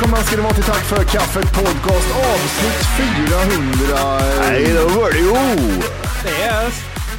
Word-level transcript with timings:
Välkomna 0.00 0.24
ska 0.24 0.36
ni 0.36 0.42
vara 0.42 0.54
till 0.54 0.64
Tack 0.64 0.84
för 0.84 1.04
kaffet 1.04 1.54
podcast 1.54 2.10
avsnitt 2.32 2.86
400. 2.96 4.20
Nej, 4.40 4.74
då 4.74 5.00
var 5.00 5.10
det 5.10 5.18
ju. 5.18 5.80
Det 6.24 6.42
är 6.42 6.70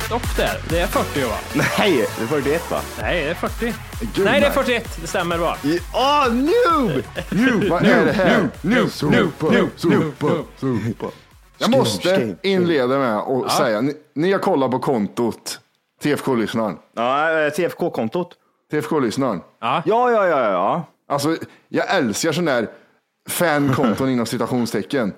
stopp 0.05 0.37
där. 0.37 0.59
Det 0.69 0.79
är 0.79 0.87
40 0.87 1.29
va? 1.29 1.35
Nej, 1.53 2.07
det 2.17 2.23
är 2.23 2.27
41 2.27 2.71
va? 2.71 2.81
Nej, 3.01 3.23
det 3.23 3.29
är 3.29 3.33
40. 3.33 3.73
Gud, 4.15 4.25
Nej, 4.25 4.41
det 4.41 4.47
är 4.47 4.55
nej. 4.55 4.65
41. 4.65 4.97
Det 5.01 5.07
stämmer 5.07 5.37
bara. 5.37 5.55
Åh, 5.93 6.33
noob! 6.33 7.03
Nu, 7.29 7.69
vad 7.69 7.85
är 7.85 8.05
det 8.05 8.11
här? 8.11 8.49
Nu, 8.61 8.75
nu, 8.75 8.81
nu, 8.81 8.89
super, 9.75 10.43
super. 10.57 11.09
Jag 11.57 11.69
måste 11.71 12.35
inleda 12.43 12.97
med 12.97 13.17
att 13.17 13.51
säga, 13.51 13.81
ni, 13.81 13.93
ni 14.13 14.31
har 14.31 14.39
kollat 14.39 14.71
på 14.71 14.79
kontot 14.79 15.59
TFK-lyssnaren. 16.03 16.77
Ja, 16.95 17.39
eh, 17.39 17.49
TFK-kontot. 17.49 18.29
TFK-lyssnaren. 18.71 19.41
Ja, 19.59 19.83
ja, 19.85 20.11
ja, 20.11 20.51
ja. 20.51 20.83
Alltså, 21.09 21.37
jag 21.73 21.95
älskar 21.95 22.31
sån 22.31 22.45
där 22.45 22.67
fankonton 23.29 24.09
inom 24.09 24.25
citationstecken. 24.25 25.13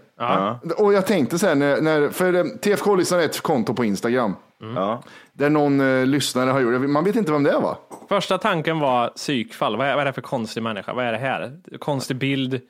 Och 0.77 0.93
jag 0.93 1.07
tänkte 1.07 1.39
så 1.39 1.47
här, 1.47 1.55
när, 1.55 1.81
när, 1.81 2.09
för 2.09 2.33
eh, 2.33 2.43
TFK-lyssnaren 2.43 3.23
är 3.23 3.29
ett 3.29 3.41
konto 3.41 3.73
på 3.73 3.85
Instagram. 3.85 4.35
ja. 4.75 5.03
Där 5.33 5.49
någon 5.49 5.81
eh, 5.81 6.05
lyssnare 6.05 6.49
har 6.49 6.59
gjort, 6.59 6.89
man 6.89 7.03
vet 7.03 7.15
inte 7.15 7.31
vem 7.31 7.43
det 7.43 7.51
är 7.51 7.61
va? 7.61 7.77
Första 8.09 8.37
tanken 8.37 8.79
var 8.79 9.07
psykfall. 9.07 9.77
Vad 9.77 9.87
är, 9.87 9.95
vad 9.95 10.01
är 10.01 10.05
det 10.05 10.13
för 10.13 10.21
konstig 10.21 10.63
människa? 10.63 10.93
Vad 10.93 11.05
är 11.05 11.11
det 11.11 11.17
här? 11.17 11.59
Konstig 11.79 12.17
bild. 12.17 12.61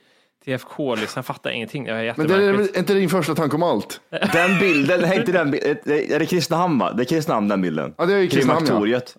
TFK-lyssnare. 0.46 1.10
Jag 1.16 1.26
fattar 1.26 1.50
ingenting. 1.50 1.84
Det 1.84 1.92
är 1.92 1.96
Men 2.18 2.28
det 2.28 2.34
jättemärkligt. 2.34 2.76
är 2.76 2.80
inte 2.80 2.94
din 2.94 3.10
första 3.10 3.36
tanke 3.36 3.56
om 3.56 3.64
allt? 3.64 4.02
Den 4.34 4.60
bilden, 4.60 5.02
nej, 5.02 5.20
inte 5.20 5.32
den 5.32 5.52
bilden. 5.52 5.78
Är 5.86 6.20
det 6.20 6.26
Kristinehamn 6.26 6.80
va? 6.80 6.94
Det 6.94 7.04
är 7.04 7.06
Kristinehamn 7.06 7.48
den 7.48 7.62
bilden. 7.62 7.94
Ja, 7.98 8.06
det 8.06 8.14
är 8.14 8.18
ju 8.18 8.28
Kristinehamn, 8.28 8.66
ja. 8.66 8.80
Krimaktoriet. 8.80 9.16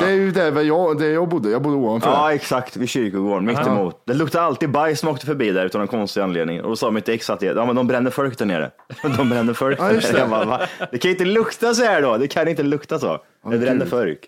Det 0.00 0.06
är 0.06 0.14
ju 0.14 0.30
där 0.30 0.62
jag, 0.62 0.98
där 0.98 1.10
jag 1.10 1.28
bodde, 1.28 1.50
jag 1.50 1.62
bodde 1.62 1.76
ovanför. 1.76 2.10
Ja, 2.10 2.32
exakt. 2.34 2.76
Vid 2.76 2.88
kyrkogården, 2.88 3.44
mitt 3.44 3.66
emot. 3.66 4.02
Det 4.06 4.14
luktade 4.14 4.44
alltid 4.44 4.70
bajs 4.70 5.00
som 5.00 5.08
åkte 5.08 5.26
förbi 5.26 5.50
där 5.50 5.64
utan 5.66 5.78
någon 5.78 5.88
konstig 5.88 6.20
anledning. 6.20 6.62
Och 6.62 6.68
då 6.68 6.76
sa 6.76 6.90
mitt 6.90 7.08
ex 7.08 7.30
att 7.30 7.42
ja, 7.42 7.66
men 7.66 7.76
de 7.76 7.86
bränner 7.86 8.10
folk 8.10 8.38
där 8.38 8.46
nere. 8.46 8.70
De 9.16 9.28
bränner 9.28 9.52
folk 9.52 9.78
Ja, 9.80 9.84
där 9.84 9.92
nere. 9.92 10.12
det. 10.12 10.18
Jag 10.18 10.30
bara, 10.30 10.44
va? 10.44 10.60
det 10.92 10.98
kan 10.98 11.10
inte 11.10 11.24
lukta 11.24 11.74
så 11.74 11.84
här 11.84 12.02
då. 12.02 12.16
Det 12.16 12.28
kan 12.28 12.48
inte 12.48 12.62
lukta 12.62 12.98
så. 12.98 13.18
Det 13.50 13.58
bränner 13.58 13.86
folk. 13.86 14.18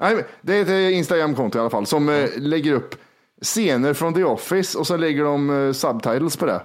Nej, 0.00 0.14
men 0.14 0.24
det 0.42 0.54
är 0.54 0.62
ett 0.62 0.92
Instagram-konto 0.92 1.58
i 1.58 1.60
alla 1.60 1.70
fall 1.70 1.86
som 1.86 2.08
eh, 2.08 2.24
lägger 2.36 2.72
upp 2.72 2.94
scener 3.42 3.94
från 3.94 4.14
The 4.14 4.24
Office 4.24 4.78
och 4.78 4.86
så 4.86 4.96
lägger 4.96 5.24
de 5.24 5.66
eh, 5.66 5.72
subtitles 5.72 6.36
på 6.36 6.46
det. 6.46 6.60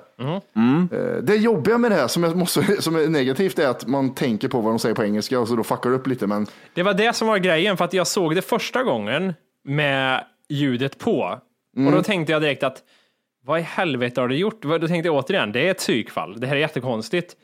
Eh, 0.92 1.24
det 1.24 1.36
jobbiga 1.36 1.78
med 1.78 1.92
det 1.92 1.96
här 1.96 2.08
som, 2.08 2.24
jag 2.24 2.38
måste, 2.38 2.64
som 2.82 2.96
är 2.96 3.08
negativt 3.08 3.60
är 3.60 3.68
att 3.68 3.88
man 3.88 4.16
tänker 4.16 4.48
på 4.48 4.62
vad 4.62 4.72
de 4.72 4.80
säger 4.80 4.96
på 4.96 5.04
engelska 5.04 5.40
och 5.40 5.48
så 5.48 5.56
då 5.56 5.64
fuckar 5.64 5.90
det 5.90 5.96
upp 5.96 6.08
lite. 6.08 6.28
Men 6.28 6.48
Det 6.74 6.84
var 6.84 6.94
det 6.94 7.14
som 7.14 7.28
var 7.28 7.38
grejen, 7.38 7.78
för 7.78 7.86
att 7.86 7.94
jag 7.94 8.08
såg 8.08 8.36
det 8.36 8.42
första 8.42 8.84
gången 8.84 9.34
med 9.64 10.24
ljudet 10.50 11.00
på. 11.00 11.40
Och 11.86 11.92
då 11.92 12.04
tänkte 12.04 12.32
jag 12.32 12.42
direkt 12.42 12.64
att 12.64 12.78
vad 13.46 13.60
i 13.60 13.62
helvete 13.62 14.22
har 14.22 14.28
du 14.28 14.36
gjort? 14.36 14.62
Då 14.62 14.88
tänkte 14.88 15.08
jag 15.08 15.16
återigen, 15.16 15.52
det 15.52 15.68
är 15.68 15.72
ett 15.72 15.78
psykfall. 15.78 16.40
Det 16.40 16.48
här 16.48 16.56
är 16.56 16.60
jättekonstigt. 16.60 17.36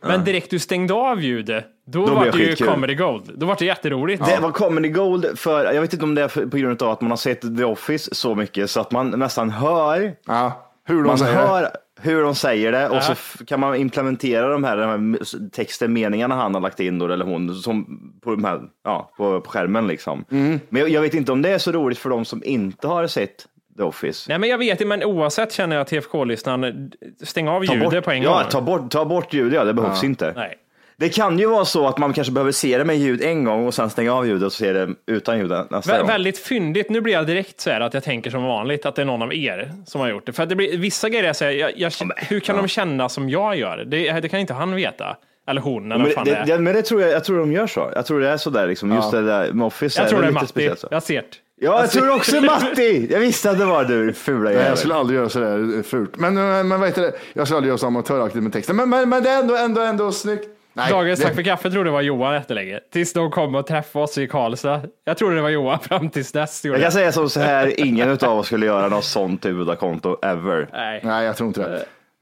Men 0.00 0.24
direkt 0.24 0.50
du 0.50 0.58
stängde 0.58 0.94
av 0.94 1.20
ljudet, 1.20 1.66
då, 1.86 2.06
Då 2.06 2.14
var 2.14 2.24
det 2.24 2.38
ju 2.38 2.46
skitkul. 2.46 2.66
comedy 2.66 2.94
gold. 2.94 3.30
Då 3.34 3.46
var 3.46 3.56
det 3.58 3.64
jätteroligt. 3.64 4.26
Det 4.26 4.40
var 4.40 4.50
comedy 4.50 4.88
gold 4.88 5.38
för, 5.38 5.72
jag 5.72 5.80
vet 5.80 5.92
inte 5.92 6.04
om 6.04 6.14
det 6.14 6.22
är 6.22 6.46
på 6.46 6.56
grund 6.56 6.82
av 6.82 6.90
att 6.90 7.00
man 7.00 7.10
har 7.10 7.16
sett 7.16 7.40
The 7.40 7.64
Office 7.64 8.14
så 8.14 8.34
mycket 8.34 8.70
så 8.70 8.80
att 8.80 8.90
man 8.90 9.10
nästan 9.10 9.50
hör, 9.50 10.16
ja, 10.26 10.70
hur 10.84 10.96
de 10.96 11.06
man 11.06 11.18
säger 11.18 11.34
det. 11.34 11.46
hör 11.48 11.70
hur 12.02 12.22
de 12.22 12.34
säger 12.34 12.72
det 12.72 12.88
och 12.88 13.02
så 13.02 13.14
kan 13.44 13.60
man 13.60 13.76
implementera 13.76 14.48
de 14.48 14.64
här, 14.64 14.76
de 14.76 14.88
här 14.88 15.24
texten, 15.50 15.92
meningarna 15.92 16.34
han 16.34 16.54
har 16.54 16.60
lagt 16.60 16.80
in 16.80 16.98
då, 16.98 17.08
eller 17.08 17.24
hon, 17.24 17.54
som 17.54 18.00
på, 18.24 18.30
de 18.30 18.44
här, 18.44 18.60
ja, 18.84 19.10
på, 19.16 19.40
på 19.40 19.50
skärmen 19.50 19.86
liksom. 19.86 20.24
Mm. 20.30 20.60
Men 20.68 20.80
jag, 20.80 20.90
jag 20.90 21.00
vet 21.00 21.14
inte 21.14 21.32
om 21.32 21.42
det 21.42 21.50
är 21.50 21.58
så 21.58 21.72
roligt 21.72 21.98
för 21.98 22.10
de 22.10 22.24
som 22.24 22.42
inte 22.44 22.88
har 22.88 23.06
sett 23.06 23.46
The 23.76 23.82
Office. 23.82 24.26
Nej, 24.28 24.38
men 24.38 24.48
jag 24.50 24.58
vet 24.58 24.78
det, 24.78 24.84
men 24.84 25.04
oavsett 25.04 25.52
känner 25.52 25.76
jag 25.76 25.86
TFK-lyssnaren, 25.86 26.92
stäng 27.22 27.48
av 27.48 27.64
Ta 27.66 27.72
ljudet 27.74 27.90
bort, 27.90 28.04
på 28.04 28.10
en 28.10 28.22
gång. 28.22 28.32
ja, 28.32 28.44
ta 28.44 28.60
bort, 28.60 28.90
ta 28.90 29.04
bort 29.04 29.32
ljud, 29.34 29.52
ja 29.54 29.64
det 29.64 29.74
behövs 29.74 30.04
inte. 30.04 30.32
Nej. 30.36 30.54
Det 30.96 31.08
kan 31.08 31.38
ju 31.38 31.46
vara 31.46 31.64
så 31.64 31.86
att 31.88 31.98
man 31.98 32.12
kanske 32.12 32.32
behöver 32.32 32.52
se 32.52 32.78
det 32.78 32.84
med 32.84 32.96
ljud 32.98 33.22
en 33.22 33.44
gång 33.44 33.66
och 33.66 33.74
sen 33.74 33.90
stänga 33.90 34.14
av 34.14 34.26
ljudet 34.26 34.42
och 34.42 34.52
se 34.52 34.72
det 34.72 34.88
utan 35.06 35.38
ljud 35.38 35.50
nästa 35.70 35.92
Vä- 35.94 35.98
gång. 35.98 36.06
väldigt 36.08 36.38
fyndigt. 36.38 36.90
Nu 36.90 37.00
blir 37.00 37.12
jag 37.12 37.26
direkt 37.26 37.60
så 37.60 37.70
här 37.70 37.80
att 37.80 37.94
jag 37.94 38.04
tänker 38.04 38.30
som 38.30 38.42
vanligt 38.44 38.86
att 38.86 38.94
det 38.94 39.02
är 39.02 39.06
någon 39.06 39.22
av 39.22 39.34
er 39.34 39.72
som 39.86 40.00
har 40.00 40.08
gjort 40.08 40.26
det. 40.26 40.32
För 40.32 40.46
det 40.46 40.56
blir, 40.56 40.78
vissa 40.78 41.08
grejer 41.08 41.24
jag 41.24 41.36
säger, 41.36 41.60
jag, 41.60 41.72
jag, 41.76 41.92
hur 42.16 42.40
kan 42.40 42.56
de 42.56 42.68
känna 42.68 43.08
som 43.08 43.30
jag 43.30 43.56
gör? 43.56 43.76
Det, 43.84 44.20
det 44.20 44.28
kan 44.28 44.40
inte 44.40 44.54
han 44.54 44.74
veta. 44.74 45.16
Eller 45.48 45.60
hon, 45.60 45.92
eller 45.92 46.04
Men 46.04 46.12
fan 46.12 46.24
det, 46.24 46.30
det 46.30 46.36
är. 46.36 46.46
det, 46.46 46.58
men 46.58 46.74
det 46.74 46.82
tror 46.82 47.02
jag, 47.02 47.10
jag 47.10 47.24
tror 47.24 47.38
de 47.38 47.52
gör 47.52 47.66
så. 47.66 47.90
Jag 47.94 48.06
tror 48.06 48.20
det 48.20 48.28
är 48.28 48.36
så 48.36 48.50
där 48.50 48.66
liksom. 48.66 48.92
Just 48.94 49.10
det 49.10 49.22
där 49.22 49.52
med 49.52 49.66
Office. 49.66 50.00
jag 50.00 50.08
tror 50.08 50.18
det 50.18 50.24
är 50.24 50.28
lite 50.28 50.34
Matti. 50.34 50.46
speciellt 50.46 50.78
så. 50.78 50.88
Jag 50.90 51.02
ser 51.02 51.22
det. 51.22 51.28
Ja, 51.62 51.80
jag 51.80 51.90
tror 51.90 52.16
också 52.16 52.40
Matti! 52.40 53.08
Jag 53.12 53.20
visste 53.20 53.50
att 53.50 53.58
det 53.58 53.64
var 53.64 53.84
du, 53.84 54.12
fula 54.12 54.40
Nej, 54.44 54.52
jävel. 54.52 54.68
jag 54.68 54.78
skulle 54.78 54.94
aldrig 54.94 55.18
göra 55.18 55.28
sådär 55.28 55.82
fult. 55.82 56.16
Men, 56.16 56.34
men, 56.34 56.68
men 56.68 56.80
vad 56.80 56.88
heter 56.88 57.02
det? 57.02 57.12
Jag 57.32 57.46
skulle 57.46 57.56
aldrig 57.56 57.68
göra 57.68 57.78
så 57.78 57.86
amatöraktigt 57.86 58.42
med 58.42 58.52
texten. 58.52 58.76
Men, 58.76 58.88
men, 58.88 59.08
men 59.08 59.22
det 59.22 59.30
är 59.30 59.38
ändå, 59.38 59.56
ändå, 59.56 59.80
ändå 59.80 60.12
snyggt. 60.12 60.48
Nej, 60.72 60.90
Dagens 60.92 61.20
det- 61.20 61.26
tack 61.26 61.34
för 61.34 61.42
kaffe 61.42 61.70
trodde 61.70 61.84
det 61.88 61.92
var 61.92 62.00
Johan 62.00 62.34
jättelänge. 62.34 62.80
Tills 62.92 63.12
de 63.12 63.30
kom 63.30 63.54
och 63.54 63.66
träffade 63.66 64.04
oss 64.04 64.18
i 64.18 64.28
Karlstad. 64.28 64.80
Jag 65.04 65.16
trodde 65.18 65.34
det 65.36 65.42
var 65.42 65.48
Johan 65.48 65.78
fram 65.80 66.10
tills 66.10 66.32
dess. 66.32 66.64
Jag 66.64 66.74
kan 66.74 66.82
jag. 66.82 66.92
säga 66.92 67.12
som 67.12 67.30
så 67.30 67.40
här, 67.40 67.80
ingen 67.80 68.10
av 68.10 68.38
oss 68.38 68.46
skulle 68.46 68.66
göra 68.66 68.88
något 68.88 69.04
sånt 69.04 69.46
huvudkonto 69.46 70.16
ever. 70.22 70.68
Nej. 70.72 71.00
Nej, 71.04 71.26
jag 71.26 71.36
tror 71.36 71.46
inte 71.48 71.60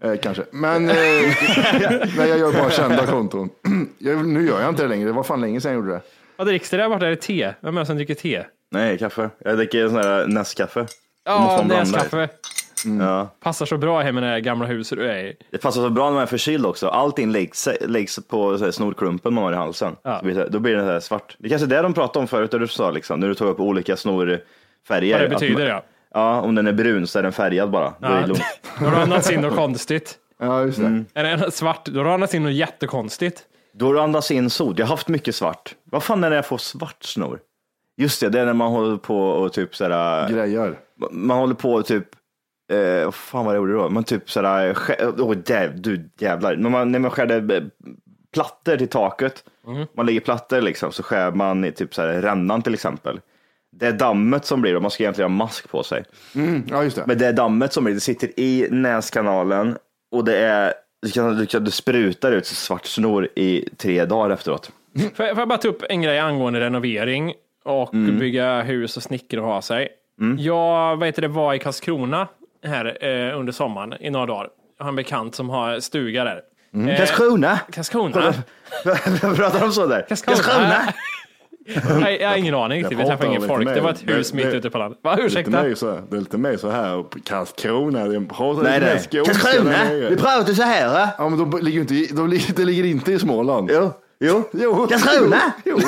det. 0.03 0.09
Eh, 0.09 0.17
kanske. 0.23 0.43
Men 0.51 0.89
eh, 0.89 0.95
nej, 2.17 2.29
jag 2.29 2.39
gör 2.39 2.53
bara 2.53 2.71
kända 2.71 3.07
konton. 3.07 3.49
jag, 3.99 4.27
nu 4.29 4.47
gör 4.47 4.61
jag 4.61 4.69
inte 4.69 4.83
det 4.83 4.89
längre. 4.89 5.07
Det 5.07 5.13
var 5.13 5.23
fan 5.23 5.41
länge 5.41 5.61
sedan 5.61 5.73
jag 5.73 5.77
gjorde 5.81 5.93
det. 5.93 6.01
Vad 6.39 6.47
dricks 6.47 6.71
det 6.71 6.77
där 6.77 6.89
borta? 6.89 7.07
Är 7.07 7.11
det 7.11 7.17
te? 7.17 7.53
Vem 7.61 7.77
är 7.77 7.81
det 7.81 7.87
som 7.87 7.97
dricker 7.97 8.15
te? 8.15 8.45
Nej, 8.71 8.99
kaffe. 8.99 9.31
Jag 9.45 9.57
dricker 9.57 9.89
sån 9.89 9.97
här 9.97 10.27
Nescafé. 10.27 10.87
Ja, 11.25 11.63
i. 11.63 11.67
näskaffe. 11.67 12.29
Ja. 13.01 13.29
Passar 13.41 13.67
så 13.67 13.77
bra 13.79 14.01
hem 14.01 14.19
i 14.19 14.21
det 14.21 14.27
här 14.27 14.39
gamla 14.41 14.67
huset 14.67 14.99
du 14.99 15.11
är 15.11 15.19
i. 15.25 15.37
Det 15.51 15.59
passar 15.59 15.81
så 15.83 15.91
bra 15.91 16.05
när 16.05 16.13
man 16.13 16.23
är 16.23 16.27
förkyld 16.27 16.67
också. 16.67 16.89
Allting 16.89 17.33
läggs, 17.33 17.69
läggs 17.81 18.19
på 18.29 18.59
så 18.59 18.65
här, 18.65 18.71
snorklumpen 18.71 19.35
man 19.35 19.45
har 19.45 19.53
i 19.53 19.57
halsen. 19.57 19.97
Ja. 20.03 20.19
Så 20.19 20.25
blir 20.25 20.35
det, 20.35 20.49
då 20.49 20.59
blir 20.59 20.77
det 20.77 20.83
så 20.83 20.87
här 20.93 21.01
svart. 21.01 21.37
Det 21.39 21.47
är 21.47 21.51
kanske 21.51 21.67
är 21.67 21.69
det 21.69 21.83
de 21.83 21.95
pratade 21.95 22.19
om 22.19 22.29
förut, 22.29 22.51
där 22.51 22.59
du 22.59 22.69
sa 22.69 22.91
liksom, 22.91 23.21
när 23.21 23.29
du 23.29 23.35
tog 23.35 23.49
upp 23.49 23.61
olika 23.61 23.97
snorfärger. 23.97 25.13
Vad 25.13 25.23
det 25.23 25.29
betyder 25.29 25.55
man- 25.59 25.67
ja. 25.67 25.83
Ja, 26.15 26.41
om 26.41 26.55
den 26.55 26.67
är 26.67 26.73
brun 26.73 27.07
så 27.07 27.19
är 27.19 27.23
den 27.23 27.33
färgad 27.33 27.71
bara. 27.71 27.93
Då 28.01 28.07
är 28.07 28.11
det 28.15 28.21
Ja. 28.21 28.27
lugnt. 28.27 28.43
Då 28.79 28.85
har 28.85 28.91
du 28.91 28.97
andats 28.97 29.31
in 29.31 29.41
något 29.41 29.57
konstigt. 29.57 30.19
Ja, 30.41 30.65
just 30.65 30.79
det. 30.79 31.05
Är 31.15 31.25
den 31.25 31.51
svart, 31.53 31.85
då 31.87 31.99
har 32.01 32.05
du 32.05 32.11
andats 32.11 32.35
in 32.35 32.43
något 32.43 32.53
jättekonstigt. 32.53 33.43
Då 33.79 34.01
andats 34.01 34.31
in 34.31 34.51
sot. 34.51 34.79
Jag 34.79 34.87
har 34.87 34.91
haft 34.91 35.09
mycket 35.09 35.35
svart. 35.35 35.75
Vad 35.85 36.03
fan 36.03 36.25
är 36.25 36.31
det 36.31 36.37
jag 36.37 36.47
får 36.47 36.59
svart 36.59 37.05
snor? 37.05 37.41
Just 37.97 38.21
det, 38.21 38.29
det 38.29 38.41
är 38.41 38.47
när 38.47 38.53
man 38.53 38.73
håller 38.73 38.97
på 38.97 39.21
och 39.21 39.53
typ 39.53 39.77
sådär. 39.77 40.29
Grejer. 40.29 40.75
Man 41.11 41.39
håller 41.39 41.55
på 41.55 41.73
och 41.73 41.87
typ, 41.87 42.05
eh, 42.73 43.11
fan 43.11 43.45
var 43.45 43.53
det 43.53 43.57
jag 43.57 43.69
gjorde 43.69 43.83
då? 43.83 43.89
Man 43.89 44.05
typ 44.05 44.31
sådär, 44.31 44.75
skär- 44.75 45.15
åh 45.21 45.37
jäv, 45.47 45.81
du 45.81 46.11
jävlar. 46.19 46.57
När 46.57 46.71
man, 46.71 46.93
när 46.93 46.99
man 46.99 47.11
skärde 47.11 47.57
eh, 47.57 47.63
plattor 48.35 48.77
till 48.77 48.89
taket, 48.89 49.45
man 49.97 50.07
lägger 50.07 50.21
plattor 50.21 50.61
liksom, 50.61 50.93
så 50.93 51.03
skär 51.03 51.31
man 51.33 51.65
i 51.65 51.73
typ 51.73 51.95
såhär 51.95 52.23
rännan 52.23 52.63
till 52.63 52.75
exempel. 52.75 53.21
Det 53.77 53.87
är 53.87 53.93
dammet 53.93 54.45
som 54.45 54.61
blir, 54.61 54.77
och 54.77 54.83
man 54.83 54.91
ska 54.91 55.03
egentligen 55.03 55.31
ha 55.31 55.37
mask 55.37 55.71
på 55.71 55.83
sig. 55.83 56.05
Mm, 56.35 56.63
ja, 56.71 56.85
just 56.85 56.97
det. 56.97 57.05
Men 57.07 57.19
det 57.19 57.27
är 57.27 57.33
dammet 57.33 57.73
som 57.73 57.85
blir, 57.85 57.95
det 57.95 58.01
sitter 58.01 58.41
i 58.41 58.69
näskanalen 58.71 59.77
och 60.11 60.25
det 60.25 60.39
är, 60.39 60.73
du, 61.03 61.11
kan, 61.11 61.37
du, 61.37 61.47
kan, 61.47 61.65
du 61.65 61.71
sprutar 61.71 62.33
ut 62.33 62.47
svart 62.47 62.87
snor 62.87 63.29
i 63.37 63.69
tre 63.77 64.05
dagar 64.05 64.31
efteråt. 64.31 64.71
Får 65.15 65.27
jag, 65.27 65.35
får 65.35 65.39
jag 65.39 65.49
bara 65.49 65.59
ta 65.59 65.69
upp 65.69 65.83
en 65.89 66.03
grej 66.03 66.19
angående 66.19 66.61
renovering 66.61 67.35
och 67.65 67.91
bygga 67.91 68.63
hus 68.63 68.97
och 68.97 69.03
snickra 69.03 69.41
och 69.41 69.47
ha 69.47 69.63
sig. 69.63 69.89
Jag 70.39 70.97
vad 70.97 71.09
heter 71.09 71.23
det, 71.23 71.29
var 71.29 71.55
i 71.55 71.59
Karlskrona 71.59 72.29
här 72.65 73.05
eh, 73.05 73.39
under 73.39 73.53
sommaren 73.53 73.95
i 74.01 74.11
några 74.11 74.27
dagar. 74.27 74.49
Jag 74.79 74.85
har 74.85 74.89
en 74.89 74.97
bekant 74.97 75.35
som 75.35 75.51
har 75.51 75.81
stuga 75.81 76.25
där. 76.25 76.43
Eh, 76.91 76.97
Karlskrona? 76.97 77.61
Karlskrona? 77.73 78.35
Pratar 79.37 79.61
de 79.61 79.73
så 79.73 79.87
där? 79.87 80.07
Karlskrona? 80.09 80.93
Nej, 82.01 82.19
jag 82.21 82.29
har 82.29 82.37
ingen 82.37 82.55
aning. 82.55 82.83
Vi 82.89 82.97
pratar 82.97 83.05
träffade 83.11 83.27
ingen 83.29 83.41
lite 83.43 83.55
folk. 83.55 83.65
mer. 83.67 83.75
Det 83.75 83.81
var 83.81 83.91
ett 83.91 84.03
hus 84.09 84.31
Det- 84.31 84.37
mitt 84.37 84.51
det- 84.51 84.57
ute 84.57 84.71
på 84.71 84.79
landet. 84.79 84.99
Va, 85.03 85.15
Lite 85.15 85.27
ursäkta? 85.27 85.51
mer 85.63 85.75
så, 85.75 86.01
det 86.11 86.17
är 86.17 86.21
lite 86.21 86.39
mer 86.39 86.57
så 86.57 86.71
här. 86.71 87.05
Karlskrona, 87.25 88.05
det 88.05 88.21
pratar 88.21 88.63
Nej, 88.63 88.81
lite 88.81 89.17
Karlskrona? 89.17 89.85
Vi 90.11 90.17
pratar 90.17 90.53
så 90.53 90.63
här. 90.63 90.89
va? 90.89 91.09
Ja, 91.19 91.29
men 91.29 91.51
då 91.51 91.59
ligger 91.59 91.81
inte, 91.81 91.95
i- 91.95 92.11
då, 92.13 92.27
ligger- 92.27 92.55
det 92.55 92.65
ligger 92.65 92.85
inte 92.85 93.13
i 93.13 93.19
Småland. 93.19 93.71
Jo, 93.73 93.93
jo. 94.21 94.43
Jo. 94.53 94.87
Karlskrona? 94.87 95.41
Jo. 95.65 95.79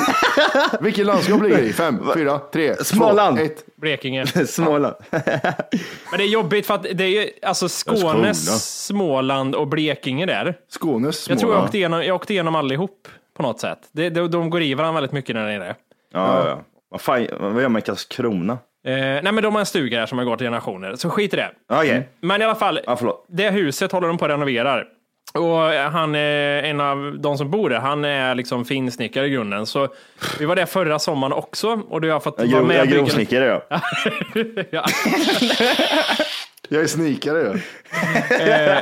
Vilket 0.81 1.05
landskap 1.05 1.41
ligger 1.43 1.57
det 1.57 1.63
i? 1.63 1.73
Fem, 1.83 1.99
fyra, 2.15 2.39
tre, 2.53 2.75
Småland. 2.83 3.37
två, 3.37 3.43
ett. 3.45 3.63
Blekinge. 3.81 4.25
Småland. 4.47 4.95
Men 5.11 6.17
det 6.17 6.23
är 6.23 6.27
jobbigt 6.27 6.65
för 6.67 6.73
att 6.73 6.83
det 6.93 7.03
är 7.03 7.07
ju 7.07 7.29
alltså 7.41 7.69
Skånes. 7.69 8.85
Småland 8.85 9.55
och 9.55 9.67
Blekinge 9.67 10.25
där. 10.25 10.55
Skånes 10.69 11.29
Jag 11.29 11.39
tror 11.39 11.51
jag 11.51 11.55
Småland. 11.55 11.65
åkte 11.65 11.77
igenom, 11.77 12.03
jag 12.05 12.15
åkte 12.15 12.33
igenom 12.33 12.55
allihop 12.55 13.07
på 13.37 13.43
något 13.43 13.59
sätt. 13.59 13.79
Det, 13.91 14.09
de, 14.09 14.31
de 14.31 14.49
går 14.49 14.61
i 14.61 14.73
varandra 14.73 14.93
väldigt 15.01 15.11
mycket 15.13 15.35
där 15.35 15.45
nere. 15.45 15.75
Ja, 16.13 16.47
ja. 16.49 16.61
Vad 16.89 17.01
fan, 17.01 17.27
vad 17.39 17.61
gör 17.61 17.69
man 17.69 17.79
i 17.79 17.81
Karlskrona? 17.81 18.53
Eh, 18.87 18.93
nej 18.93 19.23
men 19.31 19.43
de 19.43 19.53
har 19.53 19.59
en 19.59 19.65
stuga 19.65 19.99
här 19.99 20.05
som 20.05 20.17
har 20.17 20.25
gått 20.25 20.41
i 20.41 20.43
generationer, 20.43 20.95
så 20.95 21.09
skit 21.09 21.33
i 21.33 21.37
det. 21.37 21.51
Okej. 21.73 22.09
Men 22.21 22.41
i 22.41 22.45
alla 22.45 22.55
fall, 22.55 22.79
Ja, 22.85 22.95
förlåt. 22.95 23.25
det 23.29 23.49
huset 23.49 23.91
håller 23.91 24.07
de 24.07 24.17
på 24.17 24.25
att 24.25 24.31
renovera. 24.31 24.83
Och 25.33 25.57
han 25.91 26.15
är 26.15 26.63
en 26.63 26.81
av 26.81 27.15
de 27.19 27.37
som 27.37 27.51
bor 27.51 27.69
där, 27.69 27.79
han 27.79 28.05
är 28.05 28.35
liksom 28.35 28.65
finsnickare 28.65 29.25
i 29.25 29.29
grunden. 29.29 29.65
Så 29.65 29.87
vi 30.39 30.45
var 30.45 30.55
där 30.55 30.65
förra 30.65 30.99
sommaren 30.99 31.33
också 31.33 31.81
och 31.89 32.01
då 32.01 32.07
har 32.07 32.13
jag 32.13 32.23
fått 32.23 32.35
Jag 32.39 32.47
vara 32.47 32.63
med 32.63 32.77
jag 32.77 32.87
bygga- 32.87 32.97
grovsnickare 32.97 33.61
ja. 33.69 33.81
ja. 34.71 34.85
Jag 36.69 36.81
är 36.83 36.87
snikare. 36.87 37.59
Ja. 38.29 38.77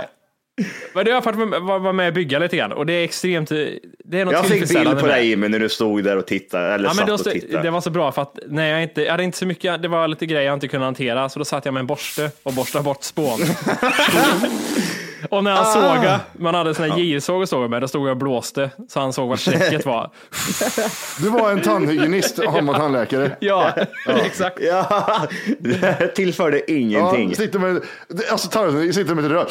Men 0.93 1.05
det 1.05 1.11
har 1.11 1.15
jag 1.15 1.23
fått 1.23 1.35
vara 1.61 1.93
med 1.93 2.07
och 2.07 2.13
bygga 2.13 2.39
lite 2.39 2.57
grann 2.57 2.71
och 2.71 2.85
det 2.85 2.93
är 2.93 3.03
extremt, 3.03 3.49
det 3.49 4.19
är 4.19 4.25
något 4.25 4.33
Jag 4.33 4.45
fick 4.45 4.69
bild 4.69 4.99
på 4.99 5.07
dig 5.07 5.35
men 5.35 5.51
när 5.51 5.59
du 5.59 5.69
stod 5.69 6.03
där 6.03 6.17
och 6.17 6.25
tittade, 6.27 6.73
eller 6.73 6.83
Ja, 6.85 6.87
men 6.87 6.95
satt 6.95 7.07
då, 7.07 7.13
och 7.13 7.23
tittade. 7.23 7.63
det 7.63 7.71
var 7.71 7.81
så 7.81 7.89
bra 7.89 8.11
för 8.11 8.21
att 8.21 8.39
när 8.47 8.69
jag, 8.71 8.83
inte, 8.83 9.01
jag 9.01 9.11
hade 9.11 9.23
inte 9.23 9.37
så 9.37 9.45
mycket, 9.45 9.81
det 9.81 9.87
var 9.87 10.07
lite 10.07 10.25
grejer 10.25 10.45
jag 10.45 10.53
inte 10.53 10.67
kunde 10.67 10.85
hantera, 10.85 11.29
så 11.29 11.39
då 11.39 11.45
satt 11.45 11.65
jag 11.65 11.73
med 11.73 11.79
en 11.81 11.87
borste 11.87 12.31
och 12.43 12.53
borstade 12.53 12.83
bort 12.83 13.03
spån. 13.03 13.39
och 15.29 15.43
när 15.43 15.51
han 15.51 15.61
Ah. 15.65 15.73
sågade, 15.73 16.19
man 16.33 16.55
hade 16.55 16.75
sån 16.75 16.91
här 16.91 16.97
girsåg 16.97 17.41
och 17.41 17.49
såg 17.49 17.69
med, 17.69 17.81
då 17.81 17.87
stod 17.87 18.07
jag 18.07 18.11
och 18.11 18.17
blåste 18.17 18.69
så 18.89 18.99
han 18.99 19.13
såg 19.13 19.29
vart 19.29 19.39
strecket 19.39 19.85
var. 19.85 20.11
Du 21.19 21.29
var 21.29 21.51
en 21.51 21.61
tandhygienist, 21.61 22.39
han 22.45 22.65
var 22.65 22.73
tandläkare. 22.73 23.31
Ja, 23.39 23.73
exakt. 24.25 24.57
Ja, 24.61 25.27
det 25.59 26.07
tillförde 26.15 26.57
Ja, 26.57 26.63
ingenting. 26.67 27.35
sitter 27.35 27.59
med, 27.59 27.81
alltså 28.31 28.47
sitter 28.93 29.15
med 29.15 29.25
ett 29.25 29.31
rör. 29.31 29.47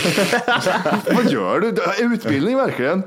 Vad 1.16 1.30
gör 1.30 1.60
du? 1.60 1.74
Utbildning 2.14 2.56
verkligen. 2.56 3.02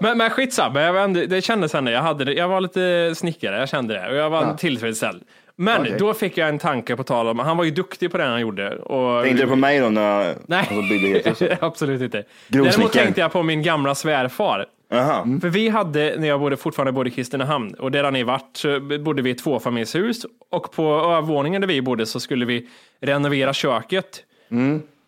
Men, 0.00 0.18
men 0.18 0.30
skitsamma, 0.30 0.82
jag, 0.82 0.92
var 0.92 1.26
det 1.26 1.42
kändes 1.42 1.74
ändå, 1.74 1.90
jag, 1.90 2.02
hade 2.02 2.32
jag 2.32 2.48
var 2.48 2.60
lite 2.60 3.14
snickare, 3.16 3.58
jag 3.58 3.68
kände 3.68 3.94
det 3.94 4.08
och 4.08 4.16
jag 4.16 4.30
var 4.30 4.54
tillfredsställd. 4.54 5.22
Men 5.60 5.80
Okej. 5.80 5.94
då 5.98 6.14
fick 6.14 6.36
jag 6.38 6.48
en 6.48 6.58
tanke 6.58 6.96
på 6.96 7.04
tal 7.04 7.28
om, 7.28 7.38
han 7.38 7.56
var 7.56 7.64
ju 7.64 7.70
duktig 7.70 8.10
på 8.12 8.18
det 8.18 8.24
han 8.24 8.40
gjorde. 8.40 8.76
Och, 8.76 9.24
Tänkte 9.24 9.44
du 9.44 9.50
på 9.50 9.56
mig 9.56 9.80
då 9.80 9.88
när 9.88 10.34
Nej, 10.46 11.22
alltså, 11.26 11.48
absolut 11.60 12.02
inte. 12.02 12.24
Däremot 12.48 12.92
tänkte 12.92 13.20
jag 13.20 13.32
på 13.32 13.42
min 13.42 13.62
gamla 13.62 13.94
svärfar. 13.94 14.66
Jaha. 14.90 15.38
För 15.40 15.48
vi 15.48 15.68
hade, 15.68 16.14
när 16.18 16.28
jag 16.28 16.40
bodde, 16.40 16.56
fortfarande 16.56 16.92
bodde 16.92 17.10
i 17.10 17.12
Kristinehamn, 17.12 17.74
och 17.74 17.90
där 17.90 18.04
har 18.04 18.10
ni 18.10 18.22
varit, 18.22 18.50
så 18.56 18.80
bodde 18.80 19.22
vi 19.22 19.30
i 19.30 19.32
ett 19.32 19.38
tvåfamiljshus. 19.38 20.26
Och 20.50 20.72
på 20.72 20.94
övervåningen 20.94 21.60
där 21.60 21.68
vi 21.68 21.82
bodde 21.82 22.06
så 22.06 22.20
skulle 22.20 22.46
vi 22.46 22.68
renovera 23.00 23.52
köket. 23.52 24.22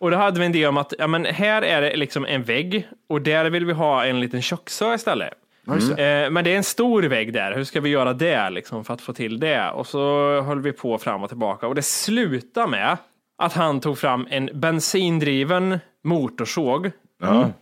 Och 0.01 0.11
då 0.11 0.17
hade 0.17 0.39
vi 0.39 0.45
en 0.45 0.55
idé 0.55 0.67
om 0.67 0.77
att 0.77 0.93
ja, 0.99 1.07
men 1.07 1.25
här 1.25 1.61
är 1.61 1.81
det 1.81 1.95
liksom 1.95 2.25
en 2.25 2.43
vägg 2.43 2.87
och 3.09 3.21
där 3.21 3.45
vill 3.49 3.65
vi 3.65 3.73
ha 3.73 4.05
en 4.05 4.19
liten 4.19 4.41
köksö 4.41 4.93
istället. 4.95 5.33
Eh, 5.99 6.29
Men 6.31 6.43
det 6.43 6.53
är 6.53 6.57
en 6.57 6.63
stor 6.63 7.03
vägg 7.03 7.33
där, 7.33 7.53
hur 7.55 7.63
ska 7.63 7.81
vi 7.81 7.89
göra 7.89 8.13
det 8.13 8.49
liksom, 8.49 8.85
för 8.85 8.93
att 8.93 9.01
få 9.01 9.13
till 9.13 9.39
det? 9.39 9.69
Och 9.69 9.87
så 9.87 10.41
höll 10.41 10.61
vi 10.61 10.71
på 10.71 10.97
fram 10.97 11.23
och 11.23 11.29
tillbaka. 11.29 11.67
Och 11.67 11.75
det 11.75 11.81
slutade 11.81 12.67
med 12.67 12.97
att 13.37 13.53
han 13.53 13.79
tog 13.79 13.97
fram 13.97 14.27
en 14.29 14.49
bensindriven 14.53 15.79
motorsåg. 16.03 16.91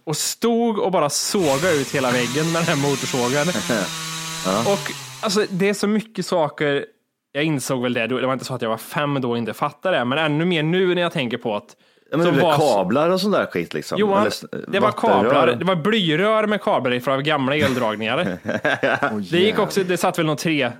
Och 0.03 0.17
stod 0.17 0.79
och 0.79 0.91
bara 0.91 1.09
sågade 1.09 1.73
ut 1.75 1.95
hela 1.95 2.11
väggen 2.11 2.51
med 2.51 2.61
den 2.61 2.77
här 2.77 2.89
motorsågen. 2.89 3.47
Och 4.73 4.91
alltså, 5.21 5.45
det 5.49 5.69
är 5.69 5.73
så 5.73 5.87
mycket 5.87 6.25
saker, 6.25 6.85
jag 7.31 7.43
insåg 7.43 7.81
väl 7.83 7.93
det, 7.93 8.07
det 8.07 8.25
var 8.25 8.33
inte 8.33 8.45
så 8.45 8.53
att 8.53 8.61
jag 8.61 8.69
var 8.69 8.77
fem 8.77 9.21
då 9.21 9.29
och 9.29 9.37
inte 9.37 9.53
fattade 9.53 9.97
det, 9.97 10.05
men 10.05 10.17
ännu 10.17 10.45
mer 10.45 10.63
nu 10.63 10.95
när 10.95 11.01
jag 11.01 11.11
tänker 11.11 11.37
på 11.37 11.55
att 11.55 11.75
Ja, 12.11 12.17
men 12.17 12.35
det 12.35 12.41
var 12.41 12.57
kablar 12.57 13.09
och 13.09 13.21
sån 13.21 13.31
där 13.31 13.45
skit 13.45 13.73
liksom? 13.73 13.99
Johan, 13.99 14.21
Eller, 14.21 14.65
det 14.67 14.79
var 14.79 14.91
kablar, 14.91 15.55
det 15.55 15.65
var 15.65 15.75
blyrör 15.75 16.47
med 16.47 16.61
kablar 16.61 16.93
i 16.93 16.99
från 16.99 17.23
gamla 17.23 17.55
eldragningar. 17.55 18.37
det 19.31 19.37
gick 19.39 19.59
också, 19.59 19.83
det 19.83 19.97
satt 19.97 20.19
väl 20.19 20.25
någon 20.25 20.37
tre, 20.37 20.71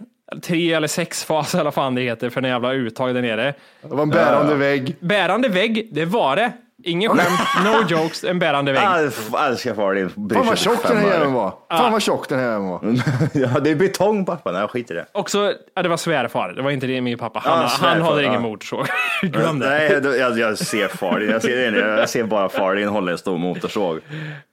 tre 0.41 0.73
eller 0.73 0.87
sex 0.87 1.23
fas 1.23 1.53
eller 1.53 1.63
vad 1.63 1.73
fan 1.73 1.95
det 1.95 2.01
heter 2.01 2.29
för 2.29 2.41
en 2.41 2.49
jävla 2.49 2.73
uttag 2.73 3.15
där 3.15 3.21
nere. 3.21 3.53
Det 3.81 3.95
var 3.95 4.03
en 4.03 4.09
bärande 4.09 4.55
vägg. 4.55 4.95
Bärande 4.99 5.49
vägg, 5.49 5.89
det 5.91 6.05
var 6.05 6.35
det. 6.35 6.51
Ingen 6.83 7.09
skämt, 7.17 7.39
no 7.65 7.87
jokes, 7.89 8.23
en 8.23 8.39
bärande 8.39 8.71
vägg. 8.71 8.83
Ah, 9.31 9.47
älskar 9.47 9.73
far 9.73 9.93
din. 9.93 10.09
Fan 10.09 10.45
vad 10.47 10.57
tjock 10.57 10.87
den 10.87 10.97
här 10.97 11.07
jäveln 11.07 11.33
var. 11.33 11.53
Fan 11.69 11.91
vad 11.91 12.01
tjock 12.01 12.29
den 12.29 12.39
här 12.39 12.45
jäveln 12.45 12.69
var. 12.69 12.81
ja, 13.33 13.59
det 13.59 13.69
är 13.69 13.75
betong 13.75 14.25
pappa. 14.25 14.51
Nej, 14.51 14.67
skit 14.67 14.91
i 14.91 14.93
det. 14.93 15.05
Också, 15.11 15.53
ja, 15.75 15.83
det 15.83 15.89
var 15.89 15.97
svärfar, 15.97 16.53
det 16.53 16.61
var 16.61 16.71
inte 16.71 16.87
det 16.87 17.01
min 17.01 17.17
pappa. 17.17 17.39
Han, 17.39 17.51
Ja, 17.51 17.57
han 17.67 17.69
svärfar, 17.69 18.09
hade 18.09 18.21
ja. 18.21 18.27
ingen 18.29 18.41
motorsåg. 18.41 18.87
Glöm 19.21 19.59
det. 19.59 19.69
Nej, 19.69 20.17
jag, 20.19 20.39
jag, 20.39 20.57
ser 20.57 20.87
far 20.87 21.19
din. 21.19 21.29
Jag 21.29 21.41
ser, 21.41 21.71
det, 21.71 21.79
jag 21.79 22.09
ser 22.09 22.23
bara 22.23 22.49
far 22.49 22.75
din 22.75 22.87
hålla 22.87 23.11
en 23.11 23.17
stor 23.17 23.37
motorsåg. 23.37 23.99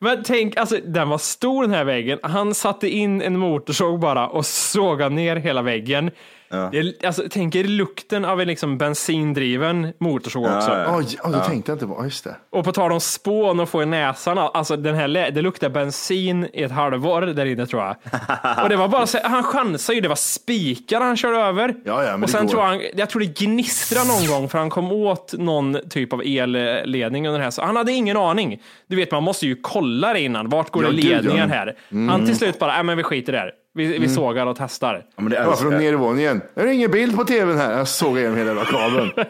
Men 0.01 0.23
tänk, 0.23 0.57
alltså 0.57 0.77
den 0.85 1.09
var 1.09 1.19
stor 1.19 1.63
den 1.63 1.73
här 1.73 1.85
väggen. 1.85 2.19
Han 2.23 2.55
satte 2.55 2.89
in 2.89 3.23
en 3.23 3.39
motorsåg 3.39 4.01
bara 4.01 4.29
och 4.29 4.47
sågade 4.47 5.15
ner 5.15 5.37
hela 5.37 5.63
väggen. 5.63 6.11
Det 6.49 6.79
är, 6.79 7.07
alltså, 7.07 7.23
tänk 7.31 7.55
er 7.55 7.65
lukten 7.65 8.25
av 8.25 8.41
en 8.41 8.49
liksom 8.49 8.79
bensindriven 8.79 9.93
motorsåg 10.01 10.45
också. 10.45 10.71
Ja, 10.71 11.03
ja. 11.23 11.29
Det 11.29 11.45
tänkte 11.45 11.71
jag 11.73 11.77
inte 11.77 11.87
på. 11.87 11.95
Ja, 11.99 12.05
Just 12.05 12.25
det. 12.25 12.37
Och 12.51 12.65
på 12.65 12.73
tal 12.73 12.93
om 12.93 13.01
spån 13.01 13.61
och 13.61 13.69
få 13.69 13.83
i 13.83 13.87
näsan, 13.87 14.39
alltså 14.39 14.77
den 14.77 14.95
här, 14.95 15.31
det 15.31 15.43
luktar 15.43 15.69
bensin 15.69 16.49
i 16.53 16.63
ett 16.63 16.73
halvår 16.73 17.23
där 17.23 17.45
inne 17.47 17.67
tror 17.67 17.83
jag. 17.83 17.97
Och 18.63 18.69
det 18.69 18.77
var 18.77 18.89
bara 18.89 19.07
så, 19.07 19.19
han 19.25 19.43
chansade 19.43 19.95
ju, 19.95 20.01
det 20.01 20.09
var 20.09 20.17
spikar 20.17 21.01
han 21.01 21.17
körde 21.17 21.37
över. 21.37 21.75
Ja, 21.85 22.05
ja, 22.05 22.11
men 22.11 22.23
och 22.23 22.31
sen 22.31 22.49
tror 22.49 22.61
han, 22.63 22.81
jag 22.97 23.11
tror 23.11 23.21
det 23.21 23.39
gnistrade 23.41 24.09
någon 24.09 24.27
gång 24.27 24.49
för 24.49 24.59
han 24.59 24.71
kom 24.71 24.93
åt 24.93 25.35
någon 25.39 25.79
typ 25.91 26.13
av 26.13 26.23
elledning 26.25 27.27
under 27.27 27.39
det 27.39 27.45
här. 27.45 27.51
Så 27.51 27.63
han 27.63 27.77
hade 27.77 27.93
ingen 27.93 28.17
aning. 28.17 28.63
Du 28.87 28.97
vet, 28.97 29.11
man 29.11 29.23
måste 29.23 29.47
ju 29.47 29.57
kolla 29.63 30.13
det 30.13 30.21
innan. 30.21 30.49
Vart 30.49 30.71
går 30.71 30.85
Ja, 30.85 30.91
det 30.91 31.03
gud, 31.03 31.33
ja. 31.37 31.47
här? 31.47 31.77
Mm. 31.91 32.09
Han 32.09 32.27
till 32.27 32.37
slut 32.37 32.59
bara, 32.59 32.73
nej 32.73 32.83
men 32.83 32.97
vi 32.97 33.03
skiter 33.03 33.33
i 33.33 33.37
det 33.37 33.41
här. 33.41 33.53
Vi, 33.77 33.99
vi 33.99 34.09
sågar 34.09 34.47
och 34.47 34.57
testar. 34.57 35.05
Ja, 35.17 35.23
men 35.23 35.31
det 35.31 35.37
från 35.37 35.49
älskar- 35.53 35.71
nedervåningen. 35.71 36.41
Det 36.55 36.61
är 36.61 36.67
ingen 36.67 36.91
bild 36.91 37.17
på 37.17 37.25
tvn 37.25 37.59
här. 37.59 37.79
Jag 37.79 37.89
såg 37.89 38.19
igenom 38.19 38.37
hela 38.37 38.49
jävla 38.49 38.65
kabeln. 38.65 39.11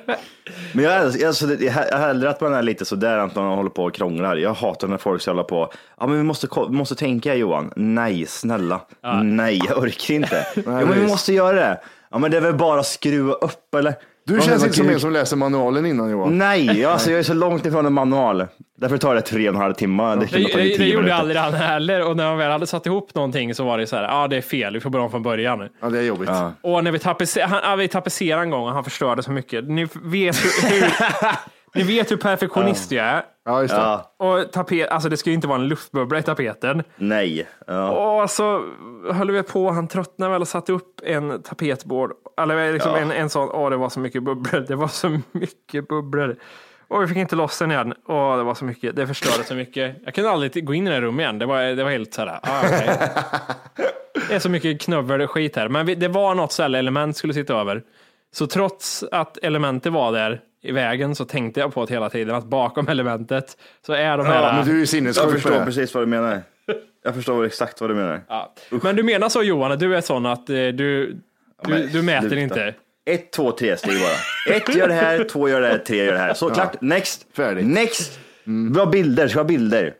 Men 0.73 0.85
jag, 0.85 0.97
älskar, 0.97 1.26
alltså, 1.26 1.47
det- 1.47 1.65
jag 1.65 1.85
jag 1.91 1.99
hellre 1.99 2.31
att 2.31 2.41
man 2.41 2.55
är 2.55 2.62
lite 2.62 2.85
sådär 2.85 3.19
än 3.19 3.25
att 3.25 3.35
man 3.35 3.57
håller 3.57 3.71
på 3.71 3.85
och 3.85 3.95
krånglar. 3.95 4.37
Jag 4.37 4.55
hatar 4.55 4.88
när 4.88 4.99
folk 4.99 5.23
ska 5.23 5.31
hålla 5.31 5.43
på. 5.45 5.73
Ja, 6.00 6.07
men 6.07 6.17
vi 6.17 6.23
måste, 6.23 6.47
ko- 6.47 6.69
vi 6.69 6.76
måste 6.76 6.95
tänka 6.95 7.35
Johan. 7.35 7.73
Nej, 7.76 8.26
snälla. 8.26 8.81
Nej, 9.23 9.62
jag 9.69 9.79
orkar 9.79 10.15
inte. 10.15 10.47
jo, 10.57 10.62
men 10.67 10.88
vi 10.93 11.00
visst. 11.00 11.11
måste 11.11 11.33
göra 11.33 11.57
det. 11.57 11.81
Ja, 12.11 12.19
men 12.19 12.31
det 12.31 12.37
är 12.37 12.41
väl 12.41 12.55
bara 12.55 12.81
att 12.81 12.87
skruva 12.87 13.33
upp 13.33 13.75
eller? 13.75 13.95
Du 14.26 14.40
känns 14.40 14.62
inte 14.64 14.76
som 14.76 14.88
en 14.88 15.00
som 15.00 15.12
läser 15.12 15.37
manualen 15.37 15.87
innan 15.87 16.11
Johan. 16.11 16.38
Nej, 16.38 16.85
alltså, 16.85 17.11
jag 17.11 17.18
är 17.18 17.23
så 17.23 17.35
långt 17.35 17.66
ifrån 17.66 17.87
en 17.87 17.92
manual. 17.92 18.47
Därför 18.78 18.97
tar 18.99 19.14
det 19.14 19.21
tre 19.21 19.49
och 19.49 19.54
en 19.54 19.61
halv 19.61 19.75
timme. 19.75 20.02
Det, 20.02 20.26
Det, 20.33 20.38
det, 20.38 20.56
det 20.56 20.85
gjorde 20.85 20.97
minuter. 21.02 21.12
aldrig 21.14 21.37
han 21.40 21.54
heller 21.54 22.09
och 22.09 22.16
när 22.16 22.25
han 22.28 22.38
väl 22.38 22.50
hade 22.50 22.66
satt 22.66 22.87
ihop 22.87 23.14
någonting 23.14 23.54
så 23.54 23.64
var 23.64 23.78
det 23.78 23.87
så 23.87 23.97
här, 23.97 24.02
ja 24.02 24.28
det 24.28 24.37
är 24.37 24.40
fel, 24.40 24.75
vi 24.75 24.80
får 24.80 24.90
börja 24.90 25.04
om 25.04 25.11
från 25.11 25.23
början. 25.23 25.68
Ja, 25.80 25.88
det 25.90 25.99
är 25.99 26.02
jobbigt. 26.02 26.28
Ja. 26.28 26.52
Och 26.62 26.85
när 26.85 26.92
vi 26.92 26.99
tapetserade, 26.99 27.50
han, 27.50 27.61
ja, 27.64 27.76
vi 27.76 27.88
tapetserade 27.88 28.42
en 28.42 28.50
gång 28.50 28.66
och 28.68 28.73
han 28.75 28.85
förstörde 28.85 29.23
så 29.23 29.30
mycket. 29.33 29.64
Ni 29.68 29.88
vet 30.02 30.37
hur, 30.37 30.85
ni 31.76 31.83
vet 31.83 32.11
hur 32.11 32.16
perfektionist 32.16 32.92
jag 32.92 33.06
är. 33.06 33.23
Ja, 33.45 33.62
just 33.62 33.75
det. 33.75 33.80
Ja, 33.80 34.14
Och 34.18 34.52
tapet, 34.52 34.88
alltså 34.88 35.09
det 35.09 35.16
ska 35.16 35.30
ju 35.30 35.35
inte 35.35 35.49
vara 35.49 35.59
en 35.59 35.68
luftbubbla 35.68 36.18
i 36.18 36.23
tapeten. 36.23 36.83
nej. 36.97 37.47
Ja. 37.66 37.90
Och 38.23 38.30
så 38.30 38.64
höll 39.12 39.30
vi 39.30 39.42
på, 39.42 39.71
han 39.71 39.88
tröttnade 39.88 40.33
väl 40.33 40.40
och 40.42 40.49
satte 40.49 40.73
upp 40.73 41.00
en 41.04 41.42
tapetbord. 41.42 42.12
Eller 42.40 42.73
liksom 42.73 42.95
en, 42.95 43.11
en 43.11 43.30
sån, 43.30 43.49
åh 43.52 43.71
det 43.71 43.76
var 43.76 43.88
så 43.88 44.00
mycket 44.00 44.23
bubblor. 44.23 44.64
Det 44.68 44.75
var 44.76 44.88
så 44.88 45.18
mycket 45.33 45.88
bubblor. 45.88 46.37
Och 46.88 47.02
vi 47.02 47.06
fick 47.06 47.16
inte 47.16 47.37
loss 47.37 47.59
den 47.59 47.71
igen. 47.71 47.95
Åh, 48.09 48.37
det 48.37 48.42
var 48.42 48.54
så 48.54 48.64
mycket, 48.64 48.97
det 48.97 49.06
förstörde 49.06 49.45
så 49.45 49.54
mycket. 49.54 49.97
Jag 50.04 50.14
kunde 50.14 50.30
aldrig 50.30 50.66
gå 50.66 50.75
in 50.75 50.87
i 50.87 50.90
det 50.90 51.00
rummet 51.00 51.23
igen. 51.23 51.38
Det 51.38 51.47
var, 51.47 51.62
det 51.62 51.85
var 51.85 51.90
helt 51.90 52.14
sådär, 52.14 52.40
ah, 52.42 52.61
okej. 52.64 52.99
Det 54.28 54.35
är 54.35 54.38
så 54.38 54.49
mycket 54.49 54.80
knövel 54.80 55.21
och 55.21 55.30
skit 55.30 55.56
här. 55.56 55.68
Men 55.68 55.87
vi, 55.87 55.95
det 55.95 56.09
var 56.09 56.35
något 56.35 56.59
element 56.59 57.16
skulle 57.16 57.35
sitta 57.35 57.54
över. 57.54 57.83
Så 58.33 58.47
trots 58.47 59.04
att 59.12 59.38
elementet 59.38 59.92
var 59.92 60.12
där 60.12 60.40
i 60.66 60.73
vägen 60.73 61.14
så 61.14 61.25
tänkte 61.25 61.61
jag 61.61 61.75
på 61.75 61.85
det 61.85 61.94
hela 61.94 62.11
tiden 62.11 62.35
att 62.35 62.44
bakom 62.44 62.88
elementet 62.88 63.56
så 63.87 63.92
är 63.92 64.16
de 64.16 64.26
här... 64.26 64.42
Ja, 64.42 64.52
men 64.52 64.64
du 64.64 64.70
är 64.70 64.75
ju 64.75 64.80
Jag 64.80 64.88
sinnessjuk 64.88 65.25
på 65.25 65.30
förstår 65.30 65.64
precis 65.64 65.94
vad 65.94 66.02
du 66.02 66.06
menar. 66.06 66.42
Jag 67.04 67.14
förstår 67.14 67.44
exakt 67.44 67.80
vad 67.80 67.90
du 67.90 67.94
menar. 67.94 68.20
Ja. 68.28 68.54
Men 68.82 68.96
du 68.96 69.02
menar 69.02 69.28
så 69.28 69.42
Johan, 69.42 69.73
att 69.73 69.80
du 69.80 69.96
är 69.96 70.00
sån 70.00 70.26
att 70.26 70.50
eh, 70.50 70.54
du, 70.54 70.73
du, 70.73 71.16
men 71.62 71.92
du 71.92 72.02
mäter 72.02 72.28
sluta. 72.28 72.40
inte? 72.40 72.75
Ett, 73.06 73.32
två, 73.32 73.52
tre 73.52 73.76
steg 73.76 73.92
bara. 74.00 74.56
Ett 74.56 74.76
gör 74.76 74.88
det 74.88 74.94
här, 74.94 75.25
två 75.25 75.49
gör 75.49 75.61
det 75.61 75.68
här, 75.68 75.78
tre 75.78 76.04
gör 76.04 76.12
det 76.12 76.18
här. 76.18 76.35
Så 76.35 76.50
klart, 76.50 76.80
next. 76.80 77.26
Färdigt. 77.37 77.66
Next. 77.66 78.20
Bra 78.47 78.87
bilder, 78.87 79.29
ska 79.29 79.38
ha 79.38 79.45
bilder. 79.45 79.95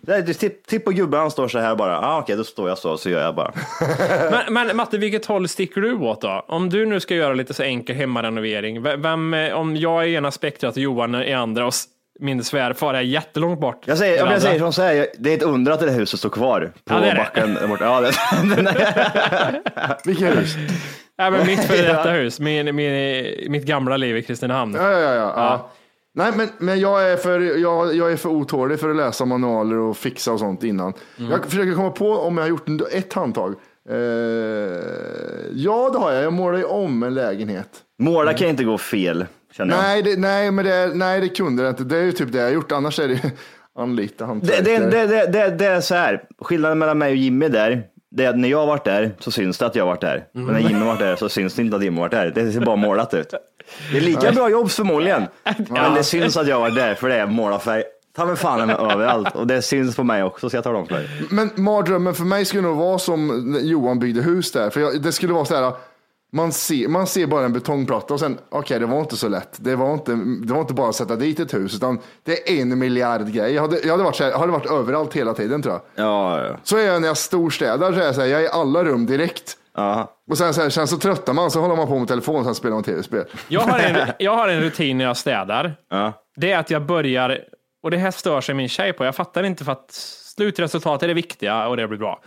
Det 0.00 0.12
är- 0.14 0.22
Tipp, 0.34 0.66
tipp 0.66 0.84
på 0.84 0.90
gubben, 0.90 1.20
han 1.20 1.30
står 1.30 1.48
så 1.48 1.58
här 1.58 1.76
bara. 1.76 1.98
Ah, 2.00 2.18
Okej, 2.18 2.36
då 2.36 2.44
står 2.44 2.68
jag 2.68 2.78
så, 2.78 2.96
så 2.96 3.10
gör 3.10 3.22
jag 3.22 3.34
bara. 3.34 3.52
Men, 4.30 4.54
men 4.66 4.76
Matte, 4.76 4.98
vilket 4.98 5.26
håll 5.26 5.48
sticker 5.48 5.80
du 5.80 5.92
åt 5.94 6.20
då? 6.20 6.44
Om 6.48 6.68
du 6.70 6.86
nu 6.86 7.00
ska 7.00 7.14
göra 7.14 7.34
lite 7.34 7.54
så 7.54 7.62
enkel 7.62 7.96
hemmarenovering, 7.96 8.82
vem, 8.82 9.34
eh, 9.34 9.52
om 9.54 9.76
jag 9.76 10.02
är 10.02 10.06
i 10.06 10.14
ena 10.14 10.30
spektrat 10.30 10.76
och 10.76 10.82
Johan 10.82 11.14
är 11.14 11.22
i 11.24 11.32
andra 11.32 11.66
och 11.66 11.72
min 12.20 12.44
svärfar 12.44 12.94
är 12.94 13.00
jättelångt 13.00 13.60
bort. 13.60 13.82
Jag 13.84 13.98
säger, 13.98 14.16
jag, 14.18 14.32
jag 14.32 14.42
säger 14.42 14.58
som 14.58 14.72
så 14.72 14.82
här, 14.82 15.06
det 15.18 15.30
är 15.32 15.36
ett 15.36 15.42
under 15.42 15.72
att 15.72 15.80
det 15.80 15.86
där 15.86 15.92
huset 15.94 16.18
står 16.18 16.30
kvar 16.30 16.72
på 16.84 16.94
Ja, 16.94 17.00
det 17.00 17.06
det. 17.10 17.14
backen 17.16 17.54
där 17.54 17.66
borta. 17.66 17.84
Ja, 17.84 18.00
det, 18.00 18.12
Vilka 20.04 20.26
hus? 20.26 20.54
Ja, 21.16 21.30
men 21.30 21.46
mitt 21.46 21.64
före 21.64 21.86
detta 21.92 22.10
hus, 22.10 22.40
min, 22.40 22.76
min, 22.76 23.50
mitt 23.52 23.64
gamla 23.64 23.96
liv 23.96 24.16
i 24.16 24.22
Kristinehamn. 24.22 24.74
Ja, 24.74 24.90
ja, 24.90 24.98
ja. 25.14 25.14
ja. 25.36 25.70
Nej, 26.14 26.32
men, 26.36 26.48
men 26.58 26.80
jag, 26.80 27.12
är 27.12 27.16
för, 27.16 27.40
jag, 27.40 27.94
jag 27.94 28.12
är 28.12 28.16
för 28.16 28.28
otålig 28.28 28.80
för 28.80 28.90
att 28.90 28.96
läsa 28.96 29.24
manualer 29.24 29.76
och 29.76 29.96
fixa 29.96 30.32
och 30.32 30.38
sånt 30.38 30.64
innan. 30.64 30.92
Jag 31.16 31.44
försöker 31.44 31.74
komma 31.74 31.90
på 31.90 32.10
om 32.18 32.36
jag 32.36 32.44
har 32.44 32.48
gjort 32.48 32.68
ett 32.92 33.12
handtag. 33.12 33.54
Eh, 33.90 33.96
ja, 35.54 35.90
det 35.92 35.98
har 35.98 36.12
jag. 36.12 36.24
Jag 36.24 36.32
målar 36.32 36.58
ju 36.58 36.64
om 36.64 37.02
en 37.02 37.14
lägenhet. 37.14 37.68
måla 37.98 38.32
kan 38.34 38.48
inte 38.48 38.64
gå 38.64 38.78
fel, 38.78 39.26
känner 39.52 39.74
jag. 39.74 39.82
Nej 39.82 40.02
det, 40.02 40.18
nej, 40.18 40.50
men 40.50 40.64
det, 40.64 40.90
nej, 40.94 41.20
det 41.20 41.28
kunde 41.28 41.62
det 41.62 41.68
inte. 41.68 41.84
Det 41.84 41.96
är 41.96 42.02
ju 42.02 42.12
typ 42.12 42.32
det 42.32 42.38
jag 42.38 42.44
har 42.44 42.52
gjort. 42.52 42.72
Annars 42.72 42.98
är 42.98 43.08
det 43.08 43.14
ju 43.14 43.30
anlita 43.78 44.26
hantverkare. 44.26 44.62
det, 44.62 44.90
det, 44.90 45.06
det, 45.06 45.26
det, 45.26 45.50
det 45.50 45.66
är 45.66 45.80
så 45.80 45.94
här, 45.94 46.22
skillnaden 46.40 46.78
mellan 46.78 46.98
mig 46.98 47.10
och 47.10 47.16
Jimmy 47.16 47.48
där, 47.48 47.82
det 48.10 48.24
är 48.24 48.28
att 48.28 48.38
när 48.38 48.48
jag 48.48 48.58
har 48.58 48.66
varit 48.66 48.84
där 48.84 49.10
så 49.18 49.30
syns 49.30 49.58
det 49.58 49.66
att 49.66 49.74
jag 49.74 49.84
har 49.84 49.90
varit 49.90 50.00
där. 50.00 50.24
Men 50.32 50.44
när 50.44 50.60
Jimmy 50.60 50.78
har 50.80 50.86
varit 50.86 50.98
där 50.98 51.16
så 51.16 51.28
syns 51.28 51.54
det 51.54 51.62
inte 51.62 51.76
att 51.76 51.84
Jimmy 51.84 51.96
har 51.96 52.02
varit 52.02 52.34
där. 52.34 52.44
Det 52.44 52.52
ser 52.52 52.60
bara 52.60 52.76
målat 52.76 53.14
ut. 53.14 53.34
Det 53.92 53.96
är 53.96 54.00
lika 54.00 54.32
bra 54.32 54.50
jobb 54.50 54.70
förmodligen. 54.70 55.24
Men 55.68 55.94
det 55.94 56.04
syns 56.04 56.36
att 56.36 56.48
jag 56.48 56.60
varit 56.60 56.74
där 56.74 56.94
för 56.94 57.08
det 57.08 57.16
är 57.16 57.26
målarfärg. 57.26 57.82
Ta 58.16 58.26
mig 58.26 58.36
fan 58.36 58.66
med 58.66 58.76
överallt 58.76 59.36
och 59.36 59.46
det 59.46 59.62
syns 59.62 59.96
på 59.96 60.04
mig 60.04 60.22
också 60.22 60.50
så 60.50 60.56
jag 60.56 60.64
tar 60.64 60.74
om 60.74 60.86
för 60.86 60.94
dig. 60.94 61.08
Men 61.30 61.50
mardrömmen 61.56 62.14
för 62.14 62.24
mig 62.24 62.44
skulle 62.44 62.62
nog 62.62 62.76
vara 62.76 62.98
som 62.98 63.56
Johan 63.62 63.98
byggde 63.98 64.22
hus 64.22 64.52
där. 64.52 64.70
För 64.70 64.80
jag, 64.80 65.02
det 65.02 65.12
skulle 65.12 65.32
vara 65.32 65.44
så 65.44 65.54
här, 65.54 65.72
man 66.32 66.52
ser, 66.52 66.88
man 66.88 67.06
ser 67.06 67.26
bara 67.26 67.44
en 67.44 67.52
betongplatta 67.52 68.14
och 68.14 68.20
sen, 68.20 68.38
okej 68.50 68.78
det 68.78 68.86
var 68.86 69.00
inte 69.00 69.16
så 69.16 69.28
lätt. 69.28 69.56
Det 69.56 69.76
var 69.76 69.94
inte, 69.94 70.12
det 70.42 70.52
var 70.52 70.60
inte 70.60 70.74
bara 70.74 70.88
att 70.88 70.94
sätta 70.94 71.16
dit 71.16 71.40
ett 71.40 71.54
hus, 71.54 71.74
utan 71.74 71.98
det 72.24 72.50
är 72.50 72.62
en 72.62 72.78
miljard 72.78 73.32
grejer. 73.32 73.54
Jag 73.54 73.62
hade, 73.62 73.80
jag 73.80 73.90
hade, 73.90 74.02
varit, 74.02 74.20
här, 74.20 74.32
hade 74.32 74.52
varit 74.52 74.70
överallt 74.70 75.14
hela 75.14 75.34
tiden 75.34 75.62
tror 75.62 75.74
jag. 75.74 76.06
Ja, 76.06 76.44
ja. 76.44 76.56
Så 76.62 76.76
är 76.76 76.86
jag 76.86 77.00
när 77.00 77.08
jag 77.08 77.16
storstädar, 77.16 77.92
så 77.92 78.00
är 78.00 78.04
jag, 78.04 78.14
så 78.14 78.20
här, 78.20 78.28
jag 78.28 78.40
är 78.40 78.44
i 78.44 78.48
alla 78.48 78.84
rum 78.84 79.06
direkt. 79.06 79.56
Ja. 79.74 80.18
Och 80.30 80.38
sen 80.38 80.54
här, 80.54 80.70
sen 80.70 80.88
så 80.88 80.96
tröttar 80.98 81.32
man, 81.32 81.50
så 81.50 81.60
håller 81.60 81.76
man 81.76 81.86
på 81.86 81.98
med 81.98 82.08
telefonen 82.08 82.40
och 82.40 82.44
sen 82.46 82.54
spelar 82.54 82.74
man 82.74 82.84
tv-spel. 82.84 83.24
Jag 83.48 83.60
har, 83.60 83.78
en, 83.78 84.08
jag 84.18 84.36
har 84.36 84.48
en 84.48 84.60
rutin 84.60 84.98
när 84.98 85.04
jag 85.04 85.16
städar. 85.16 85.74
ja. 85.90 86.12
Det 86.36 86.52
är 86.52 86.58
att 86.58 86.70
jag 86.70 86.86
börjar, 86.86 87.38
och 87.82 87.90
det 87.90 87.96
här 87.96 88.10
stör 88.10 88.40
sig 88.40 88.54
min 88.54 88.68
tjej 88.68 88.92
på, 88.92 89.04
jag 89.04 89.14
fattar 89.14 89.42
inte 89.42 89.64
för 89.64 89.72
att 89.72 89.90
slutresultatet 90.36 91.02
är 91.02 91.08
det 91.08 91.14
viktiga 91.14 91.66
och 91.68 91.76
det 91.76 91.88
blir 91.88 91.98
bra. 91.98 92.20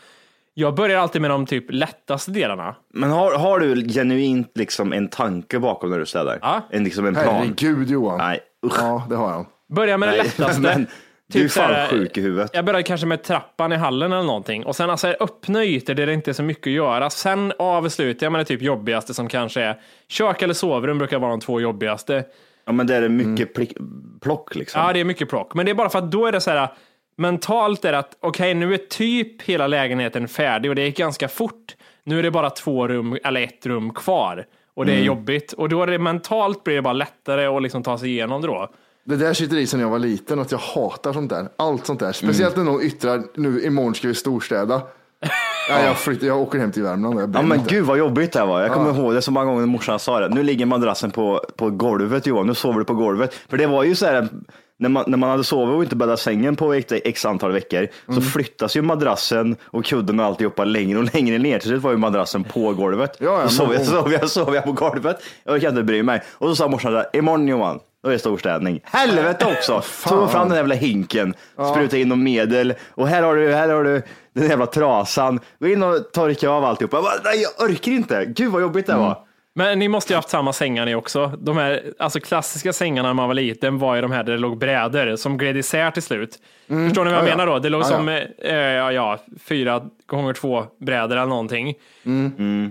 Jag 0.53 0.75
börjar 0.75 0.99
alltid 0.99 1.21
med 1.21 1.31
de 1.31 1.45
typ 1.45 1.65
lättaste 1.69 2.31
delarna. 2.31 2.75
Men 2.93 3.11
har, 3.11 3.37
har 3.37 3.59
du 3.59 3.87
genuint 3.89 4.51
liksom 4.55 4.93
en 4.93 5.07
tanke 5.07 5.59
bakom 5.59 5.89
när 5.89 5.99
du 5.99 6.05
städar? 6.05 6.39
Ja. 6.41 6.61
En, 6.69 6.83
liksom 6.83 7.05
en 7.05 7.13
plan? 7.13 7.35
Herregud 7.35 7.89
Johan. 7.89 8.17
Nej, 8.17 8.39
usch. 8.65 8.77
Ja, 8.79 9.07
det 9.09 9.15
har 9.15 9.31
jag. 9.31 9.45
Börja 9.75 9.97
med 9.97 10.09
det 10.09 10.11
Nej, 10.17 10.23
lättaste. 10.23 10.61
men 10.61 10.87
du 11.27 11.39
är 11.39 11.43
Typ 11.43 11.51
fan 11.51 11.69
såhär, 11.69 11.87
sjuk 11.87 12.17
i 12.17 12.21
huvudet. 12.21 12.51
Jag 12.53 12.65
började 12.65 12.83
kanske 12.83 13.07
med 13.07 13.23
trappan 13.23 13.71
i 13.71 13.75
hallen 13.75 14.11
eller 14.11 14.23
någonting 14.23 14.65
och 14.65 14.75
sen 14.75 14.89
alltså 14.89 15.07
öppna 15.07 15.63
ytor 15.63 15.93
där 15.93 16.05
det 16.05 16.13
inte 16.13 16.31
är 16.31 16.33
så 16.33 16.43
mycket 16.43 16.67
att 16.67 16.73
göra. 16.73 17.09
Sen 17.09 17.53
avslutar 17.59 18.25
jag 18.25 18.31
med 18.31 18.41
det 18.41 18.45
typ 18.45 18.61
jobbigaste 18.61 19.13
som 19.13 19.27
kanske 19.27 19.61
är 19.61 19.79
kök 20.07 20.41
eller 20.41 20.53
sovrum 20.53 20.97
brukar 20.97 21.19
vara 21.19 21.31
de 21.31 21.39
två 21.39 21.61
jobbigaste. 21.61 22.25
Ja, 22.65 22.71
men 22.71 22.87
det 22.87 22.95
är 22.95 23.09
mycket 23.09 23.53
plick, 23.53 23.73
plock 24.21 24.55
liksom. 24.55 24.81
Ja, 24.81 24.93
det 24.93 24.99
är 24.99 25.05
mycket 25.05 25.29
plock. 25.29 25.53
Men 25.53 25.65
det 25.65 25.71
är 25.71 25.73
bara 25.73 25.89
för 25.89 25.99
att 25.99 26.11
då 26.11 26.25
är 26.25 26.31
det 26.31 26.41
så 26.41 26.51
här, 26.51 26.67
mentalt 27.17 27.85
är 27.85 27.91
det 27.91 27.97
att 27.97 28.17
okej, 28.19 28.53
nu 28.53 28.73
är 28.73 28.77
typ 28.77 29.41
hela 29.41 29.67
lägenheten 29.67 30.27
färdig 30.27 30.71
och 30.71 30.75
det 30.75 30.85
gick 30.85 30.97
ganska 30.97 31.27
fort. 31.27 31.75
Nu 32.03 32.19
är 32.19 32.23
det 32.23 32.31
bara 32.31 32.49
två 32.49 32.87
rum, 32.87 33.17
eller 33.23 33.41
ett 33.41 33.65
rum 33.65 33.93
kvar 33.93 34.45
och 34.73 34.85
det 34.85 34.93
är 34.93 35.03
jobbigt. 35.03 35.53
Och 35.53 35.69
då 35.69 35.83
är 35.83 35.87
det 35.87 35.99
mentalt 35.99 36.63
blir 36.63 36.75
det 36.75 36.81
bara 36.81 36.93
lättare 36.93 37.45
att 37.45 37.63
liksom 37.63 37.83
ta 37.83 37.97
sig 37.97 38.09
igenom 38.09 38.41
det 38.41 38.47
då. 38.47 38.69
Det 39.05 39.15
där 39.15 39.33
sitter 39.33 39.57
i 39.57 39.67
sen 39.67 39.79
jag 39.79 39.89
var 39.89 39.99
liten, 39.99 40.39
att 40.39 40.51
jag 40.51 40.59
hatar 40.59 41.13
sånt 41.13 41.29
där. 41.29 41.47
Allt 41.57 41.85
sånt 41.85 41.99
där. 41.99 42.11
Speciellt 42.11 42.55
när 42.57 42.63
någon 42.63 42.81
yttrar, 42.81 43.23
nu 43.35 43.61
imorgon 43.61 43.95
ska 43.95 44.07
vi 44.07 44.15
storstäda. 44.15 44.81
Ja, 45.69 45.79
jag, 45.85 45.97
flyttar, 45.97 46.27
jag 46.27 46.41
åker 46.41 46.59
hem 46.59 46.71
till 46.71 46.83
Värmland 46.83 47.35
Ja 47.35 47.41
men 47.41 47.59
inte. 47.59 47.75
gud 47.75 47.85
vad 47.85 47.97
jobbigt 47.97 48.31
det 48.33 48.39
här 48.39 48.45
var. 48.45 48.61
Jag 48.61 48.71
kommer 48.73 48.99
ihåg 48.99 49.13
det 49.13 49.21
så 49.21 49.31
många 49.31 49.45
gånger 49.45 49.65
morsan 49.65 49.99
sa 49.99 50.19
det. 50.19 50.29
Nu 50.29 50.43
ligger 50.43 50.65
madrassen 50.65 51.11
på, 51.11 51.41
på 51.55 51.69
golvet 51.69 52.27
Johan, 52.27 52.47
nu 52.47 52.53
sover 52.55 52.79
du 52.79 52.85
på 52.85 52.93
golvet. 52.93 53.33
För 53.49 53.57
det 53.57 53.67
var 53.67 53.83
ju 53.83 53.95
så 53.95 54.05
här, 54.05 54.27
när 54.79 54.89
man, 54.89 55.03
när 55.07 55.17
man 55.17 55.29
hade 55.29 55.43
sovit 55.43 55.75
och 55.75 55.83
inte 55.83 55.95
bäddat 55.95 56.19
sängen 56.19 56.55
på 56.55 56.73
x, 56.73 56.93
x 57.05 57.25
antal 57.25 57.51
veckor 57.51 57.87
så 58.15 58.21
flyttas 58.21 58.75
ju 58.77 58.81
madrassen 58.81 59.55
och 59.63 59.85
kudden 59.85 60.19
och 60.19 60.25
alltihopa 60.25 60.63
längre 60.65 60.97
och 60.99 61.13
längre 61.13 61.37
ner. 61.37 61.59
Till 61.59 61.67
slut 61.69 61.81
var 61.81 61.91
ju 61.91 61.97
madrassen 61.97 62.43
på 62.43 62.73
golvet. 62.73 63.11
Ja, 63.19 63.41
ja, 63.41 63.47
så 63.49 63.55
sov 63.55 63.67
men- 63.67 63.77
jag, 63.77 63.85
sov, 63.87 64.11
jag, 64.13 64.29
sov 64.29 64.55
jag 64.55 64.63
på 64.63 64.71
golvet. 64.71 65.17
Jag 65.43 65.61
kan 65.61 65.69
inte 65.69 65.83
bry 65.83 66.03
mig. 66.03 66.21
Och 66.33 66.49
så 66.49 66.55
sa 66.55 66.67
morsan 66.67 66.91
så 66.91 66.97
här, 66.97 67.07
imorgon 67.13 67.47
Johan, 67.47 67.79
då 68.05 68.09
är 68.09 68.13
det 68.13 68.19
storstädning. 68.19 68.81
Helvete 68.83 69.45
också! 69.57 69.81
Tog 70.09 70.19
hon 70.19 70.29
fram 70.29 70.47
den 70.49 70.57
jävla 70.57 70.75
hinken, 70.75 71.33
sprutade 71.71 71.99
in 71.99 72.09
någon 72.09 72.23
medel 72.23 72.73
och 72.89 73.07
här 73.07 73.23
har 73.23 73.35
du, 73.35 73.53
här 73.53 73.69
har 73.69 73.83
du 73.83 74.01
den 74.35 74.49
jävla 74.49 74.65
trasan. 74.65 75.39
Gå 75.59 75.67
in 75.67 75.83
och 75.83 76.11
torka 76.13 76.49
av 76.49 76.65
alltihopa. 76.65 76.97
Jag 76.97 77.03
bara, 77.03 77.13
nej, 77.23 77.41
jag 77.41 77.69
orkar 77.69 77.91
inte. 77.91 78.25
Gud 78.25 78.51
vad 78.51 78.61
jobbigt 78.61 78.87
det 78.87 78.95
var. 78.95 79.17
Men 79.57 79.79
ni 79.79 79.87
måste 79.87 80.13
ju 80.13 80.15
ha 80.15 80.17
haft 80.17 80.29
samma 80.29 80.53
sängar 80.53 80.85
ni 80.85 80.95
också. 80.95 81.27
De 81.27 81.57
här 81.57 81.81
alltså 81.99 82.19
klassiska 82.19 82.73
sängarna 82.73 83.09
när 83.09 83.13
man 83.13 83.27
var 83.27 83.33
liten 83.35 83.79
var 83.79 83.95
ju 83.95 84.01
de 84.01 84.11
här 84.11 84.23
där 84.23 84.33
det 84.33 84.39
låg 84.39 84.57
brädor 84.57 85.15
som 85.15 85.37
gled 85.37 85.57
isär 85.57 85.91
till 85.91 86.03
slut. 86.03 86.37
Förstår 86.67 87.05
ni 87.05 87.11
vad 87.11 87.19
jag 87.19 87.27
Ja, 87.27 87.29
ja. 87.29 87.37
menar 87.37 87.47
då? 87.53 87.59
Det 87.59 87.69
låg 87.69 87.81
Ja, 87.81 87.85
som 87.85 88.09
eh, 88.09 88.51
ja, 88.53 88.91
ja, 88.91 89.19
fyra 89.43 89.81
gånger 90.07 90.33
två 90.33 90.65
brädor 90.85 91.15
eller 91.17 91.25
någonting. 91.25 91.73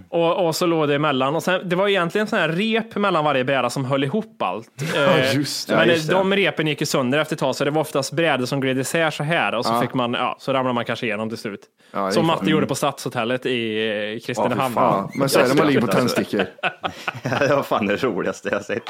Och, 0.09 0.47
och 0.47 0.57
så 0.57 0.67
låg 0.67 0.88
det 0.88 0.95
emellan. 0.95 1.37
Och 1.37 1.43
sen, 1.43 1.69
det 1.69 1.76
var 1.76 1.88
egentligen 1.88 2.26
sån 2.26 2.38
här 2.38 2.49
rep 2.49 2.97
mellan 2.97 3.25
varje 3.25 3.45
bräda 3.45 3.71
som 3.71 3.85
höll 3.85 4.05
ihop 4.05 4.43
allt. 4.43 4.69
Eh, 4.97 5.37
just 5.37 5.69
det. 5.69 5.76
Men 5.76 5.88
Ja, 5.88 5.95
just 5.95 6.09
det. 6.09 6.14
de 6.14 6.33
repen 6.37 6.67
gick 6.67 6.81
ju 6.81 6.87
sönder 6.87 7.19
efter 7.19 7.35
ett 7.37 7.41
tag, 7.41 7.57
så 7.57 7.64
det 7.64 7.71
var 7.71 7.81
oftast 7.81 8.12
brädor 8.12 8.47
som 8.47 8.61
gled 8.61 8.79
isär 8.79 9.11
så 9.11 9.23
här 9.23 9.55
och 9.55 9.67
så 9.67 9.81
fick 9.81 9.95
man, 9.95 10.12
ja, 10.14 10.37
så 10.41 10.53
ramlade 10.53 10.75
man 10.75 10.85
kanske 10.85 11.07
igenom 11.07 11.29
till 11.29 11.38
slut. 11.38 11.61
Ja, 11.93 12.11
som 12.11 12.26
Matte 12.26 12.50
gjorde 12.50 12.67
på 12.67 12.75
Stadshotellet 12.75 13.47
i 13.47 13.76
eh, 13.76 13.95
Ja, 13.95 14.21
Kristinehamn. 14.26 14.75
fan. 14.75 15.11
Men 15.14 15.29
så 15.29 15.38
är 15.41 15.49
det 15.49 15.55
man 15.55 15.67
ligger 15.67 15.81
på 15.81 15.87
tändstickor. 15.87 16.47
det 17.23 17.55
var 17.57 17.62
fan 17.62 17.87
det 17.87 18.03
roligaste 18.05 18.49
jag 18.53 18.64
sett. 18.64 18.83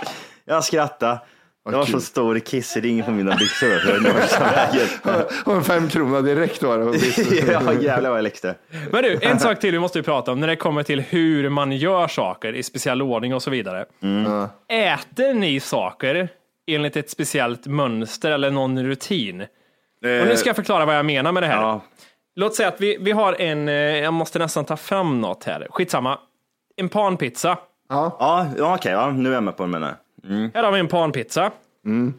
Jag 0.44 0.64
skrattade. 0.64 1.20
Det 1.64 1.76
var 1.76 1.85
så 1.85 2.00
stor 2.00 2.38
kissring 2.38 3.02
på 3.02 3.11
mina 3.11 3.37
byxor. 3.37 4.02
det 4.02 5.42
Och 5.44 5.52
en 5.56 5.64
fem 5.64 5.88
krona 5.88 6.21
direkt 6.21 6.62
var 6.62 6.78
det. 6.78 7.52
Ja 7.52 7.73
jävlar 7.73 8.11
vad 8.11 8.18
jag 8.18 8.23
läckte. 8.23 8.54
Men 8.92 9.02
du, 9.02 9.18
en 9.23 9.40
sak 9.40 9.61
till 9.61 9.73
vi 9.73 9.78
måste 9.78 9.99
ju 9.99 10.02
prata 10.02 10.33
om 10.33 10.40
när 10.40 10.47
det 10.47 10.56
kommer 10.56 10.83
till 10.83 11.00
hur 11.00 11.49
man 11.49 11.73
gör 11.73 12.09
saker 12.09 12.52
i 12.52 12.62
speciell 12.62 13.02
ordning 13.02 13.35
och 13.35 13.42
så 13.42 13.50
vidare. 13.50 13.85
Äter 14.68 15.35
ni 15.35 15.61
saker 15.61 16.28
enligt 16.66 16.97
ett 16.97 17.11
speciellt 17.11 17.66
mönster 17.66 18.30
eller 18.30 18.50
någon 18.50 18.85
rutin? 18.85 19.40
Och 19.40 19.47
nu 20.28 20.37
ska 20.37 20.49
jag 20.49 20.56
förklara 20.56 20.85
vad 20.87 20.97
jag 20.97 21.06
menar 21.06 21.33
med 21.33 21.42
det 21.42 21.47
här. 21.47 21.61
Ja. 21.62 21.80
Låt 22.37 22.54
säga 22.54 22.68
att 22.68 22.80
vi, 22.80 22.97
vi 23.00 23.12
har 23.12 23.40
en, 23.40 23.68
eh, 23.68 23.75
jag 23.75 24.14
måste 24.14 24.38
nästan 24.38 24.64
ta 24.64 24.76
fram 24.76 25.21
något 25.21 25.44
här, 25.44 25.66
skitsamma. 25.71 26.18
En 26.76 26.88
panpizza. 26.88 27.59
Ja, 27.88 28.16
ja 28.59 28.75
okej, 28.75 28.92
ja, 28.92 29.11
nu 29.11 29.28
är 29.30 29.35
jag 29.35 29.42
med 29.42 29.56
på 29.56 29.62
vad 29.62 29.68
du 29.68 29.73
menar. 29.73 29.94
Här 30.54 30.62
har 30.62 30.72
vi 30.72 30.80
en 30.80 30.88
panpizza. 30.88 31.50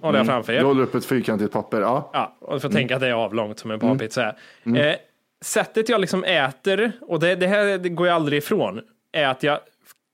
Håller 0.02 0.20
jag 0.20 0.26
framför 0.28 0.54
er. 0.54 0.60
Du 0.60 0.66
håller 0.66 0.84
upp 0.84 0.96
ett 0.96 1.06
fyrkantigt 1.06 1.54
papper. 1.54 1.82
Ja. 1.82 2.10
Ja, 2.14 2.36
och 2.40 2.62
får 2.62 2.70
tänka 2.70 2.96
att 2.96 3.02
det 3.02 3.08
är 3.08 3.14
avlångt 3.14 3.60
som 3.60 3.72
en 3.72 3.80
panpizza 3.80 4.24
är. 4.66 4.90
Eh, 4.90 4.96
sättet 5.42 5.90
jag 5.90 6.02
liksom 6.02 6.24
äter, 6.24 6.92
och 7.02 7.20
det, 7.20 7.36
det 7.36 7.48
här 7.48 7.78
det 7.78 7.90
går 7.90 8.08
jag 8.08 8.16
aldrig 8.16 8.38
ifrån, 8.38 8.82
är 9.12 9.28
att 9.28 9.44
jag 9.44 9.60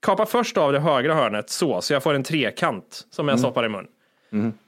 kapar 0.05 0.25
först 0.25 0.57
av 0.57 0.73
det 0.73 0.79
högra 0.79 1.13
hörnet 1.15 1.49
så, 1.49 1.81
så 1.81 1.93
jag 1.93 2.03
får 2.03 2.13
en 2.13 2.23
trekant 2.23 3.07
som 3.11 3.27
jag 3.27 3.39
stoppar 3.39 3.65
i 3.65 3.69
mun. 3.69 3.87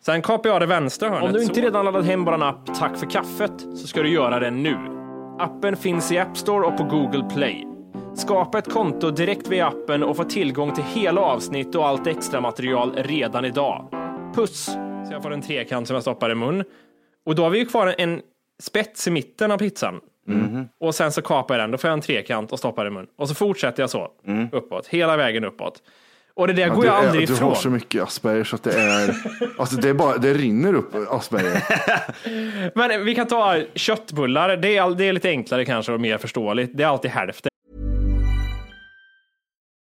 Sen 0.06 0.22
kapar 0.22 0.50
jag 0.50 0.62
det 0.62 0.66
vänstra 0.66 1.10
hörnet. 1.10 1.28
Om 1.28 1.34
du 1.34 1.44
inte 1.44 1.62
redan 1.62 1.86
laddat 1.86 2.06
hem 2.06 2.26
vår 2.26 2.44
app 2.44 2.76
Tack 2.80 2.98
för 2.98 3.10
kaffet 3.10 3.62
så 3.62 3.88
ska 3.88 4.02
du 4.04 4.10
göra 4.10 4.40
det 4.40 4.52
nu. 4.52 4.78
Appen 5.40 5.76
finns 5.76 6.12
i 6.12 6.18
App 6.18 6.38
Store 6.38 6.66
och 6.66 6.78
på 6.78 6.84
Google 6.84 7.30
Play. 7.36 7.68
Skapa 8.16 8.58
ett 8.58 8.70
konto 8.74 9.12
direkt 9.12 9.48
via 9.48 9.68
appen 9.68 10.04
och 10.04 10.18
få 10.18 10.24
tillgång 10.24 10.74
till 10.74 10.84
hela 10.84 11.22
avsnitt 11.22 11.76
och 11.76 11.88
allt 11.88 12.08
extra 12.08 12.42
material 12.42 12.94
redan 12.98 13.46
idag. 13.46 13.88
Puss! 14.36 14.66
Så 15.08 15.12
jag 15.12 15.24
får 15.24 15.34
en 15.34 15.42
trekant 15.42 15.88
som 15.88 15.94
jag 15.94 16.02
stoppar 16.02 16.30
i 16.32 16.36
mun. 16.36 16.64
Och 17.26 17.36
då 17.36 17.44
har 17.44 17.50
vi 17.50 17.60
ju 17.60 17.66
kvar 17.66 17.96
en 17.98 18.22
spets 18.64 19.08
i 19.08 19.12
mitten 19.12 19.52
av 19.52 19.58
pizzan. 19.58 20.00
Och 20.80 20.96
sen 20.96 21.12
så 21.12 21.22
kapar 21.22 21.56
jag 21.56 21.64
den, 21.64 21.72
då 21.72 21.78
får 21.78 21.88
jag 21.88 21.94
en 21.94 22.02
trekant 22.02 22.52
och 22.52 22.60
stoppar 22.60 22.88
i 22.88 22.90
mun. 22.90 23.06
Och 23.18 23.30
så 23.30 23.36
fortsätter 23.36 23.84
jag 23.84 23.90
så, 23.90 24.08
uppåt, 24.52 24.88
hela 24.88 25.18
vägen 25.18 25.46
uppåt. 25.46 25.82
Och 26.36 26.48
det 26.48 26.54
där 26.54 26.70
går 26.70 26.82
du, 26.82 26.88
jag 26.88 27.04
är- 27.04 27.08
aldrig 27.08 27.28
du 27.28 27.34
ifrån. 27.34 27.48
har 27.48 27.56
så 27.56 27.70
mycket 27.70 28.04
Asperger 28.04 28.44
så 28.44 28.56
att 28.56 28.64
det 28.64 28.74
är, 28.82 29.16
alltså 29.58 29.76
det 29.76 29.90
är 29.90 29.94
bara, 29.94 30.18
det 30.18 30.34
rinner 30.34 30.74
upp 30.74 30.96
Asperger. 31.10 31.64
Men 32.78 33.06
vi 33.06 33.16
kan 33.16 33.28
ta 33.28 33.62
köttbullar, 33.76 34.58
det 34.58 34.78
är, 34.78 34.90
det 34.96 35.06
är 35.06 35.14
lite 35.14 35.30
enklare 35.30 35.66
kanske 35.66 35.92
och 35.94 36.02
mer 36.02 36.18
förståeligt. 36.18 36.72
Det 36.78 36.84
är 36.84 36.88
alltid 36.88 37.12
hälften. 37.12 37.50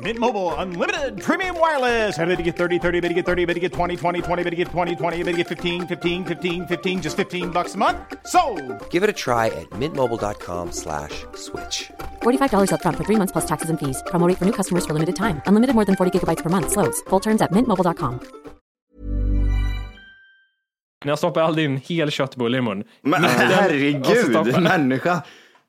Mint 0.00 0.18
Mobile 0.18 0.54
unlimited 0.54 1.20
premium 1.20 1.58
wireless. 1.58 2.16
Ready 2.16 2.36
to 2.36 2.42
get 2.44 2.56
30, 2.56 2.78
30, 2.78 3.00
bit 3.00 3.08
to 3.08 3.14
get 3.14 3.26
30, 3.26 3.46
bit 3.46 3.54
to 3.54 3.60
get 3.60 3.72
20, 3.72 3.96
20, 3.96 4.22
20, 4.22 4.42
bit 4.44 4.50
to 4.50 4.56
get 4.56 4.68
20, 4.68 4.94
20, 4.94 5.16
bit 5.24 5.32
to 5.32 5.36
get 5.38 5.48
15, 5.48 5.88
15, 5.88 6.24
15, 6.24 6.66
15 6.68 7.02
just 7.02 7.16
15 7.16 7.50
bucks 7.50 7.74
a 7.74 7.78
month. 7.78 7.98
So, 8.26 8.40
Give 8.90 9.02
it 9.02 9.10
a 9.10 9.12
try 9.12 9.46
at 9.48 9.68
mintmobile.com 9.70 10.70
slash 10.70 11.24
switch. 11.34 11.90
$45 12.22 12.70
upfront 12.70 12.96
for 12.96 13.04
three 13.04 13.16
months 13.16 13.32
plus 13.32 13.46
taxes 13.46 13.70
and 13.70 13.78
fees. 13.80 14.00
Promo 14.06 14.28
rate 14.28 14.38
for 14.38 14.44
new 14.44 14.52
customers 14.52 14.86
for 14.86 14.94
limited 14.94 15.16
time. 15.16 15.40
Unlimited 15.46 15.74
more 15.74 15.84
than 15.84 15.96
40 15.96 16.10
gigabytes 16.16 16.42
per 16.44 16.50
month. 16.50 16.70
Slows. 16.70 17.02
Full 17.10 17.20
terms 17.20 17.42
at 17.42 17.50
mintmobile.com. 17.50 18.20
Jag 21.04 21.18
stoppar 21.18 21.42
aldrig 21.42 21.64
in 21.64 21.76
hel 21.76 22.10
köttbulle 22.10 22.58
i 22.58 22.60
mun. 22.60 22.84
Men 23.02 23.24
Och 23.24 23.30
så 23.30 23.36
herregud, 23.36 24.62
människa. 24.62 25.22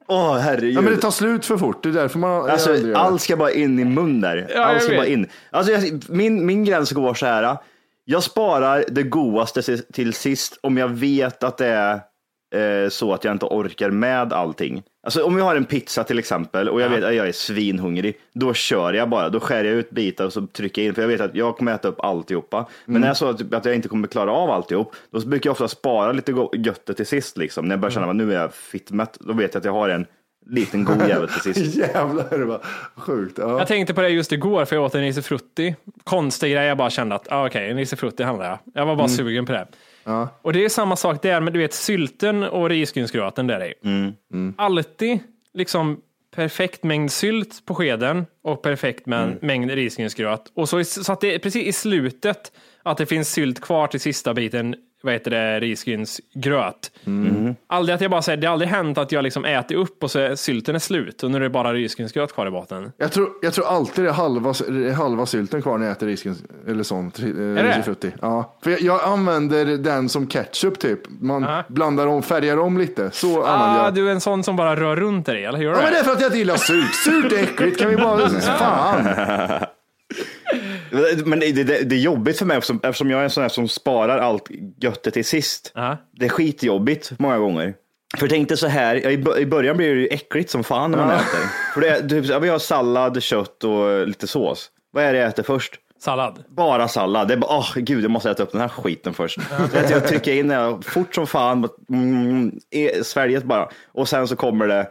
Åh 0.10 0.38
herregud. 0.38 0.74
Ja, 0.78 0.82
men 0.82 0.94
det 0.94 0.98
tar 1.02 1.12
slut 1.12 1.46
för 1.46 1.58
fort, 1.58 1.84
det 1.84 1.90
är 1.90 1.94
därför 1.94 2.20
man 2.20 2.50
Alltså, 2.50 2.70
aldrig 2.72 2.92
gör 2.92 2.98
allt 3.00 3.22
ska 3.22 3.38
bara 3.38 3.52
in 3.52 3.80
i 3.80 3.86
mun 3.86 4.22
där. 4.22 4.48
Ja, 4.56 4.64
allt 4.64 4.82
ska 4.82 4.92
vet. 4.92 5.00
bara 5.00 5.08
in. 5.08 5.28
Alltså, 5.52 5.72
jag, 5.72 6.04
min, 6.10 6.46
min 6.46 6.66
gräns 6.66 6.92
går 6.92 7.14
så 7.14 7.26
här. 7.26 7.58
Jag 8.06 8.24
sparar 8.24 8.84
det 8.92 9.04
godaste 9.04 9.62
till- 9.62 9.84
till 9.94 10.14
sist 10.14 10.60
om 10.64 10.78
jag 10.78 10.88
vet 10.88 11.44
att 11.44 11.58
det 11.58 11.68
är 11.68 11.94
eh, 12.84 12.90
så 12.90 13.14
att 13.14 13.24
jag 13.24 13.32
inte 13.32 13.46
orkar 13.46 13.90
med 13.90 14.34
allting. 14.34 14.84
Alltså 15.10 15.24
om 15.24 15.38
jag 15.38 15.46
har 15.46 15.56
en 15.56 15.66
pizza 15.66 16.04
till 16.04 16.20
exempel 16.20 16.70
och 16.70 16.82
jag 16.82 16.90
vet 16.90 17.04
att 17.04 17.16
jag 17.16 17.28
är 17.28 17.32
svinhungrig, 17.32 18.18
då 18.34 18.54
kör 18.54 18.94
jag 18.94 19.10
bara. 19.10 19.30
Då 19.30 19.40
skär 19.40 19.64
jag 19.64 19.74
ut 19.74 19.90
bitar 19.90 20.26
och 20.26 20.34
så 20.34 20.48
trycker 20.48 20.82
jag 20.82 20.90
in, 20.90 20.96
för 20.96 21.02
jag 21.02 21.10
vet 21.10 21.22
att 21.22 21.36
jag 21.36 21.58
kommer 21.58 21.74
äta 21.76 21.88
upp 21.88 22.00
alltihopa. 22.00 22.68
Men 22.86 23.02
när 23.02 23.08
jag 23.08 23.18
så 23.18 23.30
att, 23.30 23.54
att 23.54 23.66
jag 23.66 23.76
inte 23.76 23.88
kommer 23.88 24.08
klara 24.08 24.32
av 24.32 24.50
alltihop, 24.50 24.96
då 25.12 25.20
brukar 25.20 25.48
jag 25.48 25.52
ofta 25.52 25.68
spara 25.68 26.12
lite 26.12 26.36
göttet 26.54 26.98
till 26.98 27.06
sist. 27.06 27.38
Liksom. 27.38 27.68
När 27.68 27.76
jag 27.76 27.80
börjar 27.80 27.92
känna 27.92 28.10
att 28.10 28.16
nu 28.16 28.34
är 28.34 28.42
jag 28.42 28.54
fittmätt, 28.54 29.18
då 29.20 29.34
vet 29.34 29.54
jag 29.54 29.62
att 29.62 29.66
jag 29.66 29.74
har 29.74 29.90
en 29.90 30.06
liten 30.46 30.84
god 30.84 31.08
jävel 31.08 31.30
till 31.30 31.54
sist. 31.54 31.76
Jävlar, 31.94 32.38
det 32.38 32.46
var 32.46 32.62
sjukt. 32.96 33.38
Ja. 33.38 33.58
Jag 33.60 33.68
tänkte 33.68 33.94
på 33.94 34.02
det 34.02 34.10
just 34.10 34.32
igår 34.32 34.66
för 34.66 34.76
jag 34.76 34.86
åt 34.86 34.96
en 34.96 35.02
risifrutti. 35.02 35.76
Konstig 36.04 36.52
grej, 36.54 36.66
jag 36.68 36.78
bara 36.78 36.90
kände 36.90 37.16
att 37.16 37.32
ah, 37.32 37.48
okej, 37.48 37.70
en 37.72 37.78
risifrutti 37.78 38.24
handlar 38.24 38.46
jag. 38.50 38.60
Jag 38.74 38.86
var 38.86 38.96
bara 38.96 39.08
sugen 39.08 39.46
på 39.46 39.52
det. 39.52 39.68
Och 40.42 40.54
det 40.54 40.66
är 40.66 40.70
samma 40.70 40.96
sak 40.96 41.22
där 41.22 41.42
med 41.42 41.54
du 41.54 41.60
vet 41.60 41.74
sylten 41.74 42.44
och 42.44 42.70
risgrynsgröten 42.70 43.48
där 43.48 43.66
i. 43.66 43.74
Alltid 44.58 45.20
liksom 45.54 46.02
perfekt 46.36 46.84
mängd 46.84 47.12
sylt 47.12 47.66
på 47.66 47.76
skeden 47.76 48.26
och 48.44 48.62
perfekt 48.62 49.06
mä- 49.08 49.38
mängd 49.42 49.72
risgrynsgröt. 49.72 50.52
Och 50.56 50.70
så, 50.70 50.84
så 50.84 51.14
att 51.14 51.22
det 51.22 51.36
är 51.36 51.40
precis 51.40 51.68
i 51.68 51.74
slutet 51.74 52.52
att 52.84 52.98
det 52.98 53.06
finns 53.06 53.30
sylt 53.32 53.62
kvar 53.62 53.88
till 53.88 54.00
sista 54.00 54.34
biten 54.34 54.76
vad 55.04 55.14
heter 55.14 55.32
det, 55.32 55.60
risgrynsgröt. 55.60 56.92
Aldrig 57.68 57.96
att 57.96 58.02
jag 58.02 58.12
bara 58.12 58.22
säger, 58.22 58.38
det 58.38 58.48
har 58.48 58.54
aldrig 58.54 58.70
hänt 58.72 58.98
att 58.98 59.12
jag 59.12 59.24
liksom 59.24 59.46
äter 59.46 59.76
upp 59.76 60.04
och 60.04 60.12
så 60.12 60.20
är 60.20 60.36
sylten 60.36 60.76
är 60.76 60.80
slut 60.80 61.24
och 61.24 61.32
nu 61.32 61.38
är 61.38 61.42
det 61.42 61.50
bara 61.50 61.74
risgrynsgröt 61.74 62.34
kvar 62.34 62.48
i 62.48 62.52
botten. 62.52 62.92
Jag, 62.98 63.12
tror, 63.12 63.30
jag 63.42 63.54
tror 63.54 63.66
alltid 63.68 64.04
det 64.06 64.10
är 64.10 64.14
halva, 64.14 64.54
det 64.70 64.90
är 64.90 64.94
halva 64.94 65.26
sylten 65.26 65.62
kvar 65.62 65.78
när 65.78 65.86
jag 65.86 65.92
äter 65.92 66.08
risken, 66.08 66.36
eller 66.68 66.84
sånt. 66.84 67.20
Är 67.20 67.24
det? 67.64 67.70
risifrutti. 67.70 68.12
Ja. 68.22 68.58
För 68.64 68.72
jag, 68.72 68.82
jag 68.82 69.04
använder 69.04 69.66
den 69.66 70.10
som 70.10 70.28
ketchup 70.28 70.80
typ. 70.80 71.00
Man 71.22 71.48
blandar 71.68 72.08
om, 72.08 72.24
färgar 72.24 72.58
om 72.60 72.78
lite. 72.78 73.12
Så 73.12 73.44
använder 73.44 73.80
Ah, 73.82 73.86
jag. 73.86 73.94
du 73.94 74.08
är 74.08 74.12
en 74.12 74.22
sån 74.22 74.44
som 74.44 74.56
bara 74.56 74.76
rör 74.76 74.96
runt 74.96 75.26
dig, 75.26 75.46
eller 75.46 75.58
hur? 75.60 75.66
Ja, 75.66 75.76
men 75.84 75.92
det 75.94 76.00
är 76.00 76.04
för 76.04 76.12
att 76.12 76.22
jag 76.22 76.28
inte 76.28 76.38
gillar 76.38 76.56
surt. 76.56 76.94
Surt 76.96 77.32
är 77.32 77.44
äckligt. 77.44 77.80
Kan 77.80 77.90
vi 77.90 77.96
bara... 77.98 78.30
Fan. 78.40 79.08
Men 81.26 81.40
det, 81.40 81.52
det, 81.52 81.64
det 81.64 81.96
är 81.96 82.00
jobbigt 82.00 82.38
för 82.38 82.46
mig 82.46 82.58
eftersom, 82.58 82.80
eftersom 82.84 83.12
jag 83.12 83.20
är 83.20 83.24
en 83.24 83.30
sån 83.30 83.42
här 83.42 83.50
som 83.50 83.68
sparar 83.68 84.18
allt 84.18 84.50
göttet 84.82 85.14
till 85.14 85.26
sist. 85.26 85.72
Ja. 85.76 85.98
Det 86.12 86.26
är 86.26 86.30
skitjobbigt 86.30 87.12
många 87.20 87.38
gånger. 87.38 87.74
För 88.18 88.28
tänk 88.28 88.50
dig 88.50 88.58
så 88.58 88.68
här, 88.68 89.10
i 89.40 89.46
början 89.46 89.78
blir 89.78 89.96
det 89.96 90.02
ju 90.02 90.08
äckligt 90.08 90.50
som 90.50 90.64
fan 90.64 90.92
när 90.92 90.98
man 90.98 91.10
äter. 91.10 91.74
För 91.74 91.82
det 91.82 91.90
är, 91.90 92.08
typ, 92.08 92.44
vi 92.44 92.50
har 92.50 92.60
sallad, 92.60 93.24
kött 93.24 93.64
och 93.64 94.08
lite 94.08 94.28
sås. 94.28 94.72
Vad 94.92 95.04
är 95.04 95.14
det 95.14 95.20
jag 95.20 95.28
äter 95.28 95.44
först? 95.44 95.80
Sallad. 96.00 96.44
Bara 96.50 96.88
sallad. 96.88 97.28
Det 97.28 97.34
är 97.34 97.38
bara, 97.38 97.58
åh 97.58 97.76
gud, 97.76 98.04
jag 98.04 98.12
måste 98.12 98.32
äta 98.32 98.44
upp 98.44 98.52
den 98.52 98.62
här 98.62 98.68
skiten 98.68 99.14
först. 99.14 99.40
Så 99.72 99.94
jag 99.94 100.08
trycker 100.08 100.34
in 100.34 100.48
det 100.48 100.78
fort 100.82 101.16
som 101.16 101.28
fan, 101.28 101.70
mm, 101.90 102.60
i 102.70 103.04
sväljet 103.04 103.44
bara. 103.44 103.70
Och 103.92 104.10
sen 104.10 104.28
så 104.28 104.36
kommer 104.36 104.68
det 104.68 104.90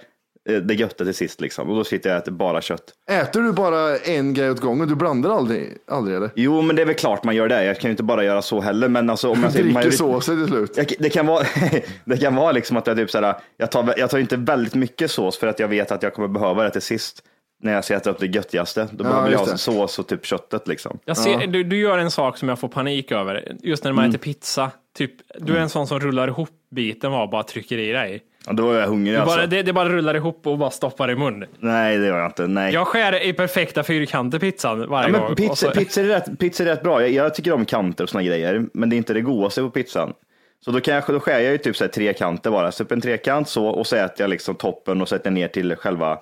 det 0.52 0.74
götta 0.74 1.04
till 1.04 1.14
sist 1.14 1.40
liksom. 1.40 1.68
Och 1.70 1.76
då 1.76 1.84
sitter 1.84 2.10
jag 2.10 2.16
och 2.16 2.22
äter 2.22 2.32
bara 2.32 2.60
kött. 2.60 2.82
Äter 3.10 3.40
du 3.40 3.52
bara 3.52 3.96
en 3.98 4.34
grej 4.34 4.50
åt 4.50 4.60
gången? 4.60 4.88
Du 4.88 4.94
blandar 4.94 5.30
aldrig, 5.30 5.76
aldrig 5.88 6.16
eller? 6.16 6.30
Jo, 6.34 6.62
men 6.62 6.76
det 6.76 6.82
är 6.82 6.86
väl 6.86 6.94
klart 6.94 7.24
man 7.24 7.36
gör 7.36 7.48
det. 7.48 7.64
Jag 7.64 7.80
kan 7.80 7.88
ju 7.88 7.90
inte 7.90 8.02
bara 8.02 8.24
göra 8.24 8.42
så 8.42 8.60
heller. 8.60 8.88
Men 8.88 9.10
alltså, 9.10 9.30
om 9.30 9.42
jag 9.42 9.52
säger 9.52 9.64
Dricker 9.74 9.90
såsen 9.90 10.36
till 10.36 10.46
slut? 10.48 10.72
Jag, 10.76 10.92
det 10.98 11.10
kan 11.10 11.26
vara, 11.26 11.44
det 12.04 12.16
kan 12.16 12.34
vara 12.34 12.52
liksom 12.52 12.76
att 12.76 12.86
jag 12.86 12.96
typ 12.96 13.10
såhär, 13.10 13.34
jag 13.56 13.70
tar, 13.70 13.94
jag 13.96 14.10
tar 14.10 14.18
inte 14.18 14.36
väldigt 14.36 14.74
mycket 14.74 15.10
sås 15.10 15.38
för 15.38 15.46
att 15.46 15.58
jag 15.58 15.68
vet 15.68 15.92
att 15.92 16.02
jag 16.02 16.14
kommer 16.14 16.28
behöva 16.28 16.62
det 16.62 16.70
till 16.70 16.82
sist. 16.82 17.22
När 17.62 17.72
jag 17.72 17.84
ska 17.84 17.94
äta 17.94 18.10
upp 18.10 18.18
det 18.18 18.26
göttigaste. 18.26 18.88
Då 18.92 19.04
Ja, 19.04 19.08
behöver 19.08 19.30
jag 19.30 19.38
ha 19.38 19.56
sås 19.56 19.98
och 19.98 20.06
typ 20.08 20.26
köttet 20.26 20.68
liksom. 20.68 20.98
Jag 21.04 21.16
ser, 21.16 21.46
du, 21.46 21.64
du 21.64 21.78
gör 21.78 21.98
en 21.98 22.10
sak 22.10 22.38
som 22.38 22.48
jag 22.48 22.58
får 22.58 22.68
panik 22.68 23.12
över, 23.12 23.56
just 23.62 23.84
när 23.84 23.92
man 23.92 24.04
Mm. 24.04 24.10
äter 24.14 24.18
pizza. 24.22 24.70
Typ, 24.98 25.12
du 25.38 25.56
är 25.56 25.60
en 25.60 25.68
sån 25.68 25.86
som 25.86 26.00
rullar 26.00 26.28
ihop 26.28 26.48
biten 26.70 27.12
och 27.12 27.30
bara 27.30 27.42
trycker 27.42 27.78
i 27.78 27.92
dig. 27.92 28.22
Ja, 28.48 28.54
då 28.54 28.70
är 28.72 28.80
jag 28.80 28.86
hungrig 28.88 29.14
Du 29.14 29.18
alltså. 29.20 29.36
bara, 29.36 29.46
det, 29.46 29.62
det 29.62 29.72
bara 29.72 29.88
rullar 29.88 30.14
ihop 30.14 30.46
och 30.46 30.58
bara 30.58 30.70
stoppar 30.70 31.10
i 31.10 31.16
mun. 31.16 31.44
Nej, 31.58 31.98
det 31.98 32.06
gör 32.06 32.18
jag 32.18 32.26
inte. 32.26 32.46
Nej. 32.46 32.74
Jag 32.74 32.86
skär 32.86 33.22
i 33.26 33.32
perfekta 33.32 33.82
fyrkanter 33.82 34.38
pizzan 34.38 34.88
varje 34.88 35.12
Ja, 35.12 35.18
gång. 35.18 35.36
pizza, 35.36 35.54
så- 35.54 35.70
pizza, 35.70 36.00
är 36.00 36.04
rätt, 36.04 36.38
pizza 36.38 36.62
är 36.62 36.66
rätt 36.66 36.82
bra. 36.82 37.00
Jag, 37.02 37.10
jag 37.10 37.34
tycker 37.34 37.52
om 37.52 37.64
kanter 37.64 38.04
och 38.04 38.10
såna 38.10 38.22
grejer, 38.24 38.66
men 38.74 38.90
det 38.90 38.96
är 38.96 38.98
inte 38.98 39.14
det 39.14 39.20
godaste 39.20 39.60
på 39.62 39.70
pizzan. 39.70 40.12
Så 40.64 40.70
då, 40.70 40.80
kan 40.80 40.94
jag, 40.94 41.04
då 41.06 41.20
skär 41.20 41.38
jag 41.40 41.52
ju 41.52 41.58
typ 41.58 41.76
så 41.76 41.84
här 41.84 41.88
tre 41.88 42.12
kanter 42.12 42.50
bara. 42.50 42.72
Så 42.72 42.82
upp 42.82 42.92
en 42.92 43.00
trekant 43.00 43.48
så 43.48 43.66
och 43.66 43.86
så 43.86 43.96
äter 43.96 44.14
jag 44.18 44.30
liksom 44.30 44.54
toppen 44.54 45.00
och 45.02 45.08
sätter 45.08 45.30
ner 45.30 45.48
till 45.48 45.76
själva 45.76 46.18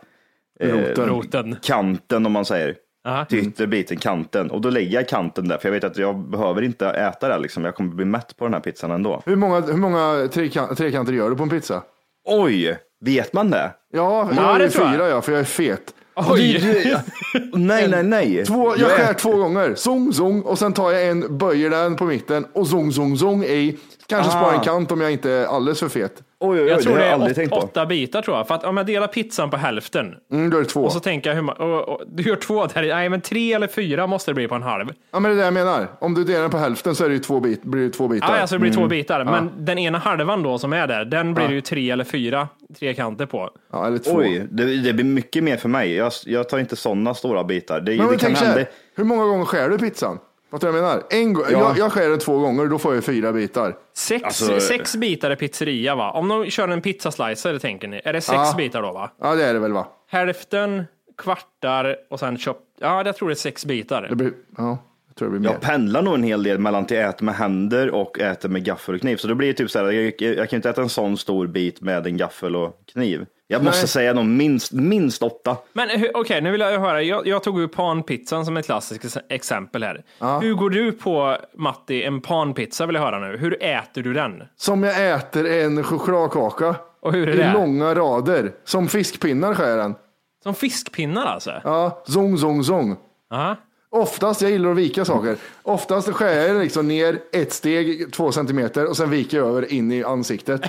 eh, 0.61 0.69
Roten. 0.69 1.07
Roten. 1.09 1.57
kanten 1.63 2.27
om 2.27 2.33
man 2.33 2.45
säger. 2.45 2.75
Aha. 3.09 3.25
Till 3.25 3.39
ytterbiten, 3.39 3.97
kanten. 3.97 4.51
Och 4.51 4.61
då 4.61 4.71
lägger 4.71 4.95
jag 4.95 5.09
kanten 5.09 5.49
där, 5.49 5.59
för 5.59 5.69
jag 5.69 5.73
vet 5.73 5.85
att 5.85 5.97
jag 5.99 6.19
behöver 6.19 6.63
inte 6.63 6.87
äta 6.89 7.29
det. 7.29 7.39
Liksom. 7.39 7.65
Jag 7.65 7.75
kommer 7.75 7.95
bli 7.95 8.05
mätt 8.05 8.37
på 8.37 8.45
den 8.45 8.55
här 8.55 8.61
pizzan 8.61 8.91
ändå. 8.91 9.23
Hur 9.27 9.37
många, 9.37 9.61
hur 9.61 9.77
många 9.77 10.29
trekan, 10.33 10.77
trekanter 10.77 11.13
gör 11.13 11.31
du 11.31 11.37
på 11.37 11.43
en 11.43 11.49
pizza? 11.49 11.83
Oj, 12.27 12.79
vet 13.05 13.33
man 13.33 13.51
det? 13.51 13.71
Ja, 13.93 14.29
jag 14.35 14.37
Ja, 14.37 14.43
har 14.43 14.59
det 14.59 14.71
tror 14.71 14.85
jag. 14.85 14.95
fyra 14.95 15.09
ja, 15.09 15.23
för 15.23 15.33
jag 15.33 15.41
är 15.41 15.45
fet. 15.45 15.95
Oj! 16.17 16.63
Nej, 17.53 17.89
nej, 17.89 18.03
nej. 18.03 18.45
Två, 18.47 18.75
jag 18.77 18.91
är- 18.91 18.97
skär 18.97 19.15
två 19.15 19.37
gånger, 19.37 19.75
zong, 19.75 20.13
zong, 20.13 20.43
och 20.43 20.59
sen 20.59 20.73
tar 20.73 20.91
jag 20.91 21.07
en, 21.09 21.39
böjer 21.39 21.71
den 21.71 21.97
på 21.97 22.05
mitten 22.05 22.47
och 22.55 22.67
zong, 22.67 22.93
zong, 22.93 23.17
zong 23.19 23.45
i. 23.45 23.77
Kanske 24.07 24.33
Ah. 24.37 24.41
spara 24.41 24.55
en 24.55 24.61
kant 24.61 24.93
om 24.93 25.01
jag 25.01 25.13
inte 25.13 25.31
är 25.31 25.45
alldeles 25.47 25.81
för 25.81 25.89
fet. 25.89 26.23
Oj, 26.41 26.59
oj, 26.59 26.65
oj, 26.65 26.69
Jag 26.69 26.83
tror 26.83 26.97
det 26.97 27.05
är 27.05 27.13
aldrig 27.13 27.31
åt, 27.31 27.37
tänkt 27.37 27.51
på. 27.51 27.57
åtta 27.57 27.87
bitar 27.87 28.23
tror 28.23 28.37
jag. 28.37 28.49
För 28.49 28.55
att 28.55 28.65
om 28.65 28.77
jag 28.77 28.87
delar 28.87 29.07
pizzan 29.07 29.51
på 29.51 29.57
hälften 29.57 30.15
Mm, 30.33 30.51
då 30.51 30.57
är 30.57 30.61
det 30.63 30.69
två. 30.69 30.81
och 30.83 30.93
så 30.93 31.01
tänker 31.01 31.31
jag 31.31 31.35
hur 31.35 31.43
man, 31.43 31.57
och, 31.57 31.89
och, 31.89 32.01
du 32.07 32.23
gör 32.23 32.37
två 32.37 32.67
där, 32.67 32.83
nej 32.83 33.09
men 33.09 33.21
tre 33.21 33.53
eller 33.53 33.67
fyra 33.67 34.07
måste 34.07 34.31
det 34.31 34.35
bli 34.35 34.49
på 34.49 34.55
en 34.55 34.63
halv. 34.63 34.87
Ja, 35.11 35.21
men 35.21 35.31
det 35.31 35.35
är 35.37 35.39
det 35.39 35.45
jag 35.45 35.55
menar. 35.55 35.87
Om 35.99 36.15
du 36.15 36.25
delar 36.25 36.41
den 36.41 36.51
på 36.51 36.59
hälften 36.59 36.95
så 36.95 37.05
är 37.05 37.09
det 37.09 37.15
ju 37.15 37.21
två, 37.21 37.41
bit, 37.41 37.63
blir 37.63 37.83
det 37.83 37.91
två 37.91 38.09
bitar. 38.09 38.29
Ja, 38.35 38.41
alltså 38.41 38.55
det 38.55 38.61
blir 38.61 38.71
Mm. 38.71 38.83
två 38.83 38.89
bitar. 38.89 39.25
Men 39.25 39.51
den 39.59 39.79
ena 39.79 39.99
halvan 39.99 40.43
då 40.43 40.59
som 40.59 40.73
är 40.73 40.87
där, 40.87 41.05
den 41.05 41.35
blir 41.35 41.49
det 41.49 41.55
ju 41.55 41.61
tre 41.61 41.91
eller 41.91 42.05
fyra 42.05 42.49
trekanter 42.79 43.27
på. 43.27 43.51
Ja, 43.73 43.87
eller 43.87 43.99
två. 43.99 44.17
Oj, 44.17 44.47
det, 44.51 44.65
det 44.83 44.93
blir 44.93 45.05
mycket 45.05 45.45
mer 45.45 45.57
för 45.57 45.69
mig. 45.69 45.95
Jag, 45.95 46.13
jag 46.27 46.49
tar 46.49 46.59
inte 46.59 46.77
sådana 46.77 47.15
stora 47.15 47.45
bitar. 47.45 47.81
Det, 47.81 47.91
Men, 47.91 47.99
det 47.99 48.03
men 48.11 48.11
kan 48.11 48.19
tänk 48.19 48.39
hända. 48.39 48.59
här, 48.59 48.67
hur 48.97 49.05
många 49.05 49.25
gånger 49.25 49.45
skär 49.45 49.69
du 49.69 49.79
pizzan? 49.79 50.19
Fattar 50.51 50.67
du 50.73 50.73
vad 50.81 50.83
jag 50.83 50.89
menar? 50.89 51.03
En, 51.11 51.33
Ja. 51.53 51.61
jag, 51.69 51.79
jag 51.79 51.93
skär 51.93 52.09
den 52.11 52.19
två 52.19 52.39
gånger, 52.39 52.67
då 52.67 52.79
får 52.79 52.95
jag 52.95 53.05
fyra 53.05 53.33
bitar. 53.33 53.77
Sex, 53.97 54.25
Alltså- 54.25 54.61
sex 54.61 54.97
bitar 54.97 55.31
är 55.31 55.37
pizzeria 55.37 55.95
va? 55.95 56.11
Om 56.11 56.29
de 56.29 56.51
kör 56.51 56.69
en 56.69 56.81
pizzaslicer 56.81 57.59
tänker 57.59 57.89
ni, 57.89 58.01
är 58.05 58.13
det 58.13 58.21
sex 58.21 58.35
Ja. 58.37 58.55
bitar 58.57 58.83
då 58.83 58.93
va? 58.93 59.11
Ja, 59.21 59.35
det 59.35 59.45
är 59.45 59.55
det 59.55 59.61
väl 59.61 59.73
va? 59.73 59.87
Hälften, 60.11 60.85
kvartar 61.19 61.97
och 62.11 62.21
sen 62.21 62.39
chop. 62.39 62.59
Ja, 62.81 63.03
jag 63.07 63.17
tror 63.17 63.29
det 63.29 63.33
är 63.33 63.35
sex 63.35 63.65
bitar. 63.67 64.07
Det 64.11 64.17
blir, 64.17 64.33
ja, 64.57 64.79
jag 65.09 65.17
tror 65.17 65.29
det 65.29 65.31
blir 65.31 65.41
mer. 65.41 65.55
Jag 65.55 65.61
pendlar 65.61 66.03
nog 66.03 66.15
en 66.15 66.23
hel 66.23 66.43
del 66.43 66.59
mellan 66.59 66.87
till 66.87 66.97
äta 66.97 67.25
med 67.25 67.35
händer 67.35 67.91
och 67.91 68.21
äta 68.21 68.49
med 68.49 68.65
gaffel 68.65 68.95
och 68.95 69.01
kniv. 69.01 69.17
Så 69.17 69.29
då 69.29 69.35
blir 69.35 69.49
det 69.49 69.55
typ 69.55 69.71
så 69.71 69.79
här, 69.79 69.91
jag, 69.93 70.15
jag, 70.23 70.51
kan 70.51 70.57
inte 70.57 70.71
äta 70.71 70.83
en 70.83 70.89
sån 70.89 71.17
stor 71.19 71.47
bit 71.47 71.81
med 71.81 72.07
en 72.07 72.17
gaffel 72.17 72.57
och 72.57 72.81
kniv. 72.93 73.27
Jag 73.49 73.65
måste 73.65 73.81
Nej. 73.81 73.89
säga 73.89 74.13
nog 74.13 74.25
minst, 74.25 74.73
minst 74.73 75.23
åtta. 75.23 75.57
Men 75.73 75.89
okej, 76.15 76.41
nu 76.41 76.51
vill 76.51 76.61
jag 76.61 76.81
höra. 76.81 77.03
Jag, 77.03 77.27
jag 77.27 77.43
tog 77.43 77.61
ju 77.61 77.69
panpizzan 77.69 78.45
som 78.47 78.57
ett 78.57 78.67
klassiskt 78.67 79.05
ex- 79.05 79.19
exempel 79.29 79.83
här. 79.83 80.05
Hur 80.41 80.55
går 80.55 80.71
du 80.71 80.93
på, 80.93 81.37
Matti, 81.55 82.03
en 82.03 82.21
panpizza 82.21 82.87
vill 82.87 82.95
jag 82.97 83.03
höra 83.03 83.19
nu. 83.19 83.37
Hur 83.37 83.63
äter 83.63 84.03
du 84.03 84.13
den? 84.15 84.43
Som 84.57 84.83
jag 84.83 85.11
äter 85.15 85.47
en 85.47 85.83
chokladkaka. 85.85 86.75
Och 87.01 87.13
hur 87.13 87.29
är 87.29 87.35
I 87.35 87.37
det? 87.37 87.53
långa 87.53 87.95
rader. 87.95 88.53
Som 88.65 88.89
fiskpinnar 88.89 89.55
skär 89.55 89.77
den. 89.77 89.95
Som 90.43 90.55
fiskpinnar 90.55 91.27
alltså? 91.27 91.53
Ja, 91.65 92.03
zong, 92.07 92.39
zong, 92.39 92.65
zong. 92.65 92.97
Aha. 93.31 93.57
Oftast, 93.91 94.43
jag 94.43 94.51
gillar 94.51 94.71
att 94.71 94.77
vika 94.77 95.05
saker. 95.05 95.37
Oftast 95.67 96.13
skär 96.13 96.47
jag 96.49 96.63
liksom 96.63 96.89
ner 96.89 97.19
ett 97.33 97.53
steg, 97.53 98.13
två 98.13 98.33
centimeter 98.33 98.87
och 98.89 98.97
sen 98.97 99.11
viker 99.11 99.37
jag 99.37 99.49
över 99.49 99.73
in 99.73 99.93
i 99.93 100.05
ansiktet. 100.05 100.61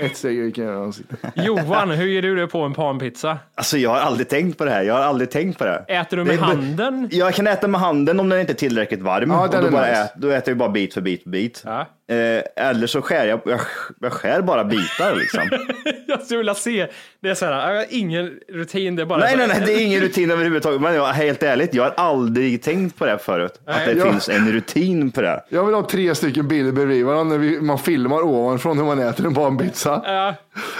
ett 0.00 0.16
steg 0.16 0.40
viker 0.42 0.62
jag 0.62 0.72
över 0.72 0.84
ansiktet. 0.84 1.18
Johan, 1.34 1.90
hur 1.90 2.06
ger 2.06 2.22
du 2.22 2.36
dig 2.36 2.46
på 2.46 2.60
en 2.62 2.74
panpizza? 2.74 3.38
Alltså 3.54 3.78
jag 3.78 3.90
har 3.90 4.00
aldrig 4.00 4.28
tänkt 4.28 4.58
på 4.58 4.64
det 4.64 4.70
här. 4.70 4.82
Jag 4.82 4.94
har 4.94 5.00
aldrig 5.00 5.30
tänkt 5.30 5.58
på 5.58 5.64
det. 5.64 5.84
Äter 5.88 6.16
du 6.16 6.24
Det 6.24 6.28
med 6.30 6.38
bara- 6.38 6.46
handen? 6.46 7.08
Jag 7.12 7.34
kan 7.34 7.46
äta 7.46 7.68
med 7.68 7.80
handen 7.80 8.20
om 8.20 8.28
den 8.28 8.40
inte 8.40 8.52
är 8.52 8.54
tillräckligt 8.54 9.02
varm. 9.02 9.30
Ja, 9.30 9.44
och 9.44 9.50
då, 9.50 9.66
är 9.66 9.70
bara 9.70 9.86
nice. 9.86 10.00
ät, 10.02 10.12
då 10.16 10.28
äter 10.30 10.50
jag 10.50 10.58
bara 10.58 10.68
bit 10.68 10.94
för 10.94 11.00
bit 11.00 11.22
för 11.22 11.30
bit. 11.30 11.62
Ja. 11.66 11.80
Eh, 12.10 12.66
eller 12.68 12.86
så 12.86 13.02
skär 13.02 13.26
jag, 13.26 13.40
jag, 13.44 13.60
jag 14.00 14.12
skär 14.12 14.42
bara 14.42 14.64
bitar 14.64 15.14
liksom. 15.16 15.40
Jag 16.06 16.22
skulle 16.22 16.38
vilja 16.38 16.54
se. 16.54 16.86
Det 17.22 17.28
är 17.28 17.34
så 17.34 17.44
här, 17.46 17.70
jag 17.70 17.76
har 17.76 17.86
ingen 17.90 18.30
rutin, 18.48 18.96
det 18.96 19.02
är 19.02 19.06
bara 19.06 19.18
nej, 19.18 19.36
nej, 19.36 19.48
nej, 19.48 19.62
det 19.66 19.72
är 19.72 19.80
ingen 19.86 20.00
rutin 20.00 20.30
överhuvudtaget. 20.30 20.80
Men 20.80 20.94
jag, 20.94 21.06
helt 21.06 21.42
ärligt, 21.42 21.74
jag 21.74 21.82
har 21.82 21.90
aldrig 21.96 22.62
tänkt 22.62 22.98
på 22.98 23.06
det 23.06 23.18
förut. 23.18 23.60
att 23.66 23.84
det 23.84 23.92
jag- 23.92 24.10
finns 24.12 24.21
en 24.28 24.52
rutin 24.52 25.10
på 25.10 25.22
det. 25.22 25.44
Jag 25.48 25.64
vill 25.64 25.74
ha 25.74 25.82
tre 25.88 26.14
stycken 26.14 26.48
bilder 26.48 26.72
bredvid 26.72 27.04
varandra 27.06 27.36
när 27.36 27.44
vi, 27.44 27.60
man 27.60 27.78
filmar 27.78 28.22
ovanifrån 28.22 28.78
hur 28.78 28.84
man 28.84 28.98
äter 28.98 29.26
en 29.26 29.32
barnpizza. 29.32 30.02
Ja. 30.04 30.34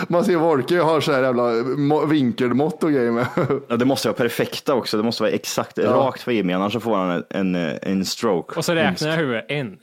Man 0.09 0.24
ser 0.24 0.37
Wolke 0.37 0.81
har 0.81 1.00
så 1.00 1.12
här 1.12 1.22
jävla 1.22 1.52
vinkelmått 2.07 2.85
och 2.85 2.92
grejer 2.92 3.11
med. 3.11 3.26
Ja, 3.68 3.76
det 3.76 3.85
måste 3.85 4.09
vara 4.09 4.16
perfekta 4.16 4.74
också. 4.74 4.96
Det 4.96 5.02
måste 5.02 5.22
vara 5.22 5.33
exakt 5.33 5.78
rakt 5.78 6.22
för 6.22 6.33
Jimmy, 6.33 6.52
annars 6.52 6.72
så 6.72 6.81
får 6.81 6.96
han 6.96 7.11
en, 7.11 7.55
en, 7.55 7.78
en 7.83 8.05
stroke. 8.05 8.55
Och 8.59 8.64
så 8.64 8.74
räknar 8.74 9.09
jag 9.09 9.16
huvudet. 9.16 9.44
En, 9.48 9.78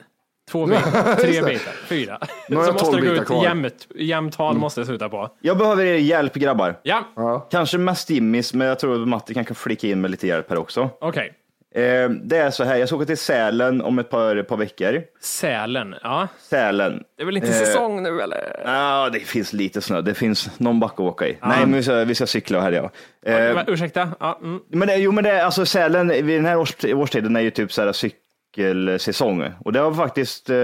två 0.50 0.66
bitar, 0.66 1.14
tre 1.14 1.42
bitar, 1.42 1.72
fyra. 1.86 2.18
Nu 2.48 2.56
har 2.56 2.62
Så 2.64 2.68
jag 2.68 2.72
måste 2.74 2.90
12 2.90 3.00
det 3.02 3.08
gå 3.08 3.14
ut 3.14 3.26
kvar. 3.26 3.36
Mm. 3.46 3.58
jämnt. 3.64 3.88
Jämnt 3.94 4.36
tal 4.36 4.56
måste 4.58 4.80
det 4.80 4.86
sluta 4.86 5.08
på. 5.08 5.28
Jag 5.40 5.58
behöver 5.58 5.84
er 5.84 5.96
hjälp 5.96 6.34
grabbar. 6.34 6.76
Ja, 6.82 7.48
Kanske 7.50 7.78
mest 7.78 8.10
Jimmys, 8.10 8.54
men 8.54 8.66
jag 8.66 8.78
tror 8.78 9.02
att 9.02 9.08
Matti 9.08 9.34
kan 9.34 9.44
flika 9.44 9.86
in 9.86 10.00
med 10.00 10.10
lite 10.10 10.26
hjälp 10.26 10.50
här 10.50 10.58
också. 10.58 10.90
okej. 11.00 11.32
Eh, 11.74 12.10
det 12.10 12.36
är 12.36 12.50
så 12.50 12.64
här, 12.64 12.76
jag 12.76 12.88
ska 12.88 12.96
åka 12.96 13.06
till 13.06 13.18
Sälen 13.18 13.82
om 13.82 13.98
ett 13.98 14.10
par, 14.10 14.42
par 14.42 14.56
veckor. 14.56 15.02
Sälen, 15.20 15.94
ja. 16.02 16.28
Sälen. 16.38 17.02
Det 17.16 17.22
är 17.22 17.26
väl 17.26 17.36
inte 17.36 17.48
Eh, 17.48 17.54
säsong 17.54 18.02
nu 18.02 18.20
eller? 18.20 18.62
Ja, 18.64 19.10
det 19.12 19.20
finns 19.20 19.52
lite 19.52 19.80
snö. 19.80 20.00
Det 20.00 20.14
finns 20.14 20.58
någon 20.58 20.80
backe 20.80 20.94
att 20.94 21.00
åka 21.00 21.28
i. 21.28 21.38
Nej, 21.42 21.60
men 21.60 21.72
vi 21.72 21.82
ska, 21.82 22.04
vi 22.04 22.14
ska 22.14 22.26
cykla 22.26 22.58
och 22.58 22.64
härja. 22.64 22.90
Eh, 23.26 23.54
Va, 23.54 23.64
Ursäkta? 23.66 24.08
Ja, 24.20 24.38
mm. 24.42 24.60
men 24.68 24.88
det, 24.88 24.96
jo, 24.96 25.12
men 25.12 25.24
det, 25.24 25.44
alltså 25.44 25.66
Sälen 25.66 26.08
vid 26.08 26.38
den 26.38 26.46
här 26.46 26.58
års, 26.58 26.84
årstiden 26.84 27.36
är 27.36 27.40
ju 27.40 27.50
typ 27.50 27.72
så 27.72 27.82
här 27.82 27.92
cykelsäsong. 27.92 29.52
Och 29.58 29.72
det 29.72 29.78
har 29.80 29.94
faktiskt 29.94 30.50
eh, 30.50 30.56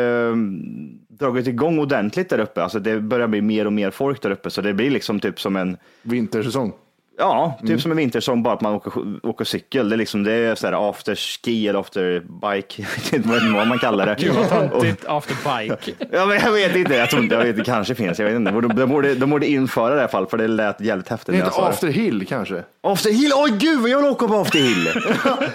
dragit 1.09 1.47
igång 1.47 1.79
ordentligt 1.79 2.29
där 2.29 2.39
uppe. 2.39 2.63
Alltså 2.63 2.79
det 2.79 3.01
börjar 3.01 3.27
bli 3.27 3.43
mer 3.43 3.67
och 3.67 3.73
mer 3.73 3.91
folk 3.91 4.23
där 4.23 4.31
uppe. 4.31 4.51
Så 4.51 4.61
det 4.61 4.75
blir 4.75 4.91
liksom 4.91 5.21
typ 5.21 5.41
som 5.41 5.57
en 5.57 5.77
Vintersäsong. 6.03 6.73
Ja, 7.19 7.59
typ 7.67 7.81
som 7.81 7.91
en 7.91 7.97
vintersäsong 7.97 8.43
bara 8.43 8.55
att 8.55 8.61
man 8.61 8.75
åker, 8.75 8.93
åker 9.23 9.45
cykel. 9.45 9.89
Det 9.89 9.95
är, 9.95 9.97
liksom, 9.97 10.25
det 10.25 10.33
är 10.33 10.55
så 10.55 10.67
här 10.67 10.91
after 10.91 11.15
ski 11.15 11.69
eller 11.69 11.81
after 11.81 12.21
bike. 12.21 12.83
Jag 12.83 12.89
vet 12.89 13.13
inte 13.13 13.29
vad- 13.55 13.67
man 13.69 13.79
kallar 13.79 14.07
det. 14.07 14.17
Gud 14.19 14.35
vad 14.35 14.49
töntigt 14.49 15.05
after 15.07 15.35
bike. 15.59 15.93
Ja, 16.13 16.27
men 16.27 16.39
jag 16.39 16.53
vet 16.53 16.77
inte, 16.77 16.95
jag 16.95 17.11
tror 17.11 17.23
inte, 17.23 17.35
jag 17.35 17.45
vet, 17.45 17.57
det 17.57 17.65
kanske 17.65 17.95
finns, 17.95 18.19
jag 18.19 18.27
vet 18.27 18.37
inte. 18.37 18.51
De, 18.51 18.77
de, 18.77 18.89
borde, 18.89 19.15
de 19.15 19.31
borde 19.31 19.47
införa 19.47 19.91
det 19.91 19.97
i 19.97 19.99
alla 20.01 20.09
fall, 20.09 20.27
för 20.27 20.37
det 20.39 20.49
lät 20.49 20.81
jävligt 20.81 21.09
häftigt. 21.09 21.27
Det 21.27 21.33
när 21.33 21.39
är 21.39 21.43
jag 21.43 21.47
inte 21.49 21.57
sa 21.57 21.63
det. 21.63 21.69
after 21.69 21.89
hill 21.89 22.27
kanske? 22.29 22.63
After 22.83 23.11
Hill, 23.13 23.33
oj 23.37 23.51
gud 23.59 23.81
vad 23.81 23.91
jag 23.91 23.97
vill 24.03 24.07
åka 24.11 24.29
på 24.29 24.35
After 24.37 24.59
Hill! 24.59 24.89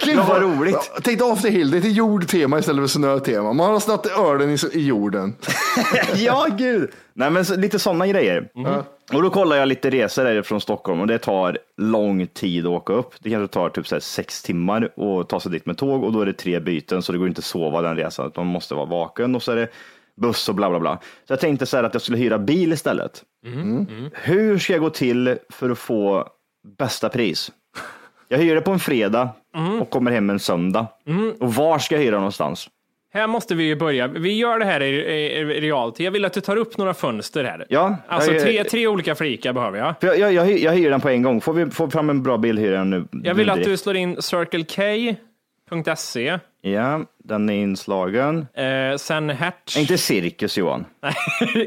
Gud 0.04 0.18
vad 0.28 0.42
roligt! 0.42 0.90
Tänk 1.02 1.18
dig 1.18 1.30
after 1.30 1.50
hill, 1.50 1.70
det 1.70 1.76
är 1.76 1.80
ett 1.80 1.96
jordtema 1.96 2.58
istället 2.58 2.82
för 2.82 2.88
snötema. 2.88 3.52
Man 3.52 3.72
har 3.72 3.80
satt 3.80 4.06
ölen 4.06 4.50
i, 4.50 4.56
i 4.72 4.86
jorden. 4.86 5.34
ja, 6.16 6.46
gud! 6.58 6.90
Nej, 7.14 7.30
men 7.30 7.44
så, 7.44 7.56
lite 7.56 7.78
sådana 7.78 8.06
grejer. 8.06 8.48
Och 9.12 9.22
då 9.22 9.30
kollar 9.30 9.56
jag 9.56 9.68
lite 9.68 9.90
resor 9.90 10.42
från 10.42 10.60
Stockholm 10.60 11.00
och 11.00 11.06
det 11.06 11.18
tar 11.18 11.58
lång 11.76 12.26
tid 12.26 12.66
att 12.66 12.72
åka 12.72 12.92
upp. 12.92 13.14
Det 13.18 13.30
kanske 13.30 13.54
tar 13.54 13.68
typ 13.68 13.86
så 13.86 14.00
sex 14.00 14.42
timmar 14.42 14.84
att 14.96 15.28
ta 15.28 15.40
sig 15.40 15.52
dit 15.52 15.66
med 15.66 15.78
tåg 15.78 16.04
och 16.04 16.12
då 16.12 16.20
är 16.20 16.26
det 16.26 16.32
tre 16.32 16.60
byten 16.60 17.02
så 17.02 17.12
det 17.12 17.18
går 17.18 17.28
inte 17.28 17.38
att 17.38 17.44
sova 17.44 17.82
den 17.82 17.96
resan. 17.96 18.32
Man 18.36 18.46
måste 18.46 18.74
vara 18.74 18.86
vaken 18.86 19.34
och 19.34 19.42
så 19.42 19.52
är 19.52 19.56
det 19.56 19.68
buss 20.20 20.48
och 20.48 20.54
bla 20.54 20.70
bla 20.70 20.80
bla. 20.80 20.98
Så 21.26 21.32
jag 21.32 21.40
tänkte 21.40 21.66
så 21.66 21.76
här 21.76 21.84
att 21.84 21.94
jag 21.94 22.02
skulle 22.02 22.18
hyra 22.18 22.38
bil 22.38 22.72
istället. 22.72 23.22
Hur 24.12 24.58
ska 24.58 24.72
jag 24.72 24.82
gå 24.82 24.90
till 24.90 25.38
för 25.50 25.70
att 25.70 25.78
få 25.78 26.28
bästa 26.78 27.08
pris? 27.08 27.52
Jag 28.28 28.38
hyr 28.38 28.54
det 28.54 28.60
på 28.60 28.70
en 28.70 28.78
fredag 28.78 29.28
och 29.80 29.90
kommer 29.90 30.10
hem 30.10 30.30
en 30.30 30.38
söndag. 30.38 30.86
Och 31.40 31.54
var 31.54 31.78
ska 31.78 31.94
jag 31.94 32.02
hyra 32.02 32.16
någonstans? 32.16 32.68
Här 33.14 33.26
måste 33.26 33.54
vi 33.54 33.64
ju 33.64 33.76
börja. 33.76 34.06
Vi 34.06 34.38
gör 34.38 34.58
det 34.58 34.64
här 34.64 34.80
i, 34.80 34.88
i, 34.88 35.38
i 35.40 35.60
realtid. 35.60 36.06
Jag 36.06 36.10
vill 36.10 36.24
att 36.24 36.32
du 36.32 36.40
tar 36.40 36.56
upp 36.56 36.78
några 36.78 36.94
fönster 36.94 37.44
här. 37.44 37.66
Ja, 37.68 37.96
Alltså 38.08 38.32
jag- 38.32 38.42
tre, 38.42 38.64
tre 38.64 38.86
olika 38.86 39.14
flikar 39.14 39.52
behöver 39.52 39.78
jag. 39.78 39.94
För 40.00 40.06
jag, 40.06 40.18
jag, 40.18 40.32
jag, 40.32 40.44
hyr- 40.44 40.64
jag 40.64 40.72
hyr 40.72 40.90
den 40.90 41.00
på 41.00 41.08
en 41.08 41.22
gång. 41.22 41.40
Får 41.40 41.52
vi 41.52 41.70
få 41.70 41.90
fram 41.90 42.10
en 42.10 42.22
bra 42.22 42.36
bild 42.38 42.58
hyr 42.58 42.72
jag 42.72 42.80
den 42.80 42.90
nu. 42.90 43.04
Jag 43.24 43.34
vill 43.34 43.50
att 43.50 43.62
du 43.64 43.76
slår 43.76 43.96
in 43.96 44.22
Cirkel.se. 44.22 45.16
Ja, 46.62 47.00
den 47.24 47.50
är 47.50 47.54
inslagen. 47.54 48.46
Eh, 48.54 48.96
sen 48.96 49.30
Hertz. 49.30 49.76
Inte 49.76 49.98
Cirkus 49.98 50.58
Johan. 50.58 50.84
Nej, 51.02 51.14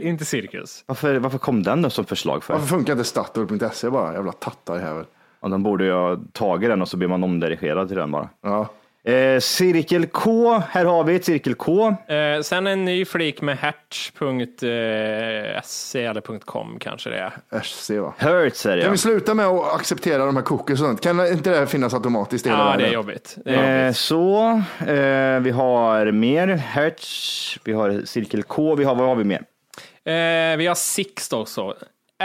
inte 0.08 0.26
Cirkus. 0.26 0.84
Varför, 0.88 1.16
varför 1.16 1.38
kom 1.38 1.64
den 1.64 1.86
upp 1.86 1.94
som 1.94 2.06
förslag 2.06 2.44
för? 2.44 2.54
Varför 2.54 2.68
funkar 2.68 2.94
inte 2.94 3.06
Statoil.se 3.06 3.90
bara? 3.90 4.14
Jävla 4.14 4.32
tattar 4.32 4.80
här. 4.80 5.06
Ja, 5.42 5.48
de 5.48 5.64
borde 5.64 5.92
ha 5.92 6.18
tagit 6.34 6.70
den 6.70 6.82
och 6.82 6.88
så 6.88 6.98
blir 6.98 7.08
man 7.08 7.24
omdirigerad 7.24 7.88
till 7.88 7.98
den 7.98 8.12
bara. 8.12 8.30
Ja. 8.44 8.68
Eh, 9.08 9.40
cirkel 9.40 10.06
K, 10.06 10.62
här 10.70 10.86
har 10.86 11.04
vi 11.04 11.16
ett 11.16 11.26
cirkel 11.26 11.56
K. 11.56 11.88
Eh, 12.08 12.42
sen 12.42 12.68
en 12.68 12.86
ny 12.86 13.06
flik 13.06 13.42
med 13.42 13.58
hertz.se 13.58 16.06
eller 16.06 16.40
.com 16.40 16.78
kanske 16.80 17.10
det 17.10 17.18
är. 17.18 17.34
SC 17.64 17.90
va? 17.90 18.14
Hertz 18.18 18.66
är 18.66 18.76
det 18.76 18.82
Kan 18.82 18.86
ja. 18.88 18.92
vi 18.92 18.98
sluta 18.98 19.34
med 19.34 19.46
att 19.46 19.74
acceptera 19.76 20.26
de 20.26 20.36
här 20.36 20.44
cookies 20.44 20.80
och 20.82 20.86
sånt? 20.88 21.02
Kan 21.02 21.28
inte 21.28 21.50
det 21.50 21.58
här 21.58 21.66
finnas 21.66 21.94
automatiskt 21.94 22.46
i 22.46 22.50
hela 22.50 22.62
Ja, 22.62 22.66
världen? 22.66 22.82
det 22.82 22.88
är 22.90 22.94
jobbigt. 22.94 23.38
Det 23.46 23.56
är 23.56 23.80
Eh, 23.80 23.84
jobbigt. 23.86 23.98
så, 23.98 24.48
eh, 24.80 25.40
vi 25.40 25.52
har 25.52 26.12
mer 26.12 26.48
Hertz, 26.48 27.58
vi 27.64 27.74
har 27.74 28.02
cirkel 28.06 28.44
K, 28.44 28.76
vi 28.76 28.84
har, 28.84 28.96
vad 28.96 29.08
har 29.08 29.16
vi 29.16 29.24
mer? 29.24 29.42
Eh, 30.06 30.58
vi 30.58 30.68
har 30.68 30.76
Sixt 30.76 31.34
också. 31.34 31.74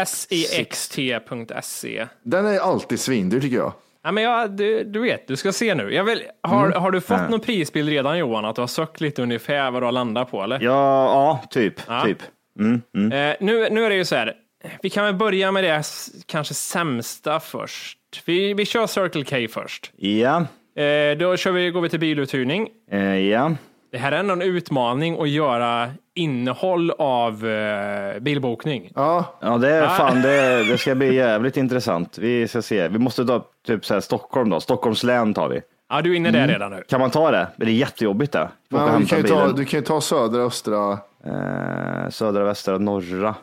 sext.se. 0.07 2.07
Den 2.23 2.47
är 2.47 2.59
alltid 2.59 3.01
svindyr 3.01 3.41
tycker 3.41 3.57
jag. 3.57 3.73
Ja, 4.05 4.13
men 4.13 4.25
jag, 4.25 4.51
du, 4.51 4.85
du 4.85 5.01
vet, 5.01 5.29
du 5.29 5.37
ska 5.37 5.53
se 5.53 5.75
nu. 5.75 5.95
Jag 5.95 6.05
vill, 6.05 6.23
har, 6.43 6.67
Mm. 6.67 6.83
har 6.83 6.91
du 6.91 7.01
fått 7.01 7.19
Ja. 7.19 7.29
någon 7.29 7.41
prisbild 7.41 7.89
redan 7.89 8.19
Johan? 8.19 8.45
Att 8.45 8.55
du 8.57 8.63
har 8.63 8.67
sökt 8.67 9.01
lite 9.01 9.23
ungefär 9.23 9.71
vad 9.71 9.83
du 9.83 9.85
har 9.87 9.93
landat 9.93 10.31
på 10.31 10.43
eller? 10.43 10.61
Ja, 10.61 11.05
ja 11.05 11.45
typ. 11.51 11.75
Ja. 11.89 12.03
typ. 12.05 12.19
Mm, 12.59 12.83
mm. 12.97 13.13
Eh, 13.31 13.37
nu, 13.41 13.69
nu 13.71 13.85
är 13.85 13.91
det 13.91 13.97
ju 13.97 14.05
så 14.05 14.17
här. 14.17 14.35
Vi 14.83 14.91
kan 14.91 15.05
väl 15.05 15.15
börja 15.15 15.53
med 15.53 15.65
det 15.65 15.83
kanske 16.27 16.55
sämsta 16.55 17.41
först. 17.41 17.99
Vi, 18.25 18.55
vi 18.55 18.67
kör 18.67 18.87
Circle 18.87 19.25
K 19.25 19.53
först. 19.63 19.93
Ja, 19.97 20.45
Eh, 20.77 21.17
då 21.19 21.37
kör 21.37 21.53
vi, 21.53 21.71
går 21.71 21.81
vi 21.81 21.89
till 21.89 22.01
biluthyrning. 22.01 22.69
eh, 22.91 23.19
ja. 23.19 23.53
Det 23.93 23.99
här 23.99 24.13
är 24.13 24.17
ändå 24.17 24.33
en 24.33 24.43
utmaning 24.43 25.21
att 25.23 25.29
göra 25.29 25.91
innehåll 26.15 26.91
av 26.91 27.47
eh, 27.47 28.21
bilbokning. 28.21 28.93
Ja, 28.95 29.39
Ja, 29.41 29.59
det 29.59 29.71
är 29.71 29.83
Ja. 29.83 29.89
fan, 29.89 30.23
det, 30.23 30.65
det 30.71 30.79
ska 30.79 30.95
bli 30.95 31.15
jävligt 31.15 31.57
intressant. 31.57 32.19
Vi 32.19 32.49
ska 32.49 32.63
se. 32.63 32.89
Vi 32.89 32.99
måste 32.99 33.25
ta 33.25 33.45
typ 33.67 33.85
så 33.85 33.95
här 33.95 34.01
Stockholm 34.01 34.51
då. 34.51 34.61
Stockholms 34.61 35.03
län 35.03 35.35
tar 35.35 35.49
vi. 35.49 35.61
Ja, 35.89 36.03
du 36.03 36.13
är 36.13 36.17
inne 36.17 36.31
där 36.31 36.49
redan 36.49 36.71
nu. 36.71 36.83
Kan 36.89 37.01
man 37.01 37.11
ta 37.11 37.31
det? 37.31 37.49
Det 37.57 37.65
är 37.67 37.69
jättejobbigt 37.71 38.33
det. 38.33 38.49
Men 38.69 39.01
du, 39.01 39.07
kan 39.07 39.19
ju 39.19 39.25
ta, 39.25 39.53
du 39.53 39.65
kan 39.65 39.81
ju 39.81 39.87
ta 39.87 40.01
södra, 40.01 40.43
östra. 40.43 40.93
Eh, 41.25 42.09
södra, 42.11 42.45
västra, 42.45 42.79
norra. 42.79 43.35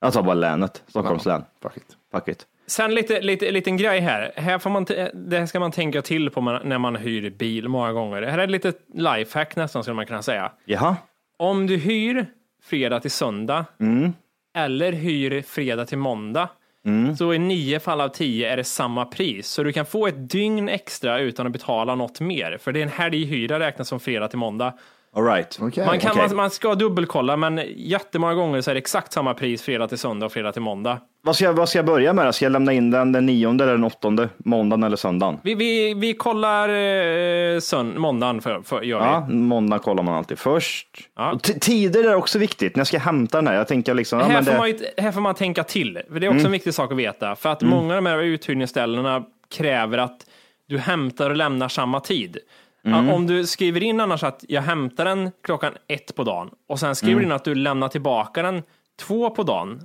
Jag 0.00 0.12
tar 0.12 0.22
bara 0.22 0.34
länet. 0.34 0.82
Stockholms 0.88 1.26
län. 1.26 1.44
Fuck 1.62 1.76
it. 1.76 1.86
Fuck 2.12 2.28
it. 2.28 2.46
Sen 2.66 2.94
lite, 2.94 3.20
lite 3.20 3.50
liten 3.50 3.76
grej 3.76 4.00
här. 4.00 4.32
här 4.36 4.58
får 4.58 4.70
man 4.70 4.84
det 5.14 5.38
här 5.38 5.46
ska 5.46 5.60
man 5.60 5.72
tänka 5.72 6.02
till 6.02 6.30
på 6.30 6.40
när 6.40 6.78
man 6.78 6.96
hyr 6.96 7.30
bil 7.30 7.68
många 7.68 7.92
gånger. 7.92 8.20
Det 8.20 8.30
här 8.30 8.38
är 8.38 8.44
ett 8.44 8.50
litet 8.50 8.78
lifehack 8.94 9.56
nästan 9.56 9.82
skulle 9.82 9.94
man 9.94 10.06
kunna 10.06 10.22
säga. 10.22 10.52
Jaha. 10.64 10.96
Om 11.38 11.66
du 11.66 11.76
hyr 11.76 12.26
fredag 12.64 13.00
till 13.00 13.10
söndag 13.10 13.64
Mm. 13.80 14.12
eller 14.56 14.92
hyr 14.92 15.42
fredag 15.42 15.86
till 15.86 15.98
måndag 15.98 16.48
Mm. 16.86 17.16
så 17.16 17.34
i 17.34 17.38
nio 17.38 17.80
fall 17.80 18.00
av 18.00 18.08
tio 18.08 18.52
är 18.52 18.56
det 18.56 18.64
samma 18.64 19.04
pris. 19.04 19.48
Så 19.48 19.62
du 19.62 19.72
kan 19.72 19.86
få 19.86 20.06
ett 20.06 20.30
dygn 20.30 20.68
extra 20.68 21.18
utan 21.18 21.46
att 21.46 21.52
betala 21.52 21.94
något 21.94 22.20
mer. 22.20 22.58
För 22.60 22.72
det 22.72 22.80
är 22.80 22.82
en 22.82 22.88
helghyra 22.88 23.58
räknas 23.58 23.88
som 23.88 24.00
fredag 24.00 24.28
till 24.28 24.38
måndag. 24.38 24.72
All 25.16 25.24
right. 25.24 25.58
Okej. 25.60 25.86
Man, 25.86 25.98
kan, 25.98 26.10
Okej. 26.10 26.26
man, 26.28 26.36
man 26.36 26.50
ska 26.50 26.74
dubbelkolla 26.74 27.36
men 27.36 27.60
jättemånga 27.76 28.34
gånger 28.34 28.60
så 28.60 28.70
är 28.70 28.74
det 28.74 28.78
exakt 28.78 29.12
samma 29.12 29.34
pris 29.34 29.62
fredag 29.62 29.88
till 29.88 29.98
söndag 29.98 30.26
och 30.26 30.32
fredag 30.32 30.52
till 30.52 30.62
måndag. 30.62 30.98
Vad 31.22 31.36
ska, 31.36 31.44
jag, 31.44 31.52
vad 31.52 31.68
ska 31.68 31.78
jag 31.78 31.86
börja 31.86 32.12
med? 32.12 32.34
Ska 32.34 32.44
jag 32.44 32.52
lämna 32.52 32.72
in 32.72 32.90
den 32.90 33.12
den 33.12 33.26
nionde 33.26 33.64
eller 33.64 33.72
den 33.72 33.84
åttonde? 33.84 34.28
Måndagen 34.36 34.82
eller 34.82 34.96
söndagen? 34.96 35.38
Vi, 35.42 35.54
vi, 35.54 35.94
vi 35.94 36.14
kollar 36.14 36.68
eh, 36.68 37.60
sön, 37.60 38.00
måndagen 38.00 38.40
för, 38.40 38.62
för, 38.62 38.82
gör 38.82 38.98
vi. 38.98 39.04
Ja, 39.04 39.26
måndag 39.28 39.78
kollar 39.78 40.02
man 40.02 40.14
alltid 40.14 40.38
först. 40.38 40.88
Ja. 41.16 41.38
Tider 41.60 42.04
är 42.04 42.14
också 42.14 42.38
viktigt. 42.38 42.76
När 42.76 42.80
jag 42.80 42.86
ska 42.86 42.98
hämta 42.98 43.38
den 43.38 43.46
här. 43.46 43.54
Jag 43.54 43.68
tänker 43.68 43.94
liksom. 43.94 44.18
Ja, 44.18 44.24
här, 44.24 44.32
men 44.34 44.44
får 44.44 44.52
det... 44.52 44.58
man, 44.58 45.04
här 45.04 45.12
får 45.12 45.20
man 45.20 45.34
tänka 45.34 45.64
till, 45.64 46.00
för 46.12 46.20
det 46.20 46.26
är 46.26 46.30
också 46.30 46.38
Mm. 46.38 46.46
en 46.46 46.52
viktig 46.52 46.74
sak 46.74 46.92
att 46.92 46.98
veta. 46.98 47.36
För 47.36 47.48
att 47.48 47.62
många 47.62 47.96
av 47.96 48.02
de 48.02 48.06
här 48.10 48.18
uthyrningsställena 48.18 49.22
kräver 49.56 49.98
att 49.98 50.26
du 50.68 50.78
hämtar 50.78 51.30
och 51.30 51.36
lämnar 51.36 51.68
samma 51.68 52.00
tid. 52.00 52.38
Mm. 52.86 53.08
Om 53.10 53.26
du 53.26 53.46
skriver 53.46 53.82
in 53.82 54.00
annars 54.00 54.22
att 54.22 54.44
jag 54.48 54.62
hämtar 54.62 55.04
den 55.04 55.30
klockan 55.44 55.72
ett 55.88 56.14
på 56.14 56.24
dagen 56.24 56.50
och 56.68 56.80
sen 56.80 56.94
skriver 56.96 57.12
Mm. 57.16 57.24
in 57.24 57.32
att 57.32 57.44
du 57.44 57.54
lämnar 57.54 57.88
tillbaka 57.88 58.42
den 58.42 58.62
två 59.00 59.30
på 59.30 59.42
dagen 59.42 59.80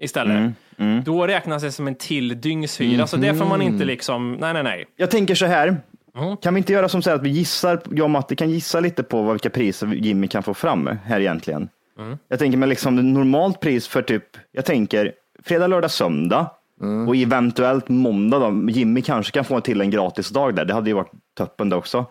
istället. 0.00 0.52
Mm. 0.78 1.04
Då 1.04 1.26
räknas 1.26 1.62
det 1.62 1.72
som 1.72 1.86
en 1.88 1.94
till 1.94 2.40
dygnshyra, 2.40 3.06
så 3.06 3.16
det 3.16 3.34
får 3.34 3.44
man 3.46 3.62
inte 3.62 3.84
liksom, 3.84 4.32
nej 4.32 4.52
nej 4.52 4.62
nej. 4.62 4.84
Jag 4.96 5.10
tänker 5.10 5.34
så 5.34 5.46
här. 5.46 5.76
Mm. 6.16 6.36
Kan 6.36 6.54
vi 6.54 6.58
inte 6.58 6.72
göra 6.72 6.88
som 6.88 7.02
så 7.02 7.10
här 7.10 7.16
att 7.16 7.22
vi 7.22 7.30
gissar, 7.30 7.80
jag 7.90 8.04
och 8.04 8.10
Matti 8.10 8.36
kan 8.36 8.50
gissa 8.50 8.80
lite 8.80 9.02
på 9.02 9.22
vad- 9.22 9.32
vilka 9.34 9.50
priser 9.50 9.86
Jimmy 9.86 10.28
kan 10.28 10.42
få 10.42 10.54
fram 10.54 10.90
här 11.04 11.20
egentligen. 11.20 11.68
Mm. 11.98 12.18
Jag 12.28 12.38
tänker 12.38 12.58
med 12.58 12.68
liksom 12.68 13.12
normalt 13.12 13.60
pris 13.60 13.88
för 13.88 14.02
typ, 14.02 14.24
jag 14.52 14.64
tänker 14.64 15.12
fredag, 15.42 15.66
lördag, 15.66 15.90
söndag 15.90 16.50
och 17.08 17.16
eventuellt 17.16 17.88
måndag 17.88 18.38
då. 18.38 18.70
Jimmy 18.70 19.02
kanske 19.02 19.32
kan 19.32 19.44
få 19.44 19.60
till 19.60 19.80
en 19.80 19.90
gratis 19.90 20.30
dag 20.30 20.54
där. 20.54 20.64
Det 20.64 20.74
hade 20.74 20.90
ju 20.90 20.94
varit 20.94 21.10
toppen 21.38 21.68
det 21.68 21.76
också. 21.76 22.06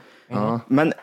Men 0.68 0.94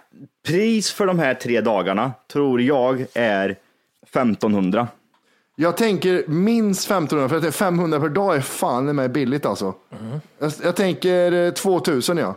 pris 0.47 0.93
för 0.93 1.07
de 1.07 1.19
här 1.19 1.35
tre 1.35 1.61
dagarna 1.61 2.13
tror 2.33 2.61
jag 2.63 3.07
är 3.15 3.57
1500. 4.03 4.89
Jag 5.57 5.77
tänker 5.77 6.25
minst 6.27 6.85
1500 6.91 7.29
för 7.29 7.37
att 7.37 7.43
det 7.43 7.49
är 7.49 7.53
500 7.53 8.01
per 8.01 8.09
dag 8.09 8.37
är 8.37 8.41
fan 8.41 8.97
mig 8.97 9.09
billigt 9.09 9.47
alltså. 9.47 9.75
Jag, 10.39 10.53
jag 10.63 10.77
tänker 10.77 11.33
eh, 11.33 11.53
2000 11.53 12.17
ja. 12.17 12.35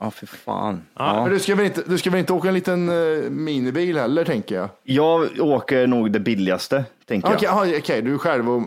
Ja, 0.00 0.10
för 0.10 0.26
fan. 0.26 0.82
Men 0.94 1.30
du 1.30 1.38
ska, 1.38 1.54
väl 1.54 1.66
inte, 1.66 1.82
du 1.86 1.98
ska 1.98 2.10
väl 2.10 2.20
inte 2.20 2.32
åka 2.32 2.48
en 2.48 2.54
liten 2.54 2.88
eh, 2.88 3.30
minibil 3.30 3.98
heller 3.98 4.24
tänker 4.24 4.54
jag? 4.54 4.68
Jag 4.82 5.40
åker 5.40 5.86
nog 5.86 6.12
det 6.12 6.20
billigaste, 6.20 6.84
tänker 7.06 7.28
jag. 7.28 7.36
Okej, 7.36 7.48
aha, 7.48 7.66
okej, 7.78 8.02
du 8.02 8.14
är 8.14 8.18
själv 8.18 8.50
och... 8.50 8.62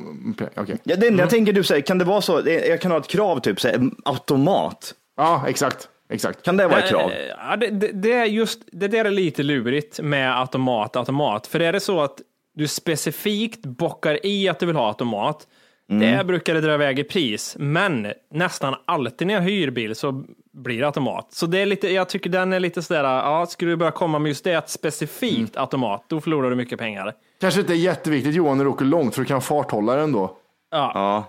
okej. 0.56 0.78
Ja, 0.84 0.95
det 0.95 1.08
enda 1.08 1.23
jag 1.23 1.30
tänker, 1.30 1.54
du 1.54 1.63
säger, 1.63 1.82
kan 1.82 1.97
det 1.97 2.06
vara 2.06 2.21
så, 2.21 2.41
jag 2.45 2.82
kan 2.82 2.91
ha 2.91 2.97
ett 2.97 3.08
krav, 3.08 3.39
typ 3.39 3.62
så 3.62 3.67
här, 3.67 3.89
automat. 4.06 4.93
Ja, 5.17 5.43
exakt. 5.47 5.89
Exakt. 6.10 6.44
Kan 6.44 6.58
det 6.58 6.68
vara 6.68 6.80
ett 6.80 6.89
krav? 6.89 7.12
Ja, 7.38 7.56
det, 7.56 7.70
det, 7.70 7.91
det 7.91 8.12
är 8.12 8.26
just 8.26 8.62
det 8.72 8.88
där 8.88 9.06
är 9.06 9.12
lite 9.12 9.44
lurigt 9.44 10.00
med 10.00 10.39
automat, 10.39 10.96
automat. 10.96 11.48
För 11.48 11.60
är 11.60 11.74
det 11.74 11.80
så 11.80 12.02
att 12.02 12.22
du 12.54 12.68
specifikt 12.68 13.65
bockar 13.65 14.26
i 14.26 14.50
att 14.50 14.60
du 14.60 14.65
vill 14.65 14.76
ha 14.76 14.88
automat, 14.88 15.48
det 15.88 16.26
brukar 16.26 16.54
det 16.54 16.62
dra 16.62 16.74
iväg 16.74 17.00
i 17.00 17.04
pris. 17.04 17.56
Men 17.60 18.13
nästan 18.32 18.76
alltid 18.86 19.28
när 19.28 19.34
jag 19.34 19.41
hyr 19.41 19.70
bil 19.72 19.96
så 19.96 20.24
blir 20.54 20.80
det 20.80 20.86
automat. 20.86 21.28
Så 21.34 21.46
det 21.46 21.60
är 21.60 21.65
lite, 21.65 21.89
jag 21.89 22.10
tycker 22.10 22.30
den 22.30 22.54
är 22.54 22.60
lite 22.60 22.82
sådär, 22.82 23.04
ja, 23.04 23.46
skulle 23.46 23.72
du 23.72 23.76
börja 23.76 23.91
komma 23.91 24.20
med 24.20 24.30
just 24.30 24.44
det, 24.44 24.56
att 24.56 24.70
specifikt 24.70 25.58
automat, 25.58 26.06
då 26.08 26.22
förlorar 26.22 26.50
du 26.50 26.56
mycket 26.56 26.80
pengar. 26.80 27.13
Kanske 27.41 27.60
inte 27.60 27.74
är 27.74 27.78
jätteviktigt 27.78 28.36
Johan 28.36 28.58
när 28.58 28.63
du 28.63 28.70
åker 28.70 28.86
långt 28.86 29.15
för 29.15 29.22
du 29.22 29.26
kan 29.26 29.41
farthålla 29.41 29.96
den 29.96 30.12
då. 30.12 30.38
Ja. 30.72 30.91
Ja, 30.94 31.26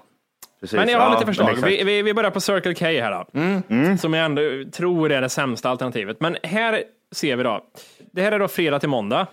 precis. 0.60 0.76
Men 0.76 0.88
jag 0.88 0.98
har 1.00 1.06
Ja, 1.06 1.12
lite 1.14 1.26
förslag. 1.26 1.54
Vi, 1.64 1.84
vi, 1.84 2.02
vi 2.02 2.14
börjar 2.14 2.30
på 2.30 2.40
Circle 2.40 2.74
K 2.74 2.84
här 2.84 3.10
då. 3.10 3.96
Som 3.98 4.14
jag 4.14 4.24
ändå 4.24 4.42
tror 4.72 5.12
är 5.12 5.20
det 5.20 5.28
sämsta 5.28 5.70
alternativet. 5.70 6.20
Men 6.20 6.36
här 6.42 6.82
ser 7.12 7.36
vi 7.36 7.42
då. 7.42 7.64
Det 8.12 8.22
här 8.22 8.32
är 8.32 8.38
då 8.38 8.48
fredag 8.48 8.78
till 8.78 8.88
måndag. 8.88 9.26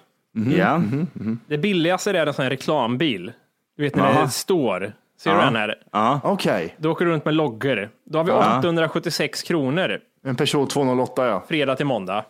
Ja, 0.57 0.81
Det 1.47 1.57
billigaste 1.57 2.11
är 2.11 2.25
en 2.27 2.33
sån 2.33 2.43
här 2.43 2.49
reklambil. 2.49 3.31
Du 3.77 3.83
vet 3.83 3.95
när 3.95 4.03
Aha. 4.03 4.21
det 4.21 4.29
står. 4.29 4.93
Ser 5.19 5.31
du 5.35 5.37
den 5.41 5.55
här? 5.55 5.75
ja. 5.91 6.19
Okej, 6.23 6.75
Då 6.77 6.91
åker 6.91 7.05
du 7.05 7.11
runt 7.11 7.25
med 7.25 7.33
loggor. 7.33 7.89
Då 8.05 8.19
har 8.19 8.23
vi 8.25 8.31
Ja. 8.31 8.59
876 8.59 9.43
kronor. 9.43 9.99
en 10.25 10.35
Peugeot 10.35 10.69
208 10.69 11.27
ja. 11.27 11.43
Fredag 11.47 11.75
till 11.75 11.85
måndag. 11.85 12.25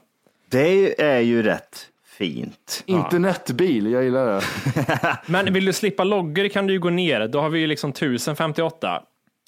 Det 0.52 1.02
är 1.02 1.20
ju 1.20 1.44
rätt 1.44 1.86
fint. 2.18 2.84
Internetbil, 2.86 3.92
jag 3.92 4.04
gillar 4.04 4.26
det. 4.26 4.42
Men 5.26 5.54
vill 5.54 5.66
du 5.66 5.74
slippa 5.74 6.04
loggor 6.04 6.48
kan 6.48 6.68
du 6.68 6.74
ju 6.74 6.80
gå 6.80 6.90
ner. 6.90 7.28
Då 7.28 7.42
har 7.42 7.50
vi 7.50 7.60
ju 7.60 7.68
liksom 7.68 7.90
1058. 7.90 9.02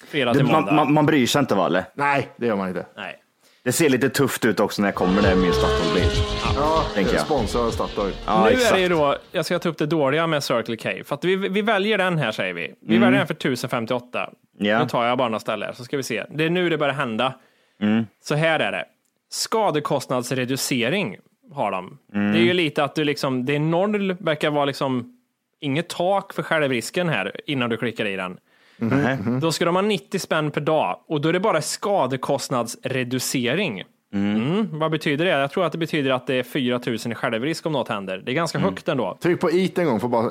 Fredag 0.08 0.32
Det, 0.32 0.38
till 0.38 0.46
måndag. 0.46 0.60
man, 0.72 0.74
man, 0.76 0.92
man 0.92 1.06
bryr 1.06 1.26
sig 1.26 1.38
inte 1.40 1.54
va, 1.54 1.66
eller? 1.66 1.84
Nej, 1.94 2.28
det 2.36 2.46
gör 2.46 2.56
man 2.56 2.68
inte. 2.68 2.86
Nej. 2.96 3.22
Det 3.64 3.72
ser 3.72 3.88
lite 3.88 4.08
tufft 4.08 4.44
ut 4.44 4.60
också 4.60 4.82
när 4.82 4.88
jag 4.88 4.94
kommer 4.94 5.22
där 5.22 5.28
med 5.28 5.38
min 5.38 5.52
Statoil-bil. 5.52 6.10
Ja, 6.56 6.84
Tänker 6.94 7.14
jag. 7.14 7.22
sponsrad 7.22 7.66
av 7.66 7.70
Statoil. 7.70 8.14
Ja, 8.26 8.44
nu 8.44 8.50
exakt. 8.50 8.72
är 8.72 8.76
det 8.76 8.82
ju 8.82 8.88
då, 8.88 9.16
jag 9.32 9.44
ska 9.44 9.58
ta 9.58 9.68
upp 9.68 9.78
det 9.78 9.86
dåliga 9.86 10.26
med 10.26 10.42
Circle 10.44 10.76
K. 10.76 10.90
För 11.04 11.14
att 11.14 11.24
vi, 11.24 11.36
vi 11.36 11.62
väljer 11.62 11.98
den 11.98 12.18
här 12.18 12.32
säger 12.32 12.54
vi. 12.54 12.74
Vi 12.80 12.98
väljer 12.98 13.18
den 13.18 13.26
för 13.26 13.34
1058. 13.34 14.18
Mm. 14.24 14.70
Ja. 14.70 14.78
Nu 14.82 14.88
tar 14.88 15.04
jag 15.06 15.18
bara 15.18 15.28
några 15.28 15.40
ställen 15.40 15.74
så 15.74 15.84
ska 15.84 15.96
vi 15.96 16.02
se. 16.02 16.24
Det 16.30 16.44
är 16.44 16.50
nu 16.50 16.68
det 16.68 16.78
börjar 16.78 16.94
hända. 16.94 17.34
Mm. 17.80 18.06
Så 18.24 18.34
här 18.34 18.60
är 18.60 18.72
det. 18.72 18.84
Skadekostnadsreducering 19.30 21.16
har 21.52 21.70
de. 21.70 21.98
Mm. 22.14 22.32
Det 22.32 22.38
är 22.38 22.42
ju 22.42 22.52
lite 22.52 22.84
att 22.84 22.94
du 22.94 23.04
liksom, 23.04 23.44
det 23.46 23.54
är 23.54 23.58
noll, 23.60 24.16
verkar 24.20 24.50
vara 24.50 24.64
liksom 24.64 25.12
inget 25.60 25.88
tak 25.88 26.32
för 26.32 26.42
självrisken 26.42 27.08
här 27.08 27.40
innan 27.46 27.70
du 27.70 27.76
klickar 27.76 28.06
i 28.06 28.16
den. 28.16 28.36
Nej. 28.78 29.18
Då 29.40 29.52
ska 29.52 29.64
de 29.64 29.74
ha 29.74 29.82
90 29.82 30.18
spänn 30.18 30.50
per 30.50 30.60
dag 30.60 31.00
och 31.06 31.20
då 31.20 31.28
är 31.28 31.32
det 31.32 31.40
bara 31.40 31.62
skadekostnadsreducering. 31.62 33.82
Mm. 34.14 34.78
Vad 34.78 34.90
betyder 34.90 35.24
det? 35.24 35.30
Jag 35.30 35.50
tror 35.50 35.64
att 35.64 35.72
det 35.72 35.78
betyder 35.78 36.10
att 36.10 36.26
det 36.26 36.34
är 36.34 36.42
4 36.42 36.80
000 36.86 36.94
i 36.94 36.98
självrisk 37.14 37.66
om 37.66 37.72
något 37.72 37.88
händer. 37.88 38.22
Det 38.24 38.32
är 38.32 38.34
ganska 38.34 38.58
Mm. 38.58 38.70
högt 38.70 38.88
ändå. 38.88 39.18
Tryck 39.20 39.40
på 39.40 39.50
IT 39.50 39.78
en 39.78 39.86
gång, 39.86 40.00
för 40.00 40.08
bara, 40.08 40.30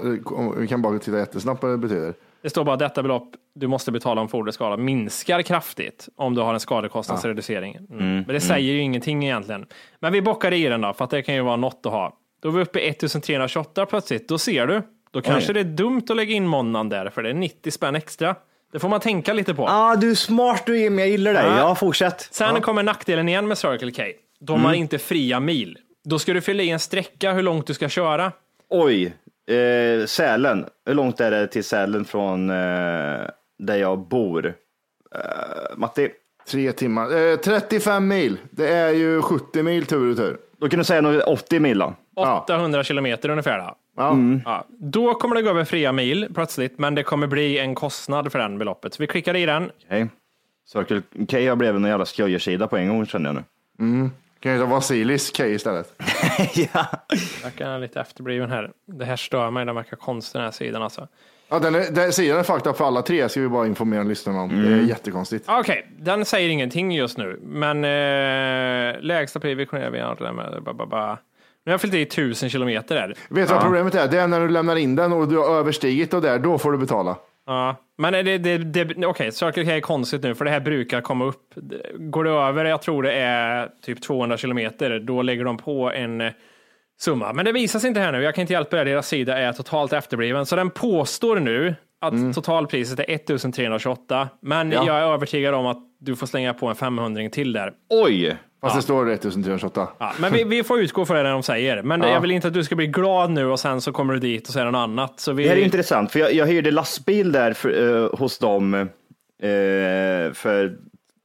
vi 0.60 0.68
kan 0.68 0.82
bara 0.82 1.00
titta 1.00 1.18
jättesnabbt 1.18 1.64
vad 1.64 1.72
det 1.72 1.78
betyder. 1.78 2.14
Det 2.46 2.50
står 2.50 2.64
bara 2.64 2.76
detta 2.76 3.04
belopp 3.04 3.36
du 3.56 3.68
måste 3.68 3.92
betala 3.92 4.22
om 4.22 4.30
fordrets 4.30 4.56
skada 4.56 4.78
minskar 4.78 5.42
kraftigt 5.42 6.10
om 6.16 6.36
du 6.36 6.42
har 6.42 6.54
en 6.54 6.60
skadekostnadsreducering. 6.60 7.76
Mm. 7.76 8.16
Men 8.16 8.28
det 8.28 8.42
säger 8.42 8.74
ju 8.74 8.80
ingenting 8.80 9.24
egentligen. 9.26 9.66
Men 10.00 10.14
vi 10.14 10.22
bockar 10.22 10.54
i 10.54 10.64
den 10.64 10.82
då, 10.82 10.94
för 10.94 11.06
att 11.06 11.10
det 11.12 11.22
kan 11.22 11.36
ju 11.36 11.42
vara 11.42 11.56
något 11.56 11.86
att 11.86 11.92
ha. 11.92 12.18
Då 12.42 12.50
är 12.50 12.54
vi 12.54 12.62
uppe 12.62 12.80
i 12.80 12.90
1328 12.90 13.86
plötsligt. 13.86 14.28
Då 14.28 14.38
ser 14.38 14.68
du. 14.68 14.82
Då 15.12 15.22
kanske 15.22 15.54
det 15.54 15.60
är 15.60 15.64
dumt 15.64 16.02
att 16.10 16.16
lägga 16.16 16.36
in 16.36 16.48
måndagen 16.48 16.90
där, 16.90 17.10
för 17.10 17.24
det 17.24 17.30
är 17.30 17.34
90 17.34 17.72
spänn 17.72 17.96
extra. 17.96 18.36
Det 18.72 18.80
får 18.80 18.90
man 18.90 19.00
tänka 19.00 19.34
lite 19.34 19.54
på. 19.54 19.68
ah, 19.68 19.96
du 19.96 20.12
är 20.12 20.16
smart 20.16 20.66
du 20.66 20.80
Jimmy, 20.80 21.02
jag 21.02 21.10
gillar 21.10 21.34
dig. 21.34 21.46
Ja. 21.46 21.58
Ja, 21.58 21.76
fortsätt. 21.76 22.28
Sen 22.32 22.62
kommer 22.62 22.84
nackdelen 22.84 23.30
igen 23.30 23.48
med 23.48 23.58
Circle 23.58 23.92
K. 23.92 24.04
De 24.40 24.66
har 24.66 24.74
inte 24.74 24.98
fria 24.98 25.40
mil. 25.40 25.78
Då 26.04 26.20
ska 26.20 26.34
du 26.34 26.42
fylla 26.42 26.64
i 26.64 26.70
en 26.70 26.80
sträcka 26.80 27.34
hur 27.34 27.42
långt 27.42 27.68
du 27.68 27.74
ska 27.74 27.90
köra. 27.90 28.32
Oj, 28.70 29.14
eh, 29.48 30.06
Sälen. 30.06 30.66
Hur 30.86 30.94
långt 30.94 31.20
är 31.22 31.32
det 31.32 31.48
till 31.48 31.64
Sälen 31.64 32.06
från 32.06 32.50
eh, 32.50 32.56
där 33.60 33.76
jag 33.78 34.00
bor? 34.08 34.46
Eh, 35.16 35.78
Matti, 35.78 36.10
Tre 36.48 36.72
timmar. 36.72 37.32
Eh, 37.32 37.36
35 37.38 38.08
mil. 38.08 38.38
Det 38.52 38.68
är 38.70 38.90
ju 38.90 39.22
70 39.22 39.64
mil 39.64 39.86
tur 39.86 40.12
och 40.12 40.18
tur. 40.18 40.38
då 40.58 40.70
kan 40.70 40.80
du 40.80 40.84
säga 40.84 41.02
nog 41.02 41.22
80 41.28 41.60
mil 41.60 41.78
då. 41.80 41.94
800 42.16 42.84
kilometer 42.84 43.30
ungefär. 43.30 43.58
Då. 43.58 43.76
Ja. 43.98 44.18
Ja, 44.46 44.66
då 44.70 45.14
kommer 45.14 45.36
det 45.36 45.42
gå 45.42 45.50
över 45.50 45.64
fria 45.64 45.92
mil 45.92 46.28
plötsligt, 46.34 46.80
men 46.80 46.96
det 46.96 47.04
kommer 47.04 47.28
bli 47.28 47.60
en 47.60 47.76
kostnad 47.76 48.32
för 48.32 48.40
den 48.40 48.58
beloppet. 48.58 48.94
Så 48.94 49.04
vi 49.04 49.08
klickar 49.08 49.36
i 49.36 49.46
den. 49.46 49.72
Okej. 49.86 50.08
Circle 50.68 51.02
K 51.32 51.38
har 51.50 51.56
blivit 51.56 51.76
en 51.76 51.84
jävla 51.86 52.06
skojarsida 52.06 52.68
på 52.68 52.78
en 52.78 52.88
gång 52.90 53.06
känner 53.06 53.34
jag 53.34 53.36
nu. 53.36 54.10
Kan 54.40 54.54
ju 54.54 54.60
ta 54.60 54.66
Vasilis 54.66 55.32
K 55.38 55.46
istället. 55.46 55.94
ja. 56.56 56.86
Jag 57.58 57.68
är 57.68 57.80
lite 57.80 58.02
efterbliven 58.02 58.50
här. 58.50 58.72
Det 58.86 59.06
här 59.06 59.16
stör 59.16 59.52
mig, 59.52 59.66
den 59.66 59.76
verkar 59.76 59.98
konstig 59.98 60.40
den 60.40 60.46
här 60.46 60.52
sidan 60.52 60.82
alltså. 60.82 61.08
Ja, 61.50 61.60
den, 61.60 61.76
är, 61.76 61.92
den 61.92 62.14
sidan 62.14 62.40
är 62.40 62.44
fucked 62.44 62.68
up 62.68 62.78
för 62.78 62.86
alla 62.86 63.02
tre, 63.02 63.30
ska 63.30 63.42
vi 63.42 63.48
bara 63.48 63.68
informera 63.68 64.04
lyssnarna 64.04 64.42
om. 64.42 64.64
Det 64.64 64.74
är 64.74 64.82
jättekonstigt. 64.82 65.46
Okej, 65.48 65.88
den 66.00 66.26
säger 66.26 66.50
ingenting 66.50 66.92
just 66.92 67.18
nu, 67.18 67.40
men 67.44 67.84
eh, 67.84 69.02
lägsta 69.02 69.40
vi 69.40 69.66
kunde 69.66 69.90
vi 69.90 70.00
med. 70.32 71.18
Nu 71.66 71.72
har 71.72 71.74
jag 71.74 71.82
fyllt 71.82 71.94
i 71.94 72.02
1000 72.02 72.50
kilometer 72.50 72.96
där. 72.96 73.08
Vet 73.30 73.48
du 73.48 73.54
vad 73.54 73.64
problemet 73.64 73.96
är? 73.96 74.08
Det 74.08 74.20
är 74.20 74.28
när 74.28 74.40
du 74.40 74.50
lämnar 74.50 74.76
in 74.76 74.96
den 74.96 75.14
och 75.14 75.28
du 75.28 75.38
har 75.38 75.56
överstigit 75.56 76.14
och 76.14 76.22
där, 76.22 76.40
då 76.40 76.58
får 76.58 76.72
du 76.72 76.78
betala. 76.78 77.18
Ja, 77.46 77.76
men 77.98 78.14
det, 78.14 78.38
det, 78.38 78.58
det, 78.58 79.06
okej, 79.06 79.32
Circle 79.32 79.66
K 79.66 79.72
är 79.72 79.82
konstigt 79.82 80.24
nu, 80.24 80.36
för 80.36 80.46
det 80.46 80.52
här 80.52 80.60
brukar 80.60 81.02
komma 81.02 81.26
upp. 81.26 81.54
Går 81.94 82.24
det 82.24 82.30
över, 82.30 82.66
jag 82.66 82.82
tror 82.82 83.04
det 83.04 83.14
är 83.14 83.70
typ 83.82 84.02
200 84.02 84.38
kilometer, 84.38 85.00
då 85.00 85.22
lägger 85.22 85.44
de 85.44 85.58
på 85.58 85.92
en 85.92 86.32
summa. 87.00 87.34
Men 87.34 87.46
det 87.46 87.52
visar 87.52 87.80
sig 87.80 87.88
inte 87.88 88.00
här 88.00 88.12
nu, 88.12 88.24
jag 88.24 88.36
kan 88.36 88.42
inte 88.42 88.54
hjälpa 88.54 88.78
det, 88.78 88.84
deras 88.84 89.08
sida 89.08 89.38
är 89.38 89.54
totalt 89.54 89.94
efterbliven. 89.94 90.46
Så 90.46 90.56
den 90.56 90.70
påstår 90.70 91.40
nu 91.40 91.76
att 92.02 92.34
totalpriset 92.36 93.00
är 93.00 93.06
1328, 93.10 94.30
men 94.42 94.72
Ja. 94.72 94.84
jag 94.88 94.96
är 94.98 95.02
övertygad 95.14 95.54
om 95.54 95.66
att 95.66 95.78
du 96.00 96.16
får 96.16 96.28
slänga 96.28 96.54
på 96.54 96.68
en 96.68 96.76
500 96.76 97.30
till 97.32 97.54
där. 97.54 97.74
Oj! 97.90 98.38
Fast 98.62 98.76
det 98.76 98.82
står 98.82 99.10
1328. 99.12 99.88
Ja, 99.98 100.14
men 100.20 100.34
vi, 100.34 100.44
vi 100.44 100.64
får 100.64 100.80
utgå 100.80 101.06
från 101.06 101.18
det 101.18 101.24
de 101.30 101.44
säger. 101.44 101.82
Men 101.84 102.02
jag 102.02 102.22
vill 102.22 102.32
inte 102.32 102.48
att 102.48 102.54
du 102.54 102.64
ska 102.64 102.76
bli 102.76 102.88
glad 102.88 103.32
nu 103.32 103.46
och 103.46 103.60
sen 103.60 103.82
så 103.82 103.92
kommer 103.92 104.14
du 104.14 104.20
dit 104.20 104.48
och 104.48 104.54
det 104.54 104.64
något 104.64 104.76
annat. 104.76 105.20
Så 105.20 105.34
vi, 105.34 105.44
Det 105.44 105.50
här 105.50 105.58
är 105.58 105.62
intressant, 105.64 106.12
för 106.12 106.20
jag, 106.20 106.34
jag 106.34 106.48
hyrde 106.48 106.72
lastbil 106.72 107.32
där 107.32 107.54
för, 107.54 108.04
eh, 108.04 108.20
hos 108.20 108.40
dem 108.40 108.74
eh, 108.74 110.34
för 110.34 110.78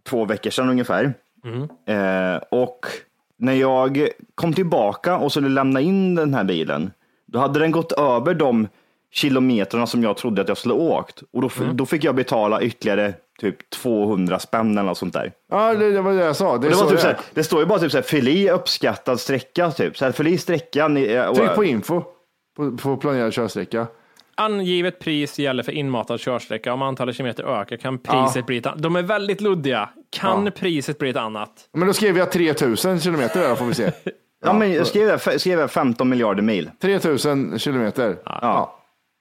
två 0.09 0.25
veckor 0.25 0.51
sedan 0.51 0.69
ungefär. 0.71 1.15
Eh, 1.89 2.37
och 2.51 2.87
när 3.39 3.53
jag 3.55 4.09
kom 4.35 4.53
tillbaka 4.53 5.19
och 5.19 5.31
skulle 5.33 5.49
lämna 5.49 5.81
in 5.81 6.15
den 6.15 6.35
här 6.35 6.45
bilen, 6.45 6.91
då 7.27 7.39
hade 7.39 7.59
den 7.61 7.71
gått 7.71 7.93
över 7.93 8.35
de 8.35 8.69
kilometrarna 9.13 9.87
som 9.87 10.03
jag 10.03 10.17
trodde 10.17 10.43
att 10.43 10.49
jag 10.49 10.59
skulle 10.59 10.75
åkt. 10.75 11.23
Och 11.33 11.41
då, 11.41 11.47
f- 11.47 11.61
då 11.73 11.87
fick 11.87 12.05
jag 12.05 12.15
betala 12.15 12.63
ytterligare 12.63 13.15
typ 13.41 13.71
200 13.71 14.39
spänn 14.39 14.79
eller 14.79 14.89
något 14.89 14.99
sånt 14.99 15.13
där. 15.13 15.33
Ja, 15.51 15.75
det, 15.75 15.91
det 15.93 16.01
var 16.01 16.13
det 16.13 16.25
jag 16.25 16.37
sa. 16.37 16.59
Det, 16.59 16.69
Det, 16.69 16.75
var 16.75 16.91
typ 16.91 17.01
så 17.01 17.07
här, 17.07 17.19
det 17.35 17.45
står 17.45 17.61
ju 17.61 17.67
bara 17.67 17.79
typ 17.79 17.91
så 17.91 17.97
här, 17.99 18.03
fyll 18.03 18.29
i 18.29 18.51
uppskattad 18.51 19.21
sträcka, 19.21 19.71
typ. 19.71 19.97
Så 19.99 20.05
här, 20.05 20.13
fyll 20.13 20.27
i 20.27 20.39
sträckan. 20.39 20.97
i- 20.97 21.25
och- 21.31 21.37
Tryck 21.37 21.55
på 21.55 21.65
info 21.65 22.03
på, 22.57 22.77
på 22.77 22.97
planerad 22.97 23.33
körsträcka. 23.33 23.87
Angivet 24.35 24.99
pris 25.01 25.39
gäller 25.39 25.63
för 25.63 25.73
inmatad 25.73 26.21
körsträcka. 26.21 26.73
Om 26.73 26.83
antalet 26.83 27.17
kilometer 27.17 27.45
ökar 27.61 27.77
kan 27.77 27.99
priset 27.99 28.47
bli 28.47 28.57
ett 28.57 28.67
annat. 28.67 28.83
De 28.83 28.97
är 28.97 29.03
väldigt 29.03 29.41
luddiga. 29.41 29.89
Kan 30.13 30.53
priset 30.53 30.99
bli 30.99 31.11
ett 31.11 31.17
annat? 31.17 31.51
Men 31.73 31.87
då 31.87 31.93
skrev 31.93 32.19
jag 32.19 32.33
3000 32.33 33.01
kilometer 33.01 33.41
där 33.49 33.55
får 33.55 33.65
vi 33.65 33.75
se. 33.75 33.91
Ja, 34.45 34.53
men 34.53 34.73
jag 34.73 34.87
skrev, 34.87 35.09
jag 35.09 35.41
skrev 35.41 35.61
jag 35.61 35.71
15 35.71 36.09
miljarder 36.09 36.43
mil. 36.43 36.71
3000 36.83 37.59
kilometer. 37.59 38.17
Ja. 38.25 38.80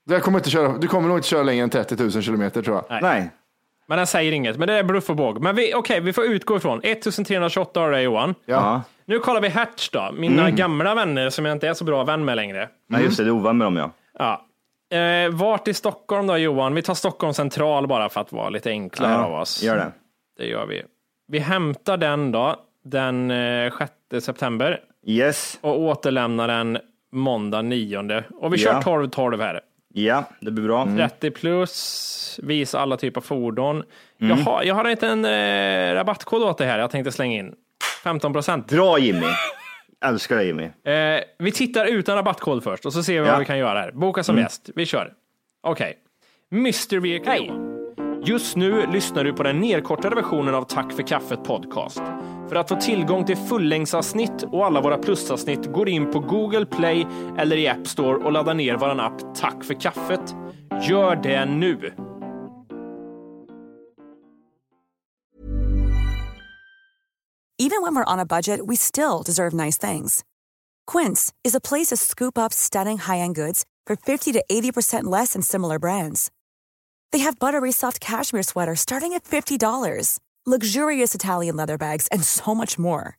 Jag 0.10 0.24
kommer 0.24 0.38
inte 0.40 0.50
köra, 0.50 0.78
du 0.78 0.88
kommer 0.88 1.08
nog 1.10 1.18
inte 1.18 1.28
köra 1.28 1.44
längre 1.44 1.64
än 1.64 1.70
30 1.70 1.96
000 1.96 2.12
kilometer 2.12 2.62
tror 2.62 2.84
jag. 2.90 3.02
Nej. 3.02 3.30
Men 3.88 3.98
den 3.98 4.08
säger 4.08 4.32
inget. 4.32 4.58
Men 4.58 4.68
det 4.68 4.74
är 4.74 4.84
bluff 4.84 5.10
och 5.10 5.16
båg. 5.16 5.42
Men 5.42 5.56
vi, 5.56 5.74
okej, 5.76 6.00
vi 6.00 6.14
får 6.14 6.24
utgå 6.26 6.58
ifrån 6.58 6.80
1328 6.84 7.80
har 7.80 7.92
det 7.92 8.02
Johan. 8.02 8.36
Ja. 8.46 8.82
Nu 9.06 9.20
kollar 9.20 9.42
vi 9.42 9.48
Hertz 9.50 9.90
då. 9.90 10.10
Mina 10.14 10.52
gamla 10.52 10.96
vänner 10.96 11.30
som 11.30 11.46
jag 11.46 11.56
inte 11.56 11.68
är 11.68 11.74
så 11.74 11.84
bra 11.84 12.04
vän 12.04 12.26
med 12.26 12.36
längre. 12.36 12.70
Nej, 12.90 13.04
just 13.04 13.18
det, 13.18 13.24
du 13.24 13.30
är 13.30 13.34
ovän 13.36 13.58
med 13.58 13.68
dem 13.68 13.76
ja. 13.76 13.92
Ja. 14.20 14.46
Eh, 14.98 15.30
vart 15.30 15.68
i 15.68 15.74
Stockholm 15.74 16.28
då 16.28 16.38
Johan? 16.38 16.76
Vi 16.76 16.82
tar 16.82 16.94
Stockholm 16.94 17.34
central 17.34 17.88
bara 17.88 18.10
för 18.10 18.22
att 18.22 18.32
vara 18.32 18.50
lite 18.50 18.70
enklare 18.70 19.18
av 19.18 19.34
oss. 19.42 19.64
Gör 19.64 19.76
det. 19.76 19.92
Det 20.38 20.46
gör 20.46 20.66
vi. 20.66 20.84
Vi 21.28 21.40
hämtar 21.40 21.98
den 21.98 22.32
då 22.32 22.56
den 22.86 23.32
eh, 23.32 23.74
6 24.12 24.26
september 24.26 24.80
Yes. 25.06 25.58
och 25.62 25.80
återlämnar 25.80 26.48
den 26.48 26.78
måndag 27.12 27.62
9. 27.62 28.24
Och 28.40 28.54
vi 28.54 28.58
Ja. 28.64 28.82
kör 28.82 28.82
12-12 29.08 29.42
här. 29.42 29.62
Ja, 29.94 30.24
det 30.40 30.52
blir 30.52 30.64
bra. 30.64 30.86
30 30.98 31.32
plus, 31.32 32.40
visa 32.44 32.80
alla 32.80 32.98
typer 32.98 33.22
av 33.22 33.24
fordon. 33.24 33.76
Mm. 34.22 34.38
Jag, 34.38 34.46
har, 34.46 34.64
jag 34.64 34.76
har 34.76 34.90
inte 34.90 35.08
en 35.08 35.26
eh, 35.26 35.94
rabattkod 35.94 36.44
åt 36.44 36.58
det 36.58 36.66
här 36.66 36.80
jag 36.80 36.92
tänkte 36.92 37.12
slänga 37.12 37.36
in. 37.40 37.54
15 38.04 38.34
procent. 38.34 38.68
Dra 38.70 38.98
Jimmy. 39.00 39.28
Älskar 40.06 40.36
dig 40.36 40.48
Jimmy. 40.48 40.64
Eh, 40.64 41.22
vi 41.40 41.52
tittar 41.52 41.86
utan 41.86 42.16
rabattkod 42.16 42.64
först 42.64 42.86
och 42.86 42.94
så 42.94 43.04
ser 43.04 43.14
vi 43.22 43.26
Ja. 43.28 43.32
vad 43.32 43.40
vi 43.40 43.46
kan 43.46 43.58
göra 43.58 43.80
här. 43.80 43.92
Boka 43.92 44.24
som 44.24 44.38
gäst. 44.38 44.70
Vi 44.76 44.86
kör. 44.86 45.14
Okej. 45.64 45.98
Mr 46.52 47.00
Vehicle. 47.00 47.54
Just 48.26 48.56
nu 48.56 48.86
lyssnar 48.94 49.24
du 49.24 49.34
på 49.34 49.44
den 49.44 49.60
nedkortade 49.60 50.16
versionen 50.16 50.56
av 50.56 50.64
Tack 50.64 50.94
för 50.94 51.04
kaffet 51.08 51.44
podcast. 51.44 52.02
För 52.50 52.56
att 52.56 52.70
få 52.70 52.76
tillgång 52.76 53.26
till 53.26 53.38
fullängdsavsnitt 53.38 54.44
och 54.52 54.66
alla 54.66 54.82
våra 54.82 54.98
plusavsnitt 54.98 55.74
går 55.74 55.90
in 55.90 56.12
på 56.12 56.20
Google 56.20 56.66
Play 56.66 57.08
eller 57.38 57.58
i 57.58 57.68
App 57.68 57.88
Store 57.88 58.24
och 58.26 58.32
laddar 58.32 58.54
ner 58.54 58.78
vår 58.78 59.00
app 59.00 59.36
Tack 59.36 59.64
för 59.64 59.74
kaffet. 59.74 60.36
Gör 60.90 61.16
det 61.16 61.46
nu! 61.46 61.94
Even 67.62 67.82
when 67.82 67.94
we're 67.94 68.14
on 68.14 68.20
a 68.20 68.26
budget, 68.26 68.62
we 68.66 68.78
still 68.78 69.22
deserve 69.26 69.54
nice 69.54 69.78
things. 69.78 70.24
Quince 70.88 71.34
is 71.44 71.56
a 71.56 71.60
place 71.60 71.88
to 71.88 71.98
scoop 71.98 72.38
up 72.38 72.54
stunning 72.54 72.98
high-end 72.98 73.36
goods 73.36 73.66
for 73.86 73.98
50 73.98 74.32
to 74.34 74.44
80% 74.50 75.04
less 75.04 75.34
than 75.34 75.42
similar 75.42 75.78
brands. 75.78 76.32
They 77.12 77.20
have 77.20 77.38
buttery 77.38 77.72
soft 77.72 78.00
cashmere 78.00 78.44
sweaters 78.44 78.80
starting 78.80 79.14
at 79.14 79.26
$50, 79.26 80.20
luxurious 80.50 81.14
Italian 81.14 81.58
leather 81.58 81.78
bags, 81.78 82.08
and 82.12 82.24
so 82.24 82.56
much 82.56 82.80
more. 82.80 83.18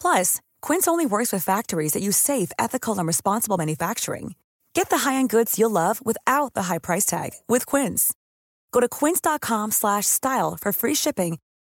Plus, 0.00 0.40
Quince 0.62 0.88
only 0.88 1.06
works 1.06 1.32
with 1.32 1.44
factories 1.44 1.92
that 1.92 2.02
use 2.02 2.16
safe, 2.16 2.50
ethical, 2.58 2.98
and 2.98 3.06
responsible 3.06 3.58
manufacturing. 3.58 4.34
Get 4.72 4.88
the 4.90 4.98
high-end 4.98 5.30
goods 5.30 5.58
you'll 5.58 5.70
love 5.70 6.00
without 6.04 6.54
the 6.54 6.64
high 6.64 6.78
price 6.78 7.04
tag 7.04 7.32
with 7.48 7.66
Quince. 7.66 8.14
Go 8.72 8.80
to 8.80 8.88
quince.com 8.88 9.70
slash 9.70 10.06
style 10.06 10.56
for 10.60 10.72
free 10.72 10.94
shipping 10.94 11.38